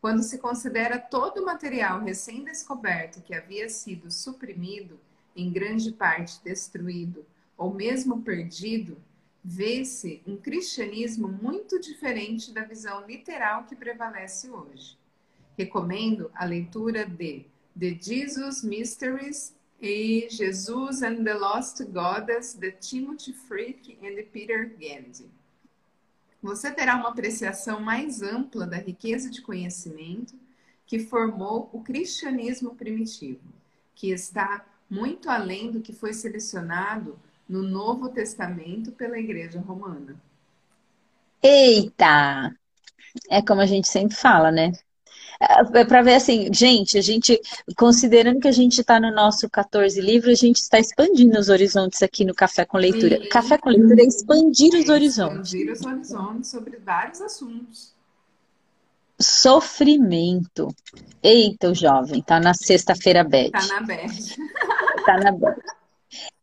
Quando 0.00 0.22
se 0.22 0.38
considera 0.38 0.98
todo 0.98 1.42
o 1.42 1.46
material 1.46 2.00
recém-descoberto 2.00 3.22
que 3.22 3.34
havia 3.34 3.68
sido 3.68 4.10
suprimido, 4.10 4.98
em 5.36 5.50
grande 5.50 5.92
parte 5.92 6.42
destruído 6.44 7.24
ou 7.56 7.72
mesmo 7.72 8.22
perdido, 8.22 8.96
vê-se 9.42 10.22
um 10.26 10.36
cristianismo 10.36 11.28
muito 11.28 11.78
diferente 11.80 12.52
da 12.52 12.62
visão 12.62 13.06
literal 13.06 13.64
que 13.64 13.76
prevalece 13.76 14.48
hoje. 14.50 14.96
Recomendo 15.56 16.30
a 16.34 16.44
leitura 16.44 17.06
de 17.06 17.46
The 17.78 17.98
Jesus 18.00 18.62
Mysteries 18.62 19.54
e 19.80 20.28
Jesus 20.30 21.02
and 21.02 21.24
the 21.24 21.34
Lost 21.34 21.82
Goddess 21.84 22.54
de 22.54 22.72
Timothy 22.72 23.32
Frick 23.32 23.98
e 24.00 24.22
Peter 24.22 24.70
Gandy. 24.78 25.26
Você 26.42 26.70
terá 26.70 26.96
uma 26.96 27.08
apreciação 27.08 27.80
mais 27.80 28.22
ampla 28.22 28.66
da 28.66 28.76
riqueza 28.76 29.30
de 29.30 29.40
conhecimento 29.40 30.34
que 30.86 30.98
formou 30.98 31.70
o 31.72 31.82
cristianismo 31.82 32.74
primitivo, 32.74 33.40
que 33.94 34.10
está 34.10 34.64
muito 34.88 35.30
além 35.30 35.70
do 35.70 35.80
que 35.80 35.92
foi 35.92 36.12
selecionado 36.12 37.18
no 37.48 37.62
Novo 37.62 38.08
Testamento 38.08 38.92
pela 38.92 39.18
Igreja 39.18 39.60
Romana. 39.60 40.16
Eita! 41.42 42.54
É 43.28 43.42
como 43.42 43.60
a 43.60 43.66
gente 43.66 43.88
sempre 43.88 44.16
fala, 44.16 44.50
né? 44.50 44.72
É, 45.40 45.80
é 45.80 45.84
para 45.84 46.02
ver 46.02 46.14
assim, 46.14 46.52
gente, 46.52 46.98
a 46.98 47.00
gente, 47.00 47.40
considerando 47.76 48.40
que 48.40 48.48
a 48.48 48.52
gente 48.52 48.80
está 48.80 49.00
no 49.00 49.10
nosso 49.12 49.48
14 49.48 50.00
livros, 50.00 50.32
a 50.32 50.46
gente 50.46 50.58
está 50.58 50.78
expandindo 50.78 51.38
os 51.38 51.48
horizontes 51.48 52.02
aqui 52.02 52.24
no 52.24 52.34
Café 52.34 52.64
com 52.64 52.78
Leitura. 52.78 53.20
Sim. 53.20 53.28
Café 53.28 53.58
com 53.58 53.70
Leitura 53.70 54.02
é 54.02 54.06
expandir 54.06 54.74
os 54.74 54.88
horizontes. 54.88 55.52
Expandir 55.52 55.72
os 55.72 55.82
horizontes 55.84 56.50
sobre 56.50 56.78
vários 56.78 57.20
assuntos. 57.20 57.94
Sofrimento. 59.20 60.74
Eita, 61.22 61.70
o 61.70 61.74
jovem, 61.74 62.22
tá 62.22 62.40
na 62.40 62.52
sexta-feira 62.52 63.24
bad. 63.24 63.50
Tá 63.50 63.66
na 63.66 63.80
bad. 63.80 64.36
tá 65.06 65.16
na 65.18 65.32
bad. 65.32 65.60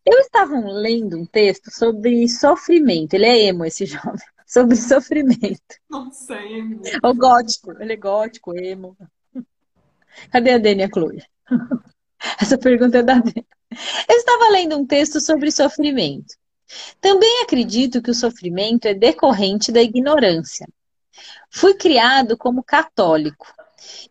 Eu 0.05 0.19
estava 0.19 0.55
lendo 0.59 1.17
um 1.17 1.25
texto 1.25 1.69
sobre 1.69 2.27
sofrimento. 2.27 3.13
Ele 3.13 3.25
é 3.25 3.45
emo, 3.45 3.65
esse 3.65 3.85
jovem 3.85 4.25
sobre 4.51 4.75
sofrimento. 4.75 5.77
Nossa, 5.89 6.35
emo. 6.35 6.81
O 7.01 7.13
gótico, 7.13 7.71
ele 7.81 7.93
é 7.93 7.97
gótico, 7.97 8.53
emo. 8.53 8.97
Cadê 10.29 10.51
a 10.51 10.57
Dênia 10.57 10.89
Chloe? 10.93 11.23
Essa 12.39 12.57
pergunta 12.57 12.97
é 12.97 13.03
da 13.03 13.19
Dênia. 13.19 13.45
Eu 14.09 14.17
estava 14.17 14.49
lendo 14.49 14.77
um 14.77 14.85
texto 14.85 15.21
sobre 15.21 15.49
sofrimento. 15.49 16.35
Também 16.99 17.41
acredito 17.41 18.01
que 18.01 18.11
o 18.11 18.15
sofrimento 18.15 18.85
é 18.85 18.93
decorrente 18.93 19.71
da 19.71 19.81
ignorância. 19.81 20.67
Fui 21.49 21.73
criado 21.73 22.37
como 22.37 22.63
católico 22.63 23.47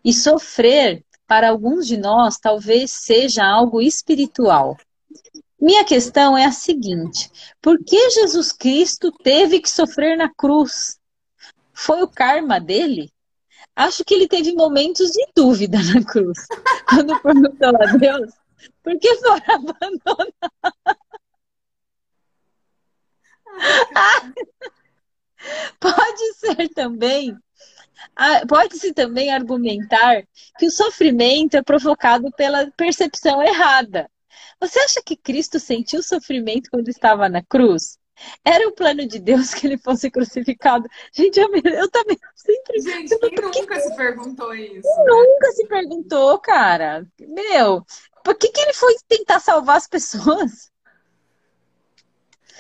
e 0.03 0.13
sofrer 0.13 1.05
para 1.27 1.51
alguns 1.51 1.87
de 1.87 1.97
nós 1.97 2.39
talvez 2.39 2.91
seja 2.91 3.45
algo 3.45 3.81
espiritual. 3.83 4.77
Minha 5.61 5.85
questão 5.85 6.39
é 6.39 6.47
a 6.47 6.53
seguinte: 6.53 7.31
por 7.61 7.79
que 7.85 8.11
Jesus 8.11 8.51
Cristo 8.51 9.13
teve 9.13 9.61
que 9.61 9.69
sofrer 9.69 10.17
na 10.17 10.33
cruz? 10.33 10.99
Foi 11.73 12.03
o 12.03 12.09
karma 12.09 12.59
dele? 12.59 13.13
Acho 13.77 14.05
que 14.05 14.15
ele 14.15 14.27
teve 14.27 14.53
momentos 14.55 15.11
de 15.11 15.27
dúvida 15.37 15.79
na 15.95 16.03
cruz, 16.05 16.47
quando 16.89 17.21
perguntou 17.21 17.69
a 17.69 17.97
Deus 17.97 18.33
por 18.83 18.99
que 18.99 19.17
foi 19.17 19.41
abandonado. 19.47 20.35
Pode 25.81 26.35
ser 26.35 26.69
também, 26.71 27.35
pode-se 28.47 28.93
também 28.93 29.33
argumentar 29.33 30.23
que 30.59 30.67
o 30.67 30.71
sofrimento 30.71 31.55
é 31.57 31.63
provocado 31.63 32.31
pela 32.33 32.71
percepção 32.73 33.43
errada 33.43 34.11
você 34.61 34.79
acha 34.81 35.03
que 35.05 35.17
Cristo 35.17 35.59
sentiu 35.59 36.03
sofrimento 36.03 36.71
quando 36.71 36.89
estava 36.89 37.29
na 37.29 37.43
cruz? 37.43 37.99
Era 38.45 38.69
o 38.69 38.73
plano 38.73 39.07
de 39.07 39.19
Deus 39.19 39.55
que 39.55 39.67
ele 39.67 39.79
fosse 39.79 40.11
crucificado. 40.11 40.89
Gente, 41.13 41.39
eu, 41.39 41.49
eu 41.55 41.91
também 41.91 42.19
sempre. 42.35 42.81
Gente, 42.81 43.19
quem 43.19 43.31
nunca 43.31 43.75
que... 43.75 43.81
se 43.81 43.97
perguntou 43.97 44.55
isso? 44.55 44.89
Nunca 45.07 45.53
se 45.53 45.67
perguntou, 45.67 46.39
cara. 46.39 47.07
Meu, 47.19 47.85
por 48.25 48.35
que, 48.35 48.49
que 48.49 48.61
ele 48.61 48.75
foi 48.75 48.95
tentar 49.09 49.41
salvar 49.41 49.77
as 49.77 49.87
pessoas? 49.87 50.71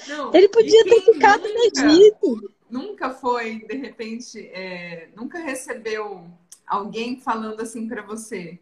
Não, 0.09 0.35
ele 0.35 0.49
podia 0.49 0.83
ter 0.85 1.03
ficado 1.03 1.43
nunca, 1.43 1.55
no 1.55 1.91
Egito. 1.91 2.55
Nunca 2.71 3.11
foi, 3.11 3.61
de 3.67 3.77
repente, 3.77 4.39
é, 4.53 5.11
nunca 5.15 5.39
recebeu 5.39 6.27
alguém 6.67 7.21
falando 7.21 7.61
assim 7.61 7.87
para 7.87 8.03
você 8.03 8.59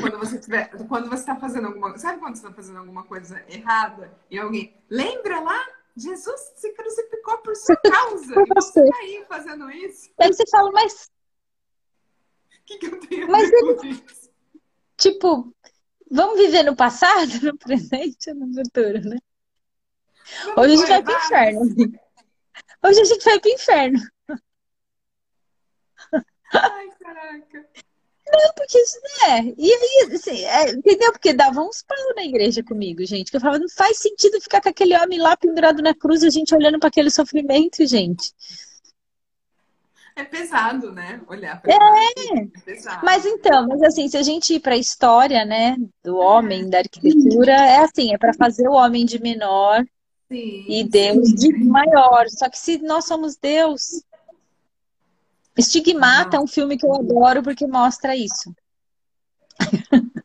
quando 0.00 0.18
você 0.18 0.38
tiver, 0.38 0.68
quando 0.88 1.08
você 1.08 1.20
está 1.20 1.36
fazendo 1.36 1.66
alguma, 1.68 1.96
sabe 1.98 2.18
quando 2.18 2.36
você 2.36 2.46
está 2.46 2.54
fazendo 2.54 2.78
alguma 2.78 3.04
coisa 3.04 3.44
errada 3.48 4.12
e 4.30 4.38
alguém 4.38 4.74
lembra 4.88 5.40
lá? 5.40 5.66
Jesus 5.96 6.52
se 6.56 6.72
crucificou 6.72 7.38
por 7.38 7.54
sua 7.54 7.76
causa. 7.84 8.34
por 8.34 8.46
você 8.54 8.82
está 8.82 8.98
aí 8.98 9.24
fazendo 9.28 9.70
isso. 9.70 10.10
Aí 10.18 10.32
você 10.32 10.44
fala, 10.50 10.70
mas 10.72 11.10
o 12.62 12.64
que, 12.64 12.78
que 12.78 12.86
eu 12.86 13.00
tenho 13.00 13.30
mas 13.30 13.48
a 13.48 13.50
ver 13.50 13.56
ele... 13.56 13.88
isso? 13.90 14.30
Tipo, 14.96 15.54
vamos 16.10 16.38
viver 16.38 16.62
no 16.62 16.76
passado, 16.76 17.30
no 17.42 17.58
presente 17.58 18.30
ou 18.30 18.36
no 18.36 18.54
futuro, 18.54 19.00
né? 19.08 19.18
Hoje 20.56 20.74
a 20.74 20.76
gente 20.76 20.88
vai 20.88 21.02
pro 21.02 21.14
inferno. 21.14 22.00
Hoje 22.84 23.00
a 23.00 23.04
gente 23.04 23.24
vai 23.24 23.40
pro 23.40 23.50
inferno. 23.50 24.00
Ai, 26.54 26.90
caraca. 27.00 27.68
Não, 28.32 28.52
porque 28.56 28.78
isso 28.78 28.98
é. 29.28 29.42
E 29.58 29.72
aí, 29.72 30.14
assim, 30.14 30.44
é, 30.44 30.70
entendeu? 30.70 31.12
Porque 31.12 31.34
dava 31.34 31.60
uns 31.60 31.82
pau 31.82 32.14
na 32.16 32.24
igreja 32.24 32.62
comigo, 32.62 33.04
gente. 33.04 33.30
Que 33.30 33.36
eu 33.36 33.40
falava, 33.40 33.58
não 33.58 33.68
faz 33.68 33.98
sentido 33.98 34.40
ficar 34.40 34.62
com 34.62 34.70
aquele 34.70 34.96
homem 34.96 35.18
lá 35.18 35.36
pendurado 35.36 35.82
na 35.82 35.94
cruz 35.94 36.22
e 36.22 36.26
a 36.26 36.30
gente 36.30 36.54
olhando 36.54 36.78
para 36.78 36.88
aquele 36.88 37.10
sofrimento, 37.10 37.86
gente. 37.86 38.32
É 40.14 40.24
pesado, 40.24 40.92
né? 40.92 41.20
Olhar 41.26 41.60
para 41.60 41.72
é. 41.72 41.76
é 41.76 42.46
pesado. 42.64 43.04
Mas 43.04 43.24
então, 43.24 43.66
mas 43.66 43.82
assim, 43.82 44.08
se 44.08 44.16
a 44.16 44.22
gente 44.22 44.54
ir 44.54 44.60
para 44.60 44.74
a 44.74 44.78
história, 44.78 45.44
né, 45.44 45.76
do 46.02 46.16
homem, 46.16 46.68
da 46.68 46.78
arquitetura, 46.78 47.52
é 47.52 47.78
assim, 47.78 48.14
é 48.14 48.18
para 48.18 48.34
fazer 48.34 48.68
o 48.68 48.72
homem 48.72 49.06
de 49.06 49.20
menor 49.20 49.82
sim, 50.28 50.64
e 50.68 50.84
Deus 50.84 51.28
sim. 51.28 51.34
de 51.34 51.64
maior. 51.64 52.28
Só 52.28 52.48
que 52.50 52.58
se 52.58 52.78
nós 52.78 53.06
somos 53.06 53.36
Deus, 53.36 54.02
Estigmata 55.56 56.36
é 56.36 56.40
um 56.40 56.46
filme 56.46 56.78
que 56.78 56.86
eu 56.86 56.94
adoro 56.94 57.42
porque 57.42 57.66
mostra 57.66 58.16
isso. 58.16 58.54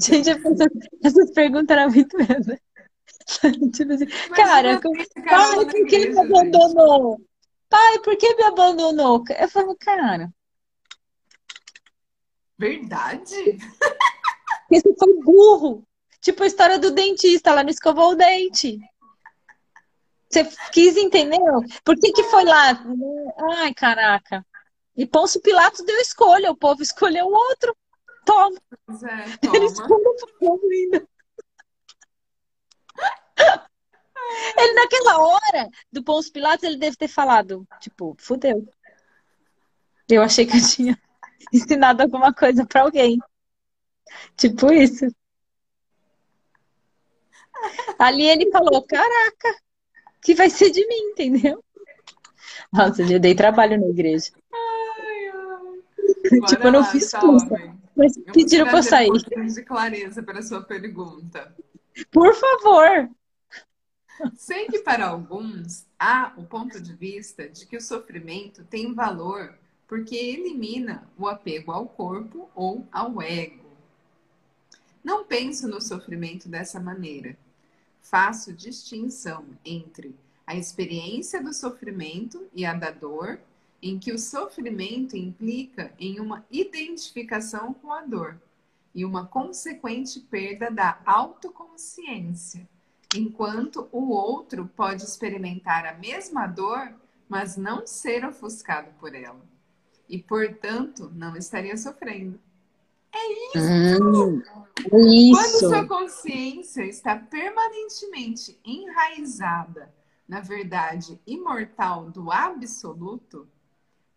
Gente, 0.00 0.30
essas, 0.30 0.58
essas 1.04 1.30
perguntas 1.32 1.76
eram 1.76 1.90
muito 1.90 2.16
mesmo. 2.16 2.58
tipo 3.72 3.92
assim, 3.92 4.06
cara, 4.34 4.80
pai, 4.80 5.64
por 5.64 5.86
que 5.86 6.08
me 6.08 6.18
abandonou? 6.18 7.20
Pai, 7.68 7.98
por 8.00 8.16
que 8.16 8.34
me 8.34 8.42
abandonou? 8.44 9.24
Eu 9.38 9.48
falo, 9.48 9.76
cara. 9.78 10.32
Verdade? 12.58 13.58
Esse 14.70 14.94
foi 14.98 15.14
burro. 15.22 15.86
Tipo 16.20 16.42
a 16.42 16.46
história 16.46 16.78
do 16.78 16.90
dentista, 16.90 17.52
lá 17.52 17.62
não 17.62 17.70
escovou 17.70 18.12
o 18.12 18.14
dente. 18.14 18.78
Você 20.34 20.44
quis 20.72 20.96
entender? 20.96 21.38
Por 21.84 21.94
que, 21.96 22.10
que 22.10 22.24
foi 22.24 22.44
lá? 22.44 22.76
Ai, 23.56 23.72
caraca. 23.72 24.44
E 24.96 25.06
Pôncio 25.06 25.40
Pilatos 25.40 25.84
deu 25.84 25.96
escolha, 26.00 26.50
o 26.50 26.56
povo 26.56 26.82
escolheu 26.82 27.26
o 27.26 27.32
outro. 27.32 27.76
Toma. 28.26 28.60
É, 28.88 29.36
toma. 29.38 29.56
Ele 29.56 29.66
escolheu 29.66 30.10
o 30.10 30.38
povo 30.40 30.66
ainda. 30.68 31.06
Ele, 34.56 34.72
naquela 34.72 35.18
hora 35.20 35.68
do 35.92 36.02
Pôncio 36.02 36.32
Pilatos, 36.32 36.64
ele 36.64 36.78
deve 36.78 36.96
ter 36.96 37.08
falado, 37.08 37.68
tipo, 37.78 38.16
fudeu. 38.18 38.66
Eu 40.08 40.22
achei 40.22 40.46
que 40.46 40.56
eu 40.56 40.66
tinha 40.66 40.98
ensinado 41.52 42.02
alguma 42.02 42.32
coisa 42.32 42.66
para 42.66 42.82
alguém. 42.82 43.18
Tipo 44.36 44.72
isso. 44.72 45.04
Ali 47.98 48.26
ele 48.26 48.50
falou: 48.50 48.82
Caraca, 48.86 49.63
que 50.24 50.34
vai 50.34 50.48
ser 50.48 50.70
de 50.70 50.86
mim, 50.88 51.10
entendeu? 51.10 51.62
Nossa, 52.72 53.02
eu 53.02 53.20
dei 53.20 53.34
trabalho 53.34 53.78
na 53.78 53.86
igreja. 53.88 54.32
Ai, 54.52 55.28
ai. 55.28 56.40
tipo, 56.48 56.66
eu 56.66 56.72
não 56.72 56.80
lá, 56.80 56.86
fiz 56.86 57.12
curso, 57.12 57.46
mas 57.94 58.16
Eu 58.16 58.32
pediram 58.32 58.66
pra 58.66 58.78
eu 58.78 58.82
sair. 58.82 59.10
um 59.10 59.46
de 59.46 59.62
clareza 59.62 60.22
para 60.22 60.38
a 60.38 60.42
sua 60.42 60.62
pergunta. 60.62 61.54
Por 62.10 62.34
favor. 62.34 63.10
Sei 64.34 64.66
que 64.66 64.78
para 64.78 65.06
alguns 65.06 65.86
há 65.98 66.32
o 66.36 66.44
ponto 66.44 66.80
de 66.80 66.94
vista 66.94 67.48
de 67.48 67.66
que 67.66 67.76
o 67.76 67.80
sofrimento 67.80 68.64
tem 68.64 68.94
valor 68.94 69.54
porque 69.86 70.16
elimina 70.16 71.06
o 71.18 71.28
apego 71.28 71.70
ao 71.70 71.86
corpo 71.86 72.48
ou 72.54 72.86
ao 72.90 73.20
ego. 73.20 73.62
Não 75.04 75.24
penso 75.24 75.68
no 75.68 75.80
sofrimento 75.80 76.48
dessa 76.48 76.80
maneira. 76.80 77.36
Faço 78.04 78.52
distinção 78.52 79.46
entre 79.64 80.14
a 80.46 80.54
experiência 80.54 81.42
do 81.42 81.54
sofrimento 81.54 82.46
e 82.54 82.64
a 82.66 82.74
da 82.74 82.90
dor, 82.90 83.40
em 83.82 83.98
que 83.98 84.12
o 84.12 84.18
sofrimento 84.18 85.16
implica 85.16 85.90
em 85.98 86.20
uma 86.20 86.44
identificação 86.50 87.72
com 87.72 87.92
a 87.92 88.02
dor 88.02 88.38
e 88.94 89.06
uma 89.06 89.26
consequente 89.26 90.20
perda 90.20 90.70
da 90.70 91.00
autoconsciência, 91.06 92.68
enquanto 93.16 93.88
o 93.90 94.10
outro 94.10 94.70
pode 94.76 95.02
experimentar 95.02 95.86
a 95.86 95.94
mesma 95.94 96.46
dor, 96.46 96.92
mas 97.26 97.56
não 97.56 97.86
ser 97.86 98.24
ofuscado 98.24 98.90
por 99.00 99.14
ela. 99.14 99.40
E, 100.06 100.18
portanto, 100.18 101.10
não 101.14 101.34
estaria 101.36 101.76
sofrendo. 101.76 102.38
Hum, 103.56 104.42
Quando 104.90 105.30
isso. 105.32 105.68
sua 105.68 105.86
consciência 105.86 106.84
está 106.84 107.16
permanentemente 107.16 108.58
enraizada 108.64 109.92
na 110.26 110.40
verdade 110.40 111.20
imortal 111.26 112.10
do 112.10 112.32
absoluto, 112.32 113.48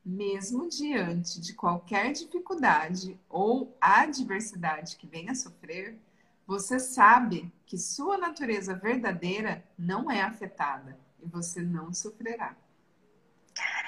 mesmo 0.03 0.69
diante 0.69 1.39
de 1.41 1.53
qualquer 1.53 2.13
dificuldade 2.13 3.19
ou 3.29 3.75
adversidade 3.81 4.95
que 4.95 5.05
venha 5.05 5.33
a 5.33 5.35
sofrer, 5.35 5.99
você 6.45 6.79
sabe 6.79 7.51
que 7.65 7.77
sua 7.77 8.17
natureza 8.17 8.73
verdadeira 8.73 9.63
não 9.77 10.09
é 10.09 10.21
afetada 10.21 10.97
e 11.21 11.27
você 11.27 11.61
não 11.61 11.93
sofrerá. 11.93 12.55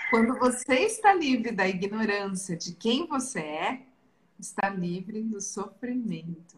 Quando 0.09 0.37
você 0.37 0.79
está 0.79 1.13
livre 1.13 1.51
da 1.51 1.67
ignorância 1.67 2.57
de 2.57 2.73
quem 2.73 3.07
você 3.07 3.39
é, 3.39 3.85
está 4.39 4.69
livre 4.69 5.21
do 5.21 5.41
sofrimento. 5.41 6.57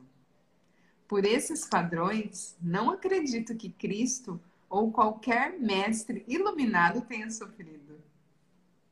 Por 1.08 1.26
esses 1.26 1.66
padrões, 1.66 2.56
não 2.62 2.90
acredito 2.90 3.56
que 3.56 3.70
Cristo 3.70 4.40
ou 4.70 4.92
qualquer 4.92 5.60
mestre 5.60 6.24
iluminado 6.28 7.02
tenha 7.02 7.30
sofrido. 7.30 8.00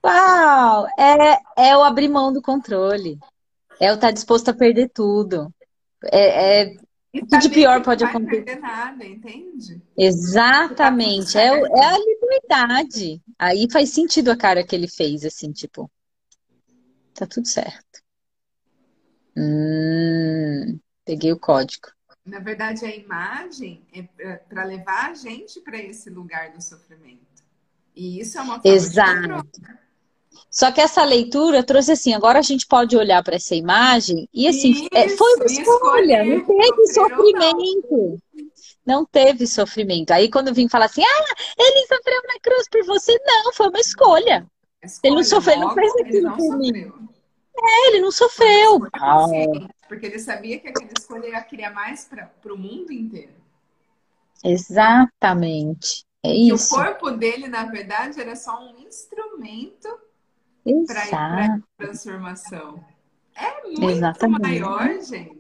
Uau! 0.04 0.88
É, 0.98 1.40
é 1.70 1.78
o 1.78 1.84
abrir 1.84 2.10
mão 2.10 2.34
do 2.34 2.42
controle. 2.42 3.18
É 3.80 3.92
o 3.92 3.96
estar 3.96 4.12
disposto 4.12 4.50
a 4.50 4.54
perder 4.54 4.90
tudo. 4.90 5.54
É, 6.12 6.64
é- 6.64 6.76
O 7.14 7.26
que 7.26 7.38
de 7.38 7.50
pior 7.50 7.80
que 7.80 7.86
pode 7.86 8.04
não 8.04 8.10
acontecer? 8.10 8.44
perder 8.44 8.62
nada, 8.62 9.06
entende? 9.06 9.82
exatamente. 9.98 11.38
É, 11.38 11.48
é 11.48 11.86
a 11.86 11.98
liberdade. 11.98 13.22
Aí 13.38 13.68
faz 13.72 13.90
sentido 13.90 14.32
a 14.32 14.38
cara 14.38 14.66
que 14.66 14.76
ele 14.76 14.88
fez, 14.88 15.24
assim, 15.24 15.52
tipo, 15.52 15.90
tá 17.14 17.26
tudo 17.26 17.48
certo. 17.48 18.02
Hum, 19.40 20.78
peguei 21.06 21.32
o 21.32 21.40
código. 21.40 21.88
Na 22.26 22.40
verdade, 22.40 22.86
a 22.86 22.94
imagem 22.94 23.82
é 23.94 24.04
para 24.34 24.66
levar 24.66 25.12
a 25.12 25.14
gente 25.14 25.62
para 25.62 25.78
esse 25.78 26.10
lugar 26.10 26.52
do 26.52 26.62
sofrimento. 26.62 27.20
E 27.96 28.20
isso 28.20 28.38
é 28.38 28.42
uma 28.42 28.62
forma 28.62 28.76
Exato. 28.76 29.50
Só 30.52 30.72
que 30.72 30.82
essa 30.82 31.04
leitura 31.04 31.64
trouxe 31.64 31.92
assim, 31.94 32.14
agora 32.14 32.40
a 32.40 32.44
gente 32.44 32.68
pode 32.68 32.96
olhar 32.98 33.24
para 33.24 33.36
essa 33.36 33.56
imagem 33.56 34.28
e 34.34 34.48
assim, 34.48 34.88
é, 34.94 35.08
foi 35.10 35.36
uma 35.36 35.46
Isso, 35.46 35.62
escolha, 35.62 36.24
escolher 36.24 36.26
não 36.26 36.46
teve 36.46 36.78
não. 36.78 36.86
sofrimento. 36.88 38.20
Não 38.86 39.06
teve 39.06 39.48
sofrimento. 39.48 40.12
Aí 40.12 40.30
quando 40.30 40.54
vim 40.54 40.68
falar 40.68 40.86
assim, 40.86 41.04
ah, 41.04 41.36
ele 41.58 41.88
sofreu 41.88 42.22
na 42.28 42.40
cruz 42.42 42.68
por 42.70 42.86
você, 42.86 43.18
não, 43.26 43.54
foi 43.54 43.70
uma 43.70 43.80
escolha. 43.80 44.48
Ele 45.04 45.16
não 45.16 45.22
Escolha, 45.22 45.24
sofreu, 45.24 45.54
ele 45.54 45.62
não 45.62 45.68
logo, 45.68 45.80
fez 45.80 45.96
aquilo 45.96 46.30
não 46.30 46.38
por 46.38 46.58
mim. 46.58 46.92
É, 47.62 47.88
ele 47.90 48.02
não 48.02 48.12
sofreu. 48.12 48.80
Ah, 48.94 49.26
porque 49.88 50.06
ele 50.06 50.20
sabia 50.20 50.60
que 50.60 50.68
aquela 50.68 50.92
escolha 50.98 51.28
ia 51.28 51.42
criar 51.44 51.72
mais 51.72 52.06
para 52.06 52.54
o 52.54 52.58
mundo 52.58 52.92
inteiro. 52.92 53.34
exatamente. 54.44 56.06
É 56.24 56.30
E 56.36 56.52
o 56.52 56.56
isso. 56.56 56.76
corpo 56.76 57.12
dele, 57.12 57.48
na 57.48 57.66
verdade, 57.66 58.20
era 58.20 58.36
só 58.36 58.60
um 58.60 58.78
instrumento 58.80 59.88
para 60.86 61.56
a 61.56 61.60
transformação. 61.78 62.84
É 63.36 63.68
muito 63.68 63.90
Exatamente. 63.90 64.42
maior, 64.42 65.02
gente. 65.02 65.40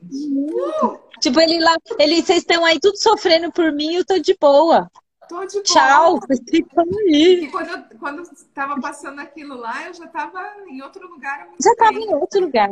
Tipo, 1.19 1.41
ele 1.41 1.59
lá, 1.59 1.75
ele, 1.99 2.21
vocês 2.21 2.39
estão 2.39 2.63
aí 2.63 2.79
tudo 2.79 2.97
sofrendo 2.97 3.51
por 3.51 3.71
mim, 3.73 3.93
eu 3.95 4.05
tô 4.05 4.17
de 4.19 4.35
boa. 4.39 4.89
Tô 5.29 5.45
de 5.45 5.53
boa. 5.53 5.63
Tchau, 5.63 6.19
ficam 6.49 6.83
aí. 7.07 7.43
E 7.43 7.51
quando 7.51 7.69
eu 7.69 7.99
quando 7.99 8.21
estava 8.23 8.81
passando 8.81 9.19
aquilo 9.21 9.55
lá, 9.55 9.85
eu 9.87 9.93
já 9.93 10.05
estava 10.05 10.41
em 10.67 10.81
outro 10.81 11.07
lugar. 11.07 11.47
Já 11.63 11.71
estava 11.71 11.97
em 11.97 12.13
outro 12.15 12.41
lugar. 12.41 12.69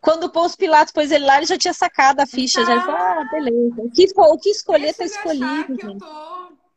Quando 0.00 0.24
o 0.24 0.30
Pôs 0.30 0.54
Pilatos 0.54 0.92
pôs 0.92 1.10
ele 1.10 1.24
lá, 1.24 1.38
ele 1.38 1.46
já 1.46 1.58
tinha 1.58 1.74
sacado 1.74 2.20
a 2.20 2.26
ficha. 2.26 2.64
Já 2.64 2.80
falou, 2.82 3.00
ah, 3.00 3.28
beleza. 3.32 3.82
O 3.82 3.90
que, 3.90 4.06
o 4.16 4.38
que 4.38 4.50
escolher, 4.50 4.94
tá 4.94 5.04
escolhido, 5.04 5.76
que 5.76 5.86
eu 5.86 5.98
tô. 5.98 6.06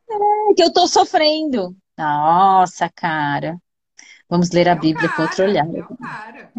É 0.10 0.54
que 0.56 0.64
eu 0.64 0.74
tô 0.74 0.88
sofrendo. 0.88 1.76
Nossa, 1.98 2.90
cara. 2.90 3.58
Vamos 4.28 4.50
ler 4.52 4.68
a 4.70 4.72
É 4.72 4.76
Bíblia 4.76 5.10
com 5.10 5.22
outro 5.22 5.38
cara, 5.38 5.50
olhar. 5.50 5.66
é 5.68 5.82
o 5.82 5.98
cara. 5.98 6.52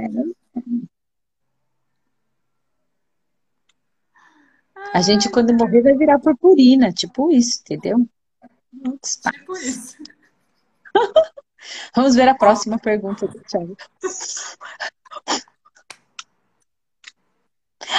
A 4.93 5.01
gente, 5.01 5.31
quando 5.31 5.55
morrer, 5.55 5.83
vai 5.83 5.95
virar 5.95 6.19
purpurina. 6.19 6.93
Tipo 6.93 7.31
isso, 7.31 7.61
entendeu? 7.61 8.07
Tipo 9.03 9.53
isso. 9.59 9.97
Vamos 11.95 12.15
ver 12.15 12.29
a 12.29 12.35
próxima 12.35 12.79
pergunta 12.79 13.27
do 13.27 13.41
Thiago. 13.41 13.77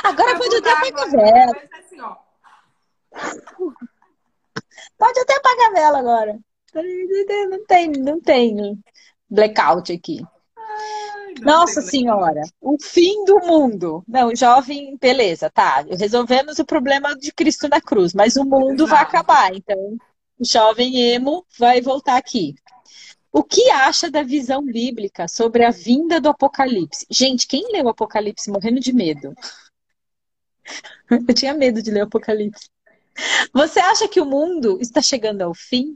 Agora 0.04 0.38
pode 0.38 0.56
até 0.58 0.72
apagar 0.72 1.04
a 1.04 1.10
vela. 1.10 1.54
assim. 1.80 1.98
Pode 4.98 5.20
até 5.20 5.36
apagar 5.36 5.68
a 5.68 5.74
vela 5.74 6.00
agora. 6.00 6.40
Não 7.50 7.66
tem, 7.66 7.92
não 7.92 8.20
tem 8.20 8.84
blackout 9.30 9.92
aqui. 9.92 10.22
Ai, 10.76 11.34
Nossa 11.42 11.82
Senhora, 11.82 12.42
o 12.62 12.78
fim 12.82 13.24
do 13.26 13.40
mundo. 13.40 14.04
Não, 14.08 14.36
jovem, 14.36 14.98
beleza, 15.00 15.50
tá. 15.50 15.86
Resolvemos 15.98 16.60
o 16.60 16.66
problema 16.66 17.16
de 17.16 17.32
Cristo 17.32 17.68
na 17.68 17.82
cruz, 17.82 18.14
mas 18.14 18.36
o 18.36 18.44
mundo 18.44 18.88
vai 18.88 19.02
Exato. 19.04 19.18
acabar. 19.18 19.56
Então, 19.56 19.98
o 20.40 20.46
jovem 20.46 21.00
emo 21.14 21.46
vai 21.58 21.82
voltar 21.82 22.18
aqui. 22.18 22.56
O 23.32 23.44
que 23.44 23.70
acha 23.72 24.12
da 24.12 24.22
visão 24.22 24.64
bíblica 24.64 25.28
sobre 25.28 25.66
a 25.66 25.72
vinda 25.72 26.22
do 26.22 26.30
Apocalipse? 26.30 27.06
Gente, 27.10 27.48
quem 27.48 27.72
leu 27.72 27.86
o 27.86 27.90
Apocalipse 27.90 28.52
morrendo 28.52 28.80
de 28.80 28.94
medo? 28.94 29.34
Eu 31.28 31.34
tinha 31.34 31.54
medo 31.54 31.82
de 31.82 31.90
ler 31.90 32.02
o 32.02 32.06
Apocalipse. 32.06 32.70
Você 33.54 33.80
acha 33.80 34.08
que 34.08 34.22
o 34.22 34.26
mundo 34.26 34.78
está 34.80 35.02
chegando 35.02 35.42
ao 35.42 35.54
fim? 35.54 35.96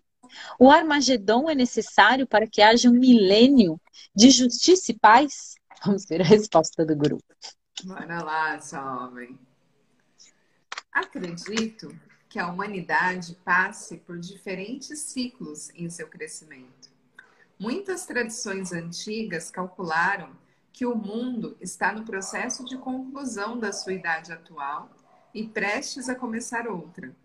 O 0.59 0.69
Armagedon 0.69 1.49
é 1.49 1.55
necessário 1.55 2.27
para 2.27 2.47
que 2.47 2.61
haja 2.61 2.89
um 2.89 2.93
milênio 2.93 3.79
de 4.15 4.29
justiça 4.29 4.91
e 4.91 4.99
paz? 4.99 5.55
Vamos 5.85 6.05
ver 6.05 6.21
a 6.21 6.25
resposta 6.25 6.85
do 6.85 6.95
grupo. 6.95 7.23
Bora 7.83 8.23
lá, 8.23 8.57
jovem. 8.57 9.37
Acredito 10.91 11.95
que 12.27 12.39
a 12.39 12.47
humanidade 12.47 13.37
passe 13.45 13.97
por 13.97 14.19
diferentes 14.19 14.99
ciclos 14.99 15.69
em 15.75 15.89
seu 15.89 16.07
crescimento. 16.07 16.89
Muitas 17.59 18.05
tradições 18.05 18.71
antigas 18.71 19.49
calcularam 19.49 20.31
que 20.73 20.85
o 20.85 20.95
mundo 20.95 21.57
está 21.59 21.91
no 21.91 22.03
processo 22.03 22.63
de 22.65 22.77
conclusão 22.77 23.57
da 23.57 23.71
sua 23.71 23.93
idade 23.93 24.31
atual 24.31 24.91
e 25.33 25.47
prestes 25.47 26.09
a 26.09 26.15
começar 26.15 26.67
outra. 26.67 27.15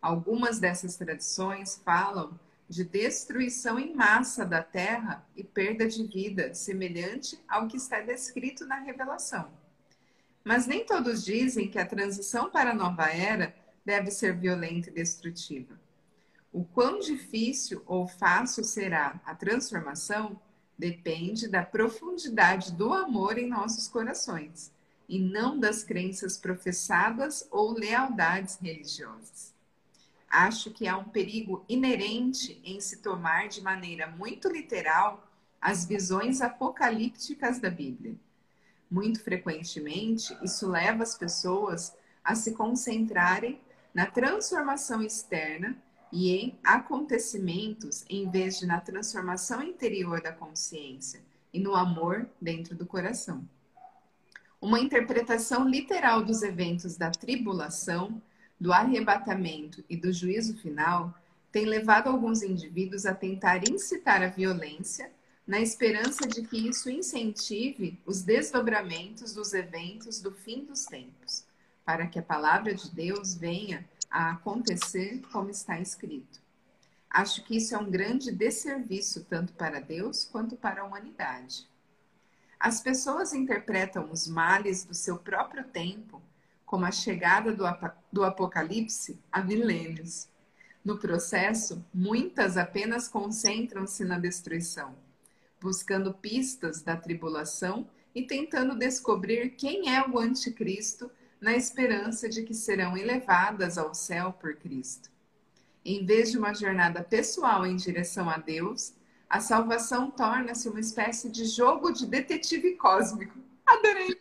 Algumas 0.00 0.58
dessas 0.58 0.96
tradições 0.96 1.80
falam 1.84 2.38
de 2.68 2.84
destruição 2.84 3.78
em 3.78 3.94
massa 3.94 4.44
da 4.44 4.62
Terra 4.62 5.24
e 5.36 5.44
perda 5.44 5.86
de 5.86 6.04
vida, 6.04 6.52
semelhante 6.54 7.38
ao 7.48 7.68
que 7.68 7.76
está 7.76 8.00
descrito 8.00 8.66
na 8.66 8.76
Revelação. 8.80 9.50
Mas 10.44 10.66
nem 10.66 10.84
todos 10.84 11.24
dizem 11.24 11.68
que 11.68 11.78
a 11.78 11.86
transição 11.86 12.50
para 12.50 12.70
a 12.70 12.74
nova 12.74 13.08
era 13.08 13.54
deve 13.84 14.10
ser 14.10 14.36
violenta 14.36 14.90
e 14.90 14.92
destrutiva. 14.92 15.78
O 16.52 16.64
quão 16.64 16.98
difícil 16.98 17.82
ou 17.86 18.08
fácil 18.08 18.64
será 18.64 19.20
a 19.24 19.34
transformação 19.34 20.40
depende 20.78 21.48
da 21.48 21.62
profundidade 21.62 22.72
do 22.72 22.92
amor 22.92 23.38
em 23.38 23.48
nossos 23.48 23.88
corações 23.88 24.72
e 25.08 25.18
não 25.18 25.58
das 25.58 25.84
crenças 25.84 26.36
professadas 26.36 27.46
ou 27.50 27.72
lealdades 27.72 28.56
religiosas. 28.60 29.55
Acho 30.28 30.70
que 30.70 30.86
há 30.88 30.96
um 30.96 31.04
perigo 31.04 31.64
inerente 31.68 32.60
em 32.64 32.80
se 32.80 32.98
tomar 32.98 33.48
de 33.48 33.60
maneira 33.60 34.06
muito 34.06 34.48
literal 34.48 35.26
as 35.60 35.84
visões 35.84 36.40
apocalípticas 36.40 37.58
da 37.58 37.70
Bíblia. 37.70 38.14
Muito 38.90 39.22
frequentemente, 39.22 40.36
isso 40.42 40.68
leva 40.68 41.02
as 41.02 41.16
pessoas 41.16 41.94
a 42.22 42.34
se 42.34 42.52
concentrarem 42.52 43.60
na 43.94 44.06
transformação 44.06 45.02
externa 45.02 45.76
e 46.12 46.30
em 46.30 46.58
acontecimentos 46.62 48.04
em 48.08 48.30
vez 48.30 48.58
de 48.58 48.66
na 48.66 48.80
transformação 48.80 49.62
interior 49.62 50.20
da 50.20 50.32
consciência 50.32 51.20
e 51.52 51.58
no 51.58 51.74
amor 51.74 52.28
dentro 52.40 52.76
do 52.76 52.86
coração. 52.86 53.48
Uma 54.60 54.80
interpretação 54.80 55.68
literal 55.68 56.24
dos 56.24 56.42
eventos 56.42 56.96
da 56.96 57.10
tribulação, 57.10 58.20
do 58.58 58.72
arrebatamento 58.72 59.84
e 59.88 59.96
do 59.96 60.12
juízo 60.12 60.56
final 60.56 61.14
tem 61.52 61.64
levado 61.64 62.08
alguns 62.08 62.42
indivíduos 62.42 63.06
a 63.06 63.14
tentar 63.14 63.68
incitar 63.68 64.22
a 64.22 64.28
violência 64.28 65.10
na 65.46 65.60
esperança 65.60 66.26
de 66.26 66.42
que 66.42 66.68
isso 66.68 66.90
incentive 66.90 68.00
os 68.04 68.22
desdobramentos 68.22 69.32
dos 69.32 69.54
eventos 69.54 70.20
do 70.20 70.32
fim 70.32 70.64
dos 70.64 70.84
tempos, 70.86 71.44
para 71.84 72.06
que 72.06 72.18
a 72.18 72.22
palavra 72.22 72.74
de 72.74 72.90
Deus 72.90 73.34
venha 73.34 73.88
a 74.10 74.32
acontecer 74.32 75.22
como 75.30 75.50
está 75.50 75.80
escrito. 75.80 76.40
Acho 77.08 77.44
que 77.44 77.56
isso 77.56 77.74
é 77.74 77.78
um 77.78 77.90
grande 77.90 78.32
desserviço 78.32 79.24
tanto 79.24 79.52
para 79.52 79.80
Deus 79.80 80.24
quanto 80.24 80.56
para 80.56 80.82
a 80.82 80.84
humanidade. 80.84 81.66
As 82.58 82.80
pessoas 82.80 83.32
interpretam 83.32 84.10
os 84.10 84.26
males 84.26 84.84
do 84.84 84.94
seu 84.94 85.16
próprio 85.16 85.64
tempo 85.64 86.20
como 86.66 86.84
a 86.84 86.90
chegada 86.90 87.54
do, 87.54 87.64
do 88.12 88.24
Apocalipse 88.24 89.18
há 89.30 89.40
milênios. 89.40 90.28
No 90.84 90.98
processo, 90.98 91.84
muitas 91.94 92.56
apenas 92.56 93.08
concentram-se 93.08 94.04
na 94.04 94.18
destruição, 94.18 94.94
buscando 95.60 96.12
pistas 96.12 96.82
da 96.82 96.96
tribulação 96.96 97.88
e 98.14 98.22
tentando 98.22 98.76
descobrir 98.76 99.50
quem 99.50 99.94
é 99.94 100.06
o 100.06 100.18
Anticristo 100.18 101.10
na 101.40 101.54
esperança 101.54 102.28
de 102.28 102.42
que 102.42 102.54
serão 102.54 102.96
elevadas 102.96 103.78
ao 103.78 103.94
céu 103.94 104.32
por 104.32 104.56
Cristo. 104.56 105.10
Em 105.84 106.04
vez 106.04 106.32
de 106.32 106.38
uma 106.38 106.52
jornada 106.52 107.02
pessoal 107.02 107.64
em 107.64 107.76
direção 107.76 108.28
a 108.28 108.38
Deus, 108.38 108.92
a 109.28 109.38
salvação 109.40 110.10
torna-se 110.10 110.68
uma 110.68 110.80
espécie 110.80 111.30
de 111.30 111.44
jogo 111.44 111.92
de 111.92 112.06
detetive 112.06 112.74
cósmico. 112.74 113.45
Adorei! 113.66 114.14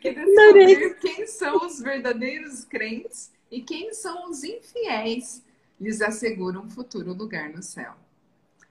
Que 0.00 0.12
descobrir 0.12 0.98
quem 0.98 1.26
são 1.26 1.64
os 1.64 1.80
verdadeiros 1.80 2.64
crentes 2.64 3.30
e 3.50 3.62
quem 3.62 3.92
são 3.94 4.28
os 4.28 4.42
infiéis 4.42 5.42
lhes 5.80 6.00
assegura 6.02 6.58
um 6.58 6.68
futuro 6.68 7.14
lugar 7.14 7.48
no 7.50 7.62
céu. 7.62 7.94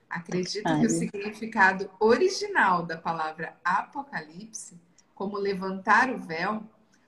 Acredito 0.08 0.66
Ai. 0.66 0.80
que 0.80 0.86
o 0.86 0.90
significado 0.90 1.90
original 1.98 2.84
da 2.84 2.96
palavra 2.96 3.56
Apocalipse, 3.64 4.78
como 5.14 5.36
levantar 5.36 6.10
o 6.10 6.18
véu, 6.18 6.62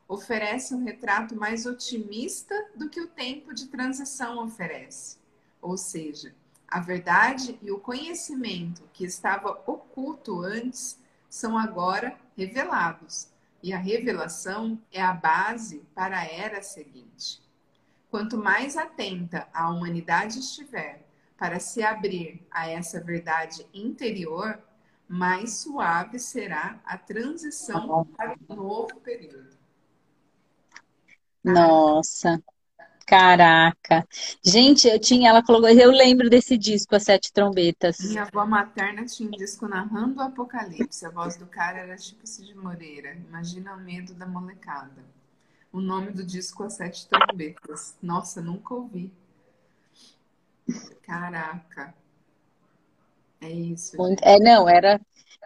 oferece 0.09 0.75
um 0.75 0.85
retrato 0.85 1.37
mais 1.37 1.67
otimista 1.67 2.55
do 2.75 2.89
que 2.89 3.01
o 3.01 3.07
tempo 3.07 3.55
de 3.55 3.69
transição 3.69 4.43
oferece. 4.45 5.19
Ou 5.63 5.77
seja, 5.77 6.35
a 6.67 6.81
verdade 6.81 7.59
e 7.63 7.71
o 7.71 7.79
conhecimento 7.79 8.83
que 8.93 9.05
estava 9.05 9.63
oculto 9.67 10.41
antes 10.43 10.99
são 11.29 11.57
agora 11.57 12.19
revelados, 12.41 13.29
e 13.63 13.73
a 13.73 13.79
revelação 13.79 14.81
é 14.91 15.03
a 15.03 15.13
base 15.13 15.81
para 15.95 16.19
a 16.19 16.25
era 16.25 16.63
seguinte. 16.63 17.43
Quanto 18.11 18.39
mais 18.39 18.77
atenta 18.77 19.47
a 19.53 19.69
humanidade 19.69 20.39
estiver 20.39 21.07
para 21.37 21.61
se 21.61 21.83
abrir 21.83 22.47
a 22.51 22.69
essa 22.69 22.99
verdade 22.99 23.67
interior, 23.75 24.59
mais 25.07 25.59
suave 25.59 26.19
será 26.19 26.81
a 26.85 26.97
transição 26.97 28.07
para 28.17 28.35
o 28.49 28.55
novo 28.55 29.01
período. 29.01 29.59
Nossa, 31.45 32.43
caraca. 33.11 34.07
Gente, 34.41 34.87
eu 34.87 34.97
tinha, 35.01 35.31
ela 35.31 35.43
colocou, 35.43 35.69
eu 35.69 35.91
lembro 35.91 36.31
desse 36.31 36.57
disco, 36.57 36.95
As 36.95 37.03
Sete 37.03 37.33
Trombetas. 37.33 37.99
Minha 37.99 38.23
avó 38.23 38.47
materna 38.47 39.05
tinha 39.05 39.29
um 39.29 39.33
disco 39.33 39.67
narrando 39.67 40.21
o 40.21 40.23
apocalipse. 40.23 41.05
A 41.05 41.11
voz 41.11 41.37
do 41.37 41.45
cara 41.47 41.79
era 41.79 41.97
tipo 41.97 42.25
Cid 42.25 42.55
Moreira. 42.55 43.17
Imagina 43.29 43.75
o 43.75 43.81
medo 43.81 44.15
da 44.15 44.27
molecada. 44.27 45.05
O 45.73 45.81
nome 45.81 46.13
do 46.13 46.25
disco, 46.25 46.63
As 46.63 46.75
Sete 46.75 47.09
Trombetas. 47.09 47.97
Nossa, 48.01 48.41
nunca 48.41 48.75
ouvi. 48.75 49.13
Caraca. 51.03 51.93
É 53.41 53.51
isso. 53.51 53.97
É, 54.23 54.39
não, 54.39 54.69
era 54.69 55.01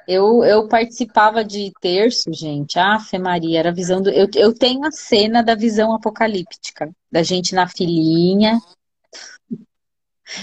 eu, 0.07 0.45
eu 0.45 0.69
participava 0.69 1.45
de 1.45 1.73
terço, 1.81 2.33
gente. 2.33 2.79
Ah, 2.79 2.99
Fê 2.99 3.19
Maria, 3.19 3.59
era 3.59 3.71
a 3.71 3.75
visão 3.75 4.03
do. 4.03 4.11
Eu, 4.11 4.29
eu 4.35 4.55
tenho 4.55 4.85
a 4.85 4.91
cena 4.91 5.43
da 5.43 5.55
visão 5.55 5.95
apocalíptica, 5.95 6.91
da 7.11 7.23
gente 7.23 7.55
na 7.55 7.67
filinha. 7.67 8.61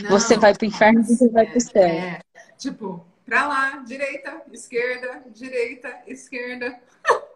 Não, 0.04 0.10
você 0.10 0.38
vai 0.38 0.56
pro 0.56 0.66
inferno 0.66 1.02
e 1.02 1.04
você 1.04 1.30
vai 1.30 1.46
pro 1.46 1.60
céu. 1.60 1.84
É, 1.84 2.22
tipo, 2.58 3.06
pra 3.26 3.48
lá, 3.48 3.78
direita, 3.78 4.42
esquerda, 4.52 5.24
direita, 5.34 6.02
esquerda. 6.08 6.80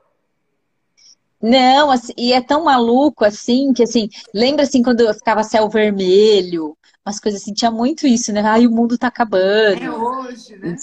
Não, 1.41 1.91
assim, 1.91 2.13
e 2.17 2.33
é 2.33 2.41
tão 2.41 2.63
maluco 2.63 3.23
assim, 3.23 3.71
que 3.71 3.83
assim, 3.83 4.09
lembra 4.33 4.63
assim 4.63 4.81
quando 4.81 5.13
ficava 5.13 5.43
céu 5.43 5.69
vermelho, 5.69 6.75
umas 7.05 7.19
coisas 7.19 7.41
assim, 7.41 7.53
tinha 7.53 7.69
muito 7.69 8.07
isso, 8.07 8.33
né? 8.33 8.41
Ai, 8.41 8.65
o 8.65 8.71
mundo 8.71 8.97
tá 8.97 9.07
acabando. 9.07 9.83
É 9.83 9.91
hoje, 9.91 10.55
né? 10.55 10.75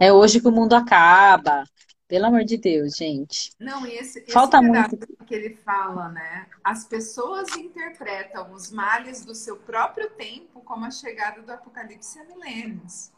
É 0.00 0.10
hoje 0.10 0.40
que 0.40 0.48
o 0.48 0.52
mundo 0.52 0.72
acaba. 0.72 1.64
Pelo 2.08 2.26
amor 2.26 2.42
de 2.42 2.56
Deus, 2.56 2.96
gente. 2.96 3.52
Não, 3.60 3.86
e 3.86 3.92
esse, 3.92 4.18
esse 4.18 4.32
Falta 4.32 4.60
muito 4.60 4.96
que 5.26 5.34
ele 5.34 5.54
fala, 5.56 6.08
né? 6.08 6.46
As 6.64 6.84
pessoas 6.84 7.54
interpretam 7.54 8.52
os 8.52 8.72
males 8.72 9.24
do 9.24 9.34
seu 9.34 9.56
próprio 9.58 10.10
tempo 10.10 10.60
como 10.62 10.86
a 10.86 10.90
chegada 10.90 11.42
do 11.42 11.52
apocalipse 11.52 12.18
a 12.18 12.24
milênios. 12.24 13.12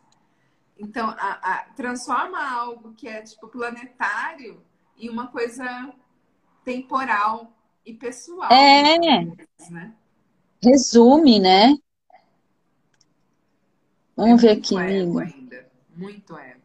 Então, 0.76 1.08
a, 1.08 1.52
a, 1.52 1.64
transforma 1.76 2.38
algo 2.52 2.92
que 2.94 3.08
é 3.08 3.22
tipo 3.22 3.48
planetário 3.48 4.60
em 4.98 5.08
uma 5.08 5.28
coisa 5.28 5.94
temporal 6.64 7.50
e 7.86 7.94
pessoal. 7.94 8.52
É. 8.52 8.98
Né? 9.70 9.94
Resume, 10.62 11.38
né? 11.38 11.78
Vamos 14.16 14.42
é 14.42 14.46
ver 14.48 14.58
aqui. 14.58 14.76
Ego 14.76 15.18
ainda. 15.20 15.70
Muito 15.96 16.36
ego. 16.36 16.61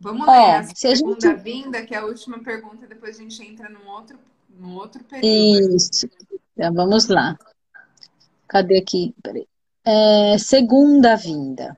Vamos 0.00 0.26
ler 0.26 0.54
a 0.56 0.64
segunda 0.74 1.28
gente... 1.28 1.42
vinda, 1.42 1.84
que 1.84 1.94
é 1.94 1.98
a 1.98 2.04
última 2.04 2.38
pergunta, 2.42 2.86
depois 2.86 3.18
a 3.18 3.22
gente 3.22 3.42
entra 3.42 3.68
num 3.68 3.88
outro, 3.88 4.18
num 4.48 4.76
outro 4.76 5.02
período. 5.04 5.76
Isso. 5.76 6.08
Então, 6.54 6.72
vamos 6.72 7.08
lá. 7.08 7.36
Cadê 8.46 8.78
aqui? 8.78 9.14
É, 9.84 10.38
segunda 10.38 11.16
vinda. 11.16 11.76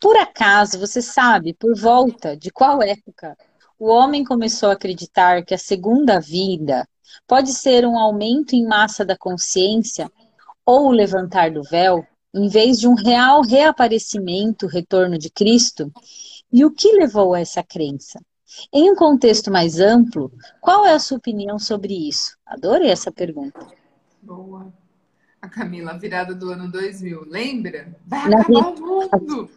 Por 0.00 0.16
acaso, 0.16 0.78
você 0.78 1.02
sabe 1.02 1.52
por 1.52 1.78
volta 1.78 2.36
de 2.36 2.50
qual 2.50 2.82
época 2.82 3.36
o 3.78 3.88
homem 3.88 4.24
começou 4.24 4.70
a 4.70 4.72
acreditar 4.72 5.44
que 5.44 5.54
a 5.54 5.58
segunda 5.58 6.20
vinda 6.20 6.88
pode 7.26 7.52
ser 7.52 7.86
um 7.86 7.98
aumento 7.98 8.54
em 8.54 8.66
massa 8.66 9.04
da 9.04 9.16
consciência 9.16 10.10
ou 10.64 10.88
o 10.88 10.92
levantar 10.92 11.50
do 11.50 11.62
véu, 11.62 12.06
em 12.32 12.48
vez 12.48 12.78
de 12.78 12.86
um 12.86 12.94
real 12.94 13.42
reaparecimento, 13.42 14.66
retorno 14.66 15.18
de 15.18 15.28
Cristo? 15.30 15.92
E 16.52 16.64
o 16.64 16.70
que 16.70 16.92
levou 16.92 17.34
a 17.34 17.40
essa 17.40 17.62
crença? 17.62 18.20
Em 18.72 18.90
um 18.90 18.96
contexto 18.96 19.50
mais 19.50 19.78
amplo, 19.78 20.32
qual 20.60 20.84
é 20.84 20.92
a 20.92 20.98
sua 20.98 21.18
opinião 21.18 21.58
sobre 21.58 22.08
isso? 22.08 22.36
Adorei 22.44 22.90
essa 22.90 23.12
pergunta. 23.12 23.66
Boa. 24.20 24.72
A 25.40 25.48
Camila, 25.48 25.96
virada 25.98 26.34
do 26.34 26.50
ano 26.50 26.70
2000, 26.70 27.24
lembra? 27.26 27.96
Vai 28.06 28.28
Na 28.28 28.40
acabar 28.40 28.74
vi... 28.74 28.82
o 28.82 28.86
mundo! 28.86 29.50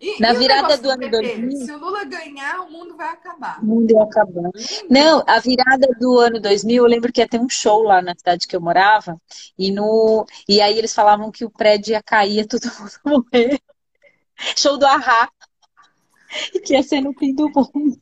E, 0.00 0.20
Na 0.20 0.32
e 0.32 0.36
virada 0.36 0.76
do 0.76 0.90
ano 0.90 1.10
2000. 1.10 1.66
Se 1.66 1.72
o 1.72 1.78
Lula 1.78 2.04
ganhar, 2.04 2.60
o 2.60 2.70
mundo 2.70 2.96
vai 2.96 3.08
acabar. 3.10 3.62
O 3.62 3.66
mundo 3.66 3.90
ia 3.90 4.02
acabar. 4.02 4.50
Não, 4.90 5.24
a 5.26 5.40
virada 5.40 5.88
do 5.98 6.18
ano 6.18 6.40
2000, 6.40 6.84
eu 6.84 6.88
lembro 6.88 7.12
que 7.12 7.20
ia 7.20 7.28
ter 7.28 7.40
um 7.40 7.48
show 7.48 7.82
lá 7.82 8.00
na 8.02 8.14
cidade 8.14 8.46
que 8.46 8.54
eu 8.54 8.60
morava. 8.60 9.20
E, 9.58 9.70
no, 9.70 10.26
e 10.48 10.60
aí 10.60 10.78
eles 10.78 10.94
falavam 10.94 11.30
que 11.30 11.44
o 11.44 11.50
prédio 11.50 11.92
ia 11.92 12.02
cair, 12.02 12.36
ia 12.36 12.46
todo 12.46 12.62
mundo 12.78 12.92
morrer. 13.04 13.60
Show 14.56 14.76
do 14.76 14.86
Arra. 14.86 15.30
que 16.64 16.74
ia 16.74 16.82
ser 16.82 17.00
no 17.00 17.12
fim 17.14 17.34
do 17.34 17.48
mundo. 17.48 18.00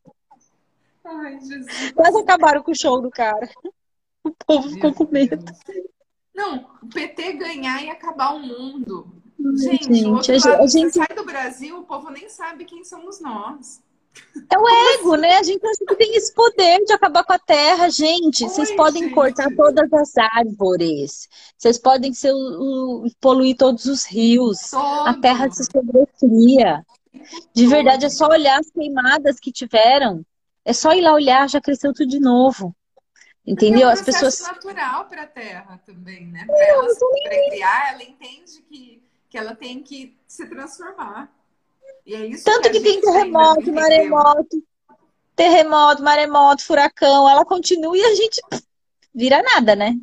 Ai, 1.05 1.39
Jesus. 1.41 1.93
Quase 1.93 2.19
acabaram 2.19 2.63
com 2.63 2.73
o 2.73 2.77
show 2.77 3.01
do 3.01 3.11
cara. 3.11 3.49
O 4.23 4.31
povo 4.31 4.67
Meu 4.69 4.75
ficou 4.75 4.95
com 4.95 5.13
medo. 5.13 5.37
Deus. 5.37 5.85
Não, 6.35 6.67
o 6.83 6.87
PT 6.89 7.35
ganhar 7.35 7.83
e 7.83 7.91
acabar 7.91 8.35
o 8.35 8.41
mundo. 8.41 9.23
Gente, 9.57 9.95
gente 9.95 10.33
a, 10.33 10.51
lado, 10.51 10.63
a 10.63 10.67
gente 10.67 10.95
sai 10.95 11.15
do 11.15 11.25
Brasil, 11.25 11.79
o 11.79 11.85
povo 11.85 12.11
nem 12.11 12.29
sabe 12.29 12.65
quem 12.65 12.83
somos 12.85 13.21
nós. 13.21 13.83
É 14.51 14.59
o 14.59 14.69
ego, 14.95 15.17
né? 15.17 15.37
A 15.37 15.43
gente 15.43 15.65
acha 15.67 15.85
que 15.87 15.97
tem 15.97 16.17
esse 16.17 16.33
poder 16.33 16.85
de 16.85 16.93
acabar 16.93 17.25
com 17.25 17.33
a 17.33 17.39
terra. 17.39 17.89
Gente, 17.89 18.45
Oi, 18.45 18.49
vocês 18.49 18.71
podem 18.75 19.05
gente. 19.05 19.15
cortar 19.15 19.49
todas 19.57 19.93
as 19.93 20.17
árvores. 20.17 21.29
Vocês 21.59 21.79
podem 21.79 22.15
ser 22.15 22.33
o, 22.33 23.05
o, 23.05 23.11
poluir 23.21 23.57
todos 23.57 23.87
os 23.87 24.05
rios. 24.05 24.71
Todo. 24.71 25.09
A 25.09 25.15
terra 25.21 25.51
se 25.51 25.65
sobrecria. 25.65 26.85
De 27.55 27.67
verdade, 27.67 28.07
é 28.07 28.09
só 28.09 28.27
olhar 28.27 28.59
as 28.59 28.71
queimadas 28.71 29.39
que 29.39 29.53
tiveram. 29.53 30.25
É 30.65 30.73
só 30.73 30.93
ir 30.93 31.03
lá 31.03 31.13
olhar, 31.13 31.49
já 31.49 31.61
cresceu 31.61 31.93
tudo 31.93 32.09
de 32.09 32.19
novo. 32.19 32.75
Entendeu? 33.47 33.83
É 33.83 33.91
um 33.91 33.91
As 33.91 34.03
pessoas. 34.03 34.41
natural 34.41 35.05
para 35.05 35.23
a 35.23 35.27
Terra 35.27 35.81
também, 35.85 36.27
né? 36.27 36.47
Para 36.47 36.67
ela 36.67 36.89
se 36.89 37.05
criar, 37.51 37.93
ela 37.93 38.03
entende 38.03 38.63
que, 38.63 39.03
que 39.29 39.37
ela 39.37 39.55
tem 39.55 39.83
que 39.83 40.17
se 40.27 40.47
transformar. 40.47 41.31
E 42.07 42.15
é 42.15 42.27
isso 42.27 42.45
Tanto 42.45 42.71
que, 42.71 42.81
que 42.81 42.81
tem 42.81 43.01
terremoto, 43.01 43.73
maremoto, 43.73 44.65
terremoto, 45.37 46.03
maremoto, 46.03 46.65
furacão, 46.65 47.29
ela 47.29 47.45
continua 47.45 47.97
e 47.97 48.05
a 48.05 48.15
gente 48.15 48.41
vira 49.15 49.43
nada, 49.43 49.77
né? 49.77 49.95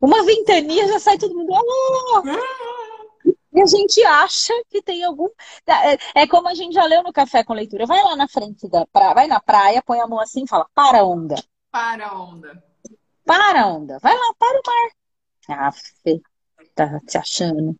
Uma 0.00 0.24
ventania 0.24 0.88
já 0.88 0.98
sai 0.98 1.18
todo 1.18 1.34
mundo. 1.34 1.52
Oh! 1.52 2.22
E 3.54 3.60
a 3.60 3.66
gente 3.66 4.02
acha 4.04 4.52
que 4.70 4.82
tem 4.82 5.04
algum. 5.04 5.28
É, 5.66 6.22
é 6.22 6.26
como 6.26 6.48
a 6.48 6.54
gente 6.54 6.72
já 6.72 6.84
leu 6.84 7.02
no 7.02 7.12
café 7.12 7.44
com 7.44 7.52
leitura. 7.52 7.86
Vai 7.86 8.02
lá 8.02 8.16
na 8.16 8.26
frente 8.26 8.68
da 8.68 8.86
praia, 8.86 9.14
vai 9.14 9.26
na 9.26 9.40
praia, 9.40 9.82
põe 9.82 10.00
a 10.00 10.06
mão 10.06 10.20
assim 10.20 10.44
e 10.44 10.48
fala, 10.48 10.66
para 10.74 11.00
a 11.00 11.04
onda. 11.04 11.34
Para 11.70 12.06
a 12.06 12.22
onda. 12.22 12.64
Para 13.24 13.62
a 13.62 13.66
onda. 13.66 13.98
Vai 14.00 14.14
lá, 14.14 14.34
para 14.38 14.58
o 14.58 14.62
mar. 14.66 14.90
Ah, 15.48 15.72
tá 16.74 17.00
se 17.06 17.18
achando. 17.18 17.76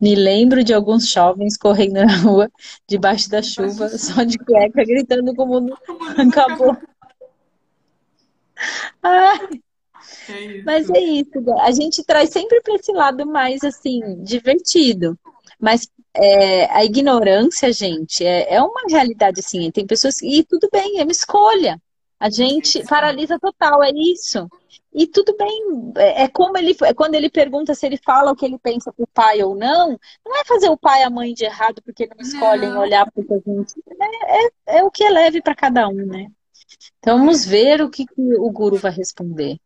Me 0.00 0.14
lembro 0.14 0.62
de 0.62 0.74
alguns 0.74 1.08
jovens 1.08 1.56
correndo 1.56 2.04
na 2.04 2.16
rua, 2.18 2.50
debaixo 2.86 3.30
da 3.30 3.42
chuva, 3.42 3.88
só 3.96 4.22
de 4.24 4.38
cueca, 4.38 4.84
gritando 4.84 5.34
como 5.34 5.58
o 5.58 5.74
acabou. 6.20 6.76
Ai. 9.02 9.63
É 10.28 10.62
Mas 10.62 10.90
é 10.90 11.00
isso, 11.00 11.30
a 11.60 11.70
gente 11.70 12.04
traz 12.04 12.30
sempre 12.30 12.60
para 12.60 12.74
esse 12.74 12.92
lado 12.92 13.26
mais 13.26 13.62
assim, 13.62 14.22
divertido. 14.22 15.18
Mas 15.60 15.88
é, 16.14 16.66
a 16.72 16.84
ignorância, 16.84 17.72
gente, 17.72 18.24
é, 18.24 18.54
é 18.54 18.62
uma 18.62 18.82
realidade 18.88 19.40
assim. 19.40 19.70
Tem 19.70 19.86
pessoas. 19.86 20.20
E 20.22 20.44
tudo 20.44 20.68
bem, 20.72 20.98
é 20.98 21.02
uma 21.02 21.12
escolha. 21.12 21.80
A 22.18 22.30
gente 22.30 22.84
paralisa 22.86 23.38
total, 23.38 23.82
é 23.82 23.90
isso. 23.90 24.48
E 24.92 25.08
tudo 25.08 25.36
bem, 25.36 25.92
é, 25.96 26.22
é 26.22 26.28
como 26.28 26.56
ele 26.56 26.76
é 26.84 26.94
quando 26.94 27.16
ele 27.16 27.28
pergunta 27.28 27.74
se 27.74 27.84
ele 27.84 27.96
fala 27.96 28.30
o 28.30 28.36
que 28.36 28.44
ele 28.44 28.58
pensa 28.58 28.92
pro 28.92 29.08
pai 29.08 29.42
ou 29.42 29.56
não, 29.56 29.98
não 30.24 30.40
é 30.40 30.44
fazer 30.44 30.68
o 30.68 30.78
pai 30.78 31.00
e 31.00 31.04
a 31.04 31.10
mãe 31.10 31.34
de 31.34 31.44
errado 31.44 31.82
porque 31.82 32.06
não 32.06 32.24
escolhem 32.24 32.70
não. 32.70 32.80
olhar 32.80 33.04
para 33.10 33.22
a 33.22 33.38
gente. 33.44 33.74
É, 34.00 34.46
é, 34.46 34.78
é, 34.78 34.84
o 34.84 34.90
que 34.92 35.02
é 35.02 35.10
leve 35.10 35.42
para 35.42 35.54
cada 35.54 35.88
um, 35.88 36.06
né? 36.06 36.28
Então 37.00 37.18
vamos 37.18 37.44
ver 37.44 37.82
o 37.82 37.90
que, 37.90 38.06
que 38.06 38.36
o 38.38 38.50
guru 38.50 38.76
vai 38.76 38.92
responder. 38.92 39.58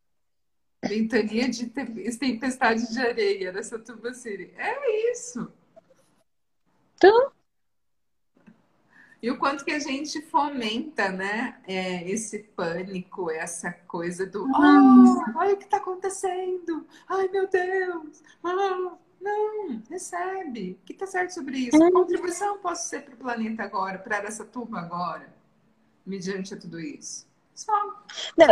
Ventania 0.85 1.49
de 1.49 1.67
tempestade 1.67 2.93
de 2.93 3.01
areia 3.01 3.53
nessa 3.53 3.83
Siri. 4.15 4.55
É 4.57 5.11
isso. 5.13 5.53
Então, 6.95 7.33
e 9.21 9.31
o 9.31 9.39
quanto 9.39 9.65
que 9.65 9.73
a 9.73 9.81
gente 9.81 10.23
fomenta, 10.23 11.09
né? 11.09 11.61
É, 11.67 12.09
esse 12.09 12.39
pânico, 12.55 13.31
essa 13.31 13.73
coisa 13.73 14.25
do 14.25 14.45
oh, 14.45 15.39
olha 15.39 15.55
o 15.55 15.57
que 15.57 15.65
está 15.65 15.79
acontecendo, 15.79 16.87
ai 17.09 17.29
meu 17.29 17.49
Deus, 17.49 18.23
ah, 18.45 18.97
não, 19.21 19.83
recebe. 19.91 20.79
O 20.81 20.85
que 20.87 20.93
está 20.93 21.07
certo 21.07 21.35
sobre 21.35 21.59
isso? 21.59 21.77
Que 21.77 21.83
é. 21.83 21.91
contribuição 21.91 22.59
posso 22.59 22.89
ser 22.89 23.05
para 23.05 23.15
o 23.15 23.19
planeta 23.19 23.65
agora, 23.65 23.99
para 23.99 24.19
essa 24.19 24.45
turma 24.45 24.81
agora, 24.81 25.35
mediante 26.07 26.55
tudo 26.55 26.79
isso? 26.79 27.28
Só. 27.59 27.73
Não, 28.37 28.47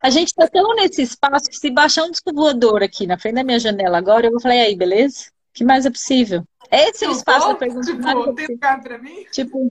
a 0.00 0.10
gente 0.10 0.28
está 0.28 0.48
tão 0.48 0.74
nesse 0.74 1.02
espaço 1.02 1.48
que 1.48 1.56
se 1.56 1.70
baixar 1.70 2.02
um 2.04 2.10
disco 2.10 2.34
voador 2.34 2.82
aqui 2.82 3.06
na 3.06 3.16
frente 3.16 3.36
da 3.36 3.44
minha 3.44 3.60
janela 3.60 3.98
agora, 3.98 4.26
eu 4.26 4.32
vou 4.32 4.40
falar, 4.40 4.56
e 4.56 4.60
aí, 4.60 4.76
beleza? 4.76 5.26
O 5.28 5.54
que 5.54 5.64
mais 5.64 5.86
é 5.86 5.90
possível? 5.90 6.44
Esse 6.70 7.04
é 7.04 7.08
o 7.08 7.12
espaço 7.12 7.48
da 7.48 7.54
pergunta. 7.54 7.86
Tipo, 7.86 8.34
tem 8.34 8.46
lugar 8.48 8.82
para 8.82 8.98
mim? 8.98 9.24
Tipo, 9.30 9.70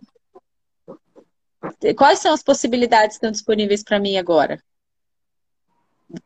Quais 1.97 2.19
são 2.19 2.33
as 2.33 2.43
possibilidades 2.43 3.17
que 3.17 3.25
estão 3.25 3.31
disponíveis 3.31 3.83
para 3.83 3.99
mim 3.99 4.17
agora? 4.17 4.63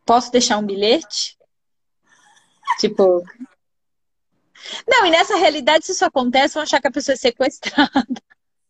Posso 0.06 0.30
deixar 0.30 0.58
um 0.58 0.66
bilhete? 0.66 1.36
Tipo. 2.78 3.24
Não, 4.86 5.04
e 5.06 5.10
nessa 5.10 5.36
realidade, 5.36 5.84
se 5.84 5.92
isso 5.92 6.04
acontece, 6.04 6.54
vão 6.54 6.62
achar 6.62 6.80
que 6.80 6.86
a 6.86 6.92
pessoa 6.92 7.14
é 7.14 7.16
sequestrada. 7.16 8.22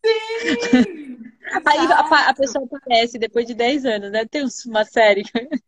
Sim! 0.05 1.32
Aí 1.66 1.78
a, 1.78 2.28
a, 2.30 2.34
pessoa 2.34 2.64
aparece 2.64 3.18
depois 3.18 3.46
de 3.46 3.55
10 3.55 3.84
anos, 3.84 4.11
né? 4.11 4.24
Tem 4.24 4.46
uma 4.66 4.84
série. 4.84 5.22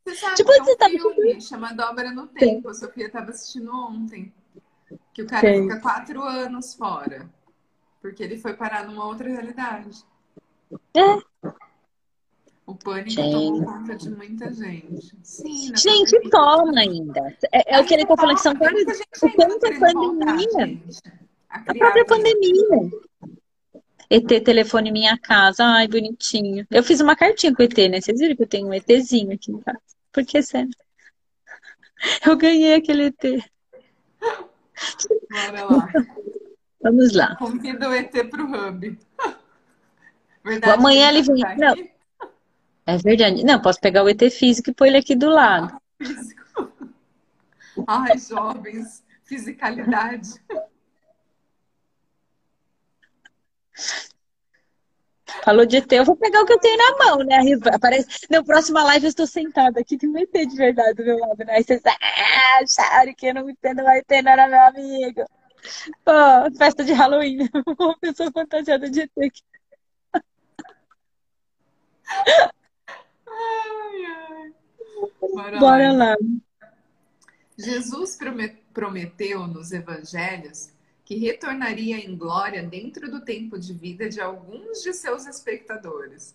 Você 0.07 0.15
sabe 0.15 0.37
tipo, 0.37 0.53
você 0.53 0.73
um 0.73 0.77
tá... 0.77 0.89
filme 0.89 1.41
chamado 1.41 1.81
Obra 1.81 2.11
no 2.11 2.27
Tempo. 2.29 2.73
Sim. 2.73 2.85
A 2.85 2.87
Sofia 2.87 3.07
estava 3.07 3.31
assistindo 3.31 3.71
ontem. 3.75 4.33
Que 5.13 5.23
o 5.23 5.27
cara 5.27 5.53
Sim. 5.53 5.63
fica 5.63 5.81
quatro 5.81 6.23
anos 6.23 6.75
fora. 6.75 7.29
Porque 8.01 8.23
ele 8.23 8.39
foi 8.39 8.55
parar 8.55 8.87
numa 8.87 9.07
outra 9.07 9.29
realidade. 9.29 10.05
É. 10.95 11.51
O 12.67 12.75
pânico 12.75 13.11
gente. 13.11 13.33
tomou 13.33 13.65
conta 13.65 13.95
de 13.95 14.11
muita 14.11 14.53
gente. 14.53 15.15
Sim, 15.23 15.77
gente, 15.77 16.31
toma 16.31 16.81
ainda. 16.81 17.37
É, 17.53 17.77
é 17.77 17.81
o 17.81 17.85
que 17.85 17.93
ele 17.93 18.05
está 18.05 18.17
falando, 18.17 18.37
que 18.37 18.43
são 18.43 18.55
vários. 18.55 19.01
O 19.23 19.31
quanto 19.33 19.67
a 19.67 19.79
pandemia. 19.79 20.83
a, 21.51 21.59
a 21.59 21.75
própria 21.75 22.05
pandemia. 22.07 22.91
ET 24.11 24.45
telefone 24.45 24.93
minha 24.93 25.19
casa. 25.19 25.65
Ai, 25.65 25.89
bonitinho. 25.89 26.67
Eu 26.71 26.83
fiz 26.83 27.01
uma 27.01 27.17
cartinha 27.17 27.55
com 27.55 27.63
o 27.63 27.65
ET, 27.65 27.77
né? 27.91 28.01
Vocês 28.01 28.19
viram 28.19 28.37
que 28.37 28.43
eu 28.43 28.49
tenho 28.49 28.69
um 28.69 28.75
ETzinho 28.75 29.33
aqui 29.33 29.51
em 29.53 29.61
casa. 29.61 29.81
Por 30.13 30.25
que 30.25 30.43
sério? 30.43 30.71
Eu 32.27 32.37
ganhei 32.37 32.75
aquele 32.75 33.07
ET. 33.07 33.23
Bora 35.31 35.65
lá. 35.65 35.89
Vamos 36.83 37.15
lá. 37.15 37.37
Convida 37.37 37.89
o 37.89 37.95
ET 37.95 38.13
para 38.29 38.43
o 38.43 38.69
Hub. 38.69 38.99
Verdade, 40.45 40.73
Amanhã 40.75 41.09
ele 41.09 41.23
vem. 41.23 41.41
Tá 41.41 41.57
não. 41.57 41.75
É 42.87 42.99
verdade. 42.99 43.43
Não, 43.43 43.61
posso 43.61 43.81
pegar 43.81 44.05
o 44.05 44.09
ET 44.09 44.21
físico 44.31 44.71
e 44.71 44.75
pôr 44.75 44.87
ele 44.87 44.99
aqui 44.99 45.17
do 45.17 45.31
lado. 45.31 45.75
Físico. 45.97 46.45
Ai, 47.87 48.19
jovens, 48.19 49.03
fisicalidade. 49.25 50.35
Falou 55.43 55.67
de 55.67 55.79
ET, 55.79 55.91
eu 55.93 56.05
vou 56.05 56.17
pegar 56.17 56.43
o 56.43 56.47
que 56.47 56.53
eu 56.53 56.59
tenho 56.59 56.77
na 56.77 56.97
mão, 57.05 57.19
né? 57.19 57.39
Aparece... 57.73 58.27
Na 58.31 58.43
próxima 58.43 58.85
live 58.85 59.07
eu 59.07 59.09
estou 59.09 59.27
sentada 59.27 59.81
aqui, 59.81 59.97
tem 59.97 60.09
um 60.09 60.19
ET 60.19 60.33
de 60.33 60.57
verdade 60.57 60.95
do 60.95 61.05
meu 61.05 61.19
lado, 61.19 61.45
né? 61.45 61.55
Aí 61.55 61.65
vocês 61.65 61.83
ah, 61.85 62.63
acharam 62.63 63.15
que 63.15 63.27
eu 63.27 63.35
não 63.35 63.51
entendo, 63.51 63.83
o 63.83 63.89
ET 63.89 64.11
não 64.23 64.33
era 64.33 64.49
meu 64.49 64.61
amigo. 64.61 65.25
Pô, 66.05 66.13
festa 66.57 66.85
de 66.85 66.93
Halloween, 66.93 67.49
uma 67.79 67.99
pessoa 67.99 68.31
fantasiada 68.33 68.89
de 68.89 69.01
ET 69.01 69.11
aqui. 69.19 69.43
Ai, 73.27 74.05
ai. 74.07 74.53
Bora, 75.33 75.59
Bora 75.59 75.93
lá. 75.93 76.11
lá. 76.11 76.17
Jesus 77.59 78.19
prometeu 78.73 79.47
nos 79.47 79.73
evangelhos 79.73 80.74
que 81.05 81.17
retornaria 81.17 81.99
em 81.99 82.17
glória 82.17 82.63
dentro 82.63 83.11
do 83.11 83.21
tempo 83.21 83.59
de 83.59 83.75
vida 83.75 84.09
de 84.09 84.21
alguns 84.21 84.83
de 84.83 84.93
seus 84.93 85.27
espectadores. 85.27 86.35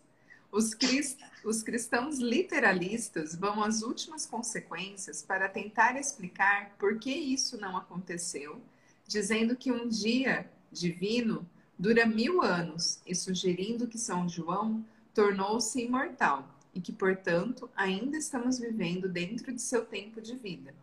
Os, 0.51 0.73
crist... 0.73 1.19
Os 1.43 1.63
cristãos 1.63 2.19
literalistas 2.19 3.35
vão 3.35 3.63
às 3.63 3.81
últimas 3.81 4.25
consequências 4.25 5.21
para 5.23 5.47
tentar 5.47 5.99
explicar 5.99 6.75
por 6.77 6.99
que 6.99 7.11
isso 7.11 7.59
não 7.59 7.77
aconteceu, 7.77 8.61
dizendo 9.07 9.55
que 9.55 9.71
um 9.71 9.87
dia 9.87 10.49
divino 10.71 11.47
dura 11.77 12.05
mil 12.05 12.41
anos 12.41 12.99
e 13.07 13.15
sugerindo 13.15 13.87
que 13.87 13.97
São 13.97 14.27
João 14.27 14.85
tornou-se 15.13 15.81
imortal 15.81 16.47
e 16.73 16.81
que, 16.81 16.91
portanto, 16.91 17.69
ainda 17.75 18.17
estamos 18.17 18.59
vivendo 18.59 19.07
dentro 19.07 19.51
de 19.51 19.61
seu 19.61 19.85
tempo 19.85 20.21
de 20.21 20.35
vida. 20.35 20.73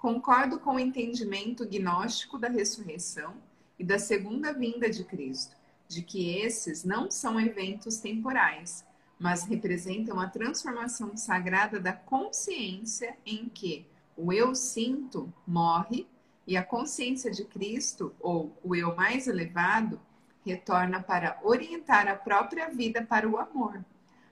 Concordo 0.00 0.58
com 0.58 0.76
o 0.76 0.80
entendimento 0.80 1.66
gnóstico 1.66 2.38
da 2.38 2.48
ressurreição 2.48 3.34
e 3.78 3.84
da 3.84 3.98
segunda 3.98 4.50
vinda 4.50 4.88
de 4.88 5.04
Cristo, 5.04 5.54
de 5.86 6.00
que 6.00 6.38
esses 6.38 6.84
não 6.84 7.10
são 7.10 7.38
eventos 7.38 7.98
temporais, 7.98 8.82
mas 9.18 9.44
representam 9.44 10.18
a 10.18 10.26
transformação 10.26 11.18
sagrada 11.18 11.78
da 11.78 11.92
consciência 11.92 13.14
em 13.26 13.46
que 13.50 13.86
o 14.16 14.32
eu 14.32 14.54
sinto 14.54 15.30
morre 15.46 16.06
e 16.46 16.56
a 16.56 16.64
consciência 16.64 17.30
de 17.30 17.44
Cristo, 17.44 18.14
ou 18.20 18.56
o 18.64 18.74
eu 18.74 18.96
mais 18.96 19.28
elevado, 19.28 20.00
retorna 20.46 21.02
para 21.02 21.38
orientar 21.42 22.08
a 22.08 22.16
própria 22.16 22.70
vida 22.70 23.04
para 23.04 23.28
o 23.28 23.36
amor, 23.36 23.84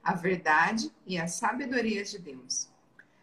a 0.02 0.14
verdade 0.14 0.90
e 1.06 1.18
a 1.18 1.28
sabedoria 1.28 2.02
de 2.02 2.18
Deus. 2.18 2.70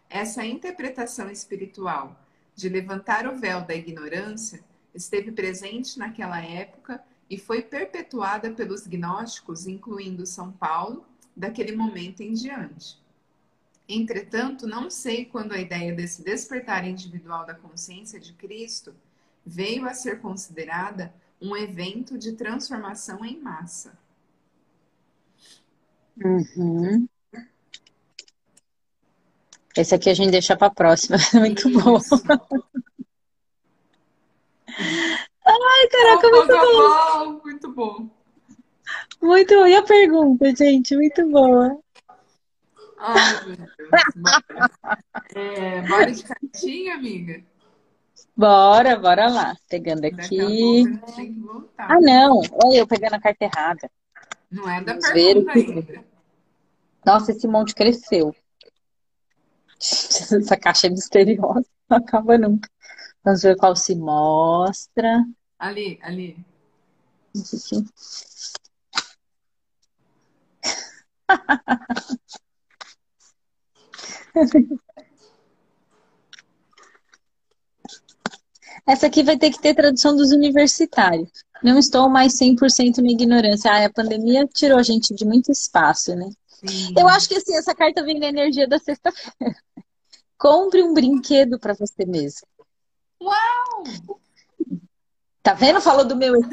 Essa 0.08 0.46
interpretação 0.46 1.28
espiritual 1.28 2.16
de 2.56 2.68
levantar 2.70 3.28
o 3.28 3.36
véu 3.36 3.60
da 3.60 3.74
ignorância 3.74 4.64
esteve 4.94 5.30
presente 5.30 5.98
naquela 5.98 6.40
época 6.40 7.04
e 7.28 7.36
foi 7.36 7.60
perpetuada 7.60 8.50
pelos 8.50 8.86
gnósticos, 8.86 9.66
incluindo 9.66 10.24
São 10.24 10.50
Paulo, 10.50 11.06
daquele 11.36 11.76
momento 11.76 12.22
em 12.22 12.32
diante. 12.32 12.98
Entretanto, 13.86 14.66
não 14.66 14.90
sei 14.90 15.26
quando 15.26 15.52
a 15.52 15.58
ideia 15.58 15.94
desse 15.94 16.24
despertar 16.24 16.86
individual 16.86 17.44
da 17.44 17.54
consciência 17.54 18.18
de 18.18 18.32
Cristo 18.32 18.94
veio 19.44 19.86
a 19.86 19.92
ser 19.92 20.20
considerada 20.20 21.14
um 21.40 21.54
evento 21.54 22.18
de 22.18 22.32
transformação 22.32 23.24
em 23.24 23.38
massa. 23.38 23.96
Uhum. 26.16 27.06
Esse 29.76 29.94
aqui 29.94 30.08
a 30.08 30.14
gente 30.14 30.30
deixa 30.30 30.56
para 30.56 30.68
a 30.68 30.74
próxima. 30.74 31.16
Muito 31.34 31.68
Isso. 31.68 31.82
bom. 31.82 31.98
Ai, 35.48 35.88
caraca, 35.88 36.28
muito 36.28 36.52
bom. 36.52 37.40
Muito 37.42 37.72
bom. 37.72 38.10
Muito 39.22 39.54
bom. 39.54 39.66
E 39.66 39.76
a 39.76 39.82
pergunta, 39.82 40.54
gente? 40.54 40.96
Muito 40.96 41.26
boa. 41.28 41.78
Ai, 42.98 43.46
meu 43.46 43.56
Deus. 43.56 43.68
É, 45.34 45.82
bora 45.82 46.10
de 46.12 46.22
cartinha, 46.24 46.94
amiga? 46.94 47.42
Bora, 48.36 48.96
bora 48.98 49.30
lá. 49.30 49.56
Pegando 49.68 50.04
aqui. 50.04 50.84
Ah, 51.78 52.00
não. 52.00 52.40
Olha, 52.64 52.78
eu 52.78 52.86
pegando 52.86 53.14
a 53.14 53.20
carta 53.20 53.44
errada. 53.44 53.90
Não 54.50 54.68
é 54.68 54.82
da 54.82 54.92
Vamos 54.92 55.10
pergunta 55.10 55.52
ainda. 55.52 56.04
Nossa, 57.04 57.30
esse 57.30 57.46
monte 57.46 57.74
cresceu. 57.74 58.34
Essa 60.40 60.56
caixa 60.56 60.86
é 60.86 60.90
misteriosa. 60.90 61.66
Não 61.88 61.98
acaba 61.98 62.36
nunca. 62.36 62.68
Vamos 63.24 63.42
ver 63.42 63.56
qual 63.56 63.74
se 63.76 63.94
mostra. 63.94 65.24
Ali, 65.58 65.98
ali. 66.02 66.36
Essa 78.86 79.08
aqui 79.08 79.22
vai 79.24 79.36
ter 79.36 79.50
que 79.50 79.60
ter 79.60 79.74
tradução 79.74 80.16
dos 80.16 80.30
universitários. 80.30 81.28
Não 81.62 81.78
estou 81.78 82.08
mais 82.08 82.38
100% 82.38 82.98
na 82.98 83.10
ignorância. 83.10 83.70
Ah, 83.70 83.84
a 83.84 83.92
pandemia 83.92 84.46
tirou 84.46 84.78
a 84.78 84.82
gente 84.82 85.12
de 85.14 85.24
muito 85.24 85.50
espaço, 85.50 86.14
né? 86.14 86.30
Sim. 86.46 86.94
Eu 86.96 87.08
acho 87.08 87.28
que 87.28 87.34
assim, 87.34 87.56
essa 87.56 87.74
carta 87.74 88.04
vem 88.04 88.20
da 88.20 88.26
energia 88.26 88.68
da 88.68 88.78
sexta-feira. 88.78 89.56
Compre 90.38 90.82
um 90.82 90.92
brinquedo 90.92 91.58
para 91.58 91.74
você 91.74 92.04
mesmo. 92.06 92.46
Uau! 93.20 93.84
Tá 95.42 95.54
vendo? 95.54 95.80
Falou 95.80 96.04
do 96.04 96.16
meu 96.16 96.34
ET? 96.36 96.52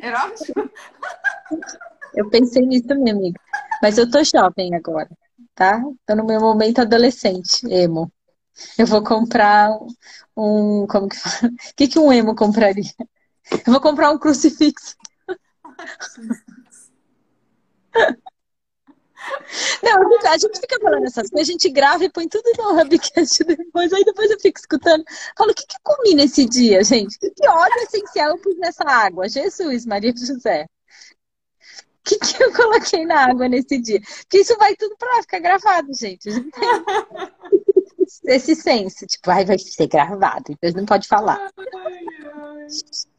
Era 0.00 0.26
ótimo. 0.26 0.70
Eu 2.14 2.30
pensei 2.30 2.64
nisso 2.64 2.86
também, 2.86 3.12
amiga. 3.12 3.40
Mas 3.82 3.98
eu 3.98 4.10
tô 4.10 4.22
jovem 4.24 4.74
agora, 4.74 5.08
tá? 5.54 5.82
Tô 6.06 6.14
no 6.14 6.24
meu 6.24 6.40
momento 6.40 6.80
adolescente, 6.80 7.66
emo. 7.68 8.10
Eu 8.78 8.86
vou 8.86 9.02
comprar 9.02 9.70
um. 10.36 10.86
Como 10.86 11.08
que 11.08 11.16
fala? 11.16 11.52
O 11.52 11.74
que, 11.76 11.88
que 11.88 11.98
um 11.98 12.12
emo 12.12 12.34
compraria? 12.34 12.92
Eu 13.66 13.72
vou 13.72 13.80
comprar 13.80 14.10
um 14.10 14.18
crucifixo. 14.18 14.96
Não, 19.82 20.30
a 20.30 20.38
gente 20.38 20.60
fica 20.60 20.78
falando 20.80 21.04
essas 21.04 21.30
coisas, 21.30 21.48
a 21.48 21.52
gente 21.52 21.70
grava 21.70 22.04
e 22.04 22.10
põe 22.10 22.28
tudo 22.28 22.44
no 22.58 22.80
Hubcast 22.80 23.44
depois, 23.44 23.92
aí 23.92 24.04
depois 24.04 24.30
eu 24.30 24.38
fico 24.38 24.58
escutando. 24.58 25.04
Falo, 25.36 25.50
o 25.50 25.54
que, 25.54 25.66
que 25.66 25.76
eu 25.76 25.80
comi 25.82 26.14
nesse 26.14 26.46
dia, 26.46 26.82
gente? 26.84 27.18
Que, 27.18 27.30
que 27.30 27.48
óleo 27.48 27.82
essencial 27.82 28.30
eu 28.30 28.38
pus 28.38 28.56
nessa 28.58 28.84
água? 28.84 29.28
Jesus, 29.28 29.86
Maria 29.86 30.12
José. 30.16 30.66
O 32.00 32.02
que, 32.02 32.18
que 32.18 32.42
eu 32.42 32.52
coloquei 32.52 33.04
na 33.04 33.30
água 33.30 33.48
nesse 33.48 33.78
dia? 33.78 34.00
Porque 34.00 34.38
isso 34.38 34.56
vai 34.56 34.74
tudo 34.74 34.96
pra 34.96 35.22
ficar 35.22 35.38
gravado, 35.38 35.92
gente. 35.94 36.28
Esse 38.24 38.54
senso, 38.54 39.06
tipo, 39.06 39.30
ai, 39.30 39.44
vai 39.44 39.58
ser 39.58 39.86
gravado, 39.86 40.44
então 40.50 40.72
não 40.72 40.84
pode 40.84 41.06
falar. 41.06 41.50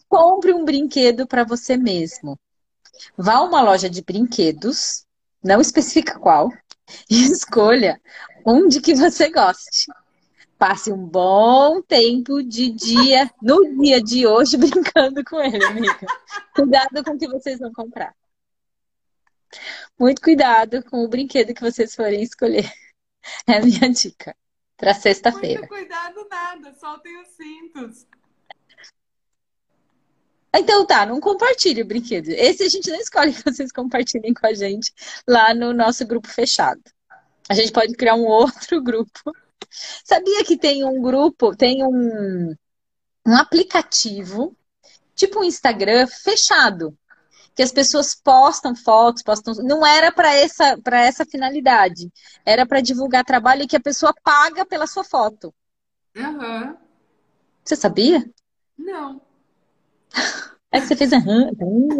Compre 0.10 0.54
um 0.54 0.66
brinquedo 0.66 1.26
para 1.26 1.44
você 1.44 1.78
mesmo. 1.78 2.38
Vá 3.18 3.36
a 3.36 3.44
uma 3.44 3.62
loja 3.62 3.90
de 3.90 4.04
brinquedos 4.04 5.06
não 5.44 5.62
especifica 5.62 6.20
qual, 6.20 6.50
e 7.10 7.24
escolha 7.24 8.00
um 8.46 8.68
de 8.68 8.82
que 8.82 8.94
você 8.94 9.30
goste. 9.30 9.88
Passe 10.58 10.92
um 10.92 11.08
bom 11.08 11.82
tempo 11.82 12.44
de 12.44 12.70
dia, 12.70 13.32
no 13.42 13.82
dia 13.82 14.02
de 14.02 14.28
hoje, 14.28 14.58
brincando 14.58 15.24
com 15.24 15.42
ele, 15.42 15.64
amiga. 15.66 16.06
Cuidado 16.54 17.04
com 17.04 17.12
o 17.12 17.18
que 17.18 17.28
vocês 17.28 17.60
vão 17.60 17.74
comprar. 17.74 18.16
Muito 20.00 20.22
cuidado 20.22 20.84
com 20.84 21.04
o 21.04 21.08
brinquedo 21.08 21.54
que 21.54 21.62
vocês 21.62 21.96
forem 21.96 22.22
escolher. 22.22 22.72
É 23.48 23.58
a 23.58 23.62
minha 23.62 23.88
dica 23.88 24.36
para 24.76 24.96
sexta-feira. 24.96 25.60
Muito 25.60 25.70
cuidado 25.70 26.28
nada, 26.28 26.74
soltem 26.74 27.22
os 27.22 27.28
cintos. 27.28 28.08
Então 30.54 30.86
tá, 30.86 31.06
não 31.06 31.20
compartilhe 31.20 31.82
o 31.82 31.86
brinquedo. 31.86 32.30
Esse 32.30 32.64
a 32.64 32.70
gente 32.70 32.90
não 32.90 33.00
escolhe 33.00 33.32
que 33.34 33.44
vocês 33.44 33.72
compartilhem 33.72 34.34
com 34.34 34.46
a 34.46 34.54
gente 34.54 34.94
lá 35.28 35.54
no 35.54 35.74
nosso 35.74 36.06
grupo 36.06 36.28
fechado. 36.28 36.82
A 37.50 37.54
gente 37.54 37.72
pode 37.72 37.94
criar 37.94 38.16
um 38.16 38.26
outro 38.28 38.82
grupo. 38.82 39.32
Sabia 40.04 40.44
que 40.44 40.58
tem 40.58 40.84
um 40.84 41.02
grupo, 41.02 41.56
tem 41.56 41.84
um, 41.84 42.54
um 43.26 43.36
aplicativo, 43.36 44.56
tipo 45.16 45.40
um 45.40 45.44
Instagram 45.44 46.08
fechado, 46.08 46.98
que 47.56 47.64
as 47.64 47.72
pessoas 47.72 48.14
postam 48.14 48.76
fotos, 48.76 49.24
postam. 49.24 49.54
Não 49.64 49.86
era 49.86 50.12
para 50.12 50.34
essa, 50.34 50.78
para 50.82 51.02
essa 51.02 51.26
finalidade. 51.26 52.12
Era 52.46 52.66
para 52.66 52.82
divulgar 52.82 53.24
trabalho 53.24 53.64
e 53.64 53.68
que 53.68 53.76
a 53.76 53.82
pessoa 53.82 54.14
paga 54.24 54.66
pela 54.66 54.88
sua 54.88 55.04
foto. 55.04 55.54
Uhum. 56.16 56.76
Você 57.64 57.76
sabia? 57.76 58.30
Não. 58.78 59.22
É 60.72 60.80
que 60.80 60.88
você 60.88 60.96
fez 60.96 61.12
aham, 61.12 61.52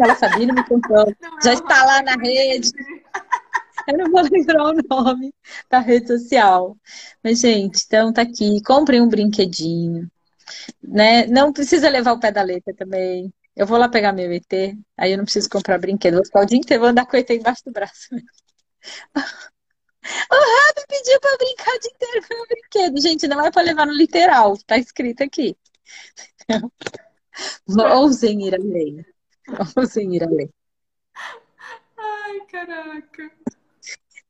ela 0.02 0.14
sabia, 0.16 0.46
não 0.46 0.54
me 0.54 0.64
contou. 0.64 1.14
Já 1.44 1.52
está 1.52 1.84
lá 1.84 2.02
na 2.02 2.14
rede. 2.14 2.70
Eu 3.86 3.98
não 3.98 4.10
vou 4.10 4.22
lembrar 4.22 4.64
o 4.64 4.74
nome 4.88 5.34
da 5.68 5.78
rede 5.78 6.06
social. 6.06 6.76
Mas, 7.22 7.40
gente, 7.40 7.82
então 7.84 8.12
tá 8.12 8.22
aqui. 8.22 8.62
Comprem 8.62 9.00
um 9.02 9.08
brinquedinho. 9.08 10.10
Né? 10.82 11.26
Não 11.26 11.52
precisa 11.52 11.88
levar 11.88 12.12
o 12.12 12.20
pé 12.20 12.32
da 12.32 12.42
letra 12.42 12.74
também. 12.74 13.32
Eu 13.54 13.66
vou 13.66 13.76
lá 13.78 13.88
pegar 13.88 14.12
meu 14.12 14.32
ET, 14.32 14.50
aí 14.96 15.12
eu 15.12 15.18
não 15.18 15.24
preciso 15.24 15.50
comprar 15.50 15.78
brinquedo. 15.78 16.14
Vou 16.14 16.24
ficar 16.24 16.40
o 16.40 16.46
dia 16.46 16.58
inteiro, 16.58 16.80
vou 16.80 16.90
andar 16.90 17.04
com 17.06 17.16
o 17.16 17.20
ET 17.20 17.28
embaixo 17.30 17.62
do 17.64 17.72
braço. 17.72 18.08
O 20.04 20.34
Rabi 20.34 20.84
pediu 20.88 21.20
para 21.20 21.36
brincar 21.36 21.76
o 21.76 21.78
dia 21.78 21.90
inteiro 21.94 22.26
com 22.26 22.42
o 22.42 22.46
brinquedo. 22.48 23.00
Gente, 23.00 23.28
não 23.28 23.40
é 23.40 23.52
para 23.52 23.62
levar 23.62 23.86
no 23.86 23.92
literal, 23.92 24.58
tá 24.66 24.76
escrito 24.76 25.22
aqui. 25.22 25.56
Ousem 27.68 28.46
ir 28.46 28.54
além. 28.54 29.04
Ousem 29.76 30.16
ir 30.16 30.24
além. 30.24 30.50
Ai, 31.96 32.40
caraca. 32.50 33.30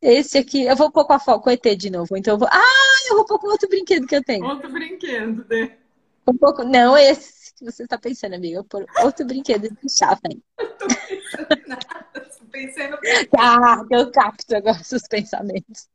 Esse 0.01 0.39
aqui, 0.39 0.65
eu 0.65 0.75
vou 0.75 0.91
pôr 0.91 1.05
com 1.05 1.13
a 1.13 1.19
foco 1.21 1.49
ET 1.49 1.65
de 1.77 1.91
novo. 1.91 2.17
Então 2.17 2.35
eu 2.35 2.39
vou. 2.39 2.49
Ah, 2.51 3.09
eu 3.09 3.17
vou 3.17 3.25
pôr 3.25 3.39
com 3.39 3.47
outro 3.47 3.69
brinquedo 3.69 4.07
que 4.07 4.17
eu 4.17 4.25
tenho. 4.25 4.45
Outro 4.45 4.71
brinquedo, 4.71 5.47
né? 5.49 5.77
Um 6.27 6.37
pouco. 6.37 6.65
Não, 6.65 6.97
esse 6.97 7.55
que 7.55 7.65
você 7.65 7.85
está 7.85 7.97
pensando, 7.99 8.35
amiga. 8.35 8.59
Eu 8.59 8.67
vou 8.69 8.69
pôr 8.69 9.05
outro 9.05 9.25
brinquedo 9.25 9.69
de 9.69 9.97
chave. 9.97 10.43
Eu 10.59 10.71
tô 10.77 10.87
pensando 10.89 11.49
em 11.53 11.69
nada. 11.69 12.03
Pensando. 12.51 12.99
Ah, 13.39 13.83
eu 13.91 14.11
capto 14.11 14.55
agora 14.55 14.85
seus 14.85 15.05
pensamentos. 15.09 15.89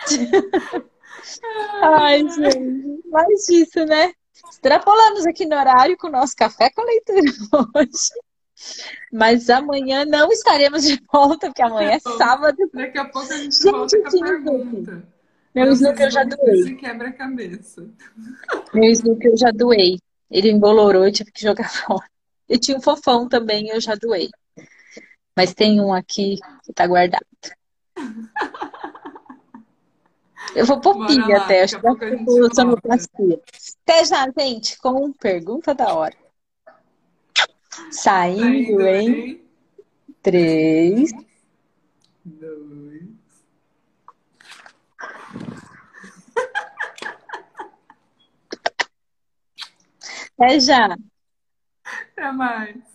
Ai, 1.82 2.28
gente, 2.28 3.08
mais 3.08 3.44
disso, 3.46 3.84
né? 3.86 4.12
Extrapolamos 4.50 5.26
aqui 5.26 5.46
no 5.46 5.56
horário 5.56 5.96
com 5.96 6.08
o 6.08 6.12
nosso 6.12 6.34
café 6.34 6.70
com 6.70 6.82
leitura 6.82 7.20
hoje. 7.74 8.10
Mas 9.12 9.48
amanhã 9.48 10.04
não 10.04 10.30
estaremos 10.30 10.82
de 10.84 11.00
volta, 11.12 11.46
porque 11.48 11.62
amanhã 11.62 11.92
é 11.92 11.98
sábado. 11.98 12.56
Daqui 12.72 12.98
a 12.98 13.04
pouco 13.06 13.32
a 13.32 13.36
gente, 13.36 13.54
gente 13.56 13.70
volta 13.70 13.98
com 13.98 14.08
a 14.08 14.10
pergunta. 14.10 15.02
Meu 15.54 15.72
snook 15.72 16.00
eu 16.00 16.10
já 16.10 16.24
doei. 16.24 16.74
quebra-cabeça. 16.76 17.88
Meu 18.72 18.90
snook 18.90 19.24
eu 19.24 19.36
já 19.36 19.50
doei. 19.50 19.98
Ele 20.30 20.50
embolorou, 20.50 21.04
eu 21.04 21.12
tive 21.12 21.32
que 21.32 21.42
jogar 21.42 21.68
fora. 21.72 22.08
E 22.48 22.58
tinha 22.58 22.76
um 22.76 22.82
fofão 22.82 23.28
também, 23.28 23.68
eu 23.68 23.80
já 23.80 23.94
doei. 23.94 24.28
Mas 25.36 25.54
tem 25.54 25.80
um 25.80 25.92
aqui 25.92 26.36
que 26.64 26.72
tá 26.72 26.86
guardado. 26.86 27.24
Eu 30.54 30.66
vou 30.66 30.80
pôr 30.80 31.06
pilha 31.06 31.38
até, 31.38 31.62
acho 31.62 31.80
que 31.80 31.90
ser 31.90 32.54
sonoplastia. 32.54 33.40
Até 33.82 34.04
já, 34.04 34.26
gente, 34.36 34.78
com 34.78 35.12
pergunta 35.12 35.74
da 35.74 35.94
hora. 35.94 36.16
Saindo, 37.90 38.80
Saindo 38.80 38.86
em 38.86 39.44
três, 40.22 41.12
dois. 42.24 43.10
Até 50.36 50.60
já. 50.60 50.96
Até 51.84 52.32
mais. 52.32 52.89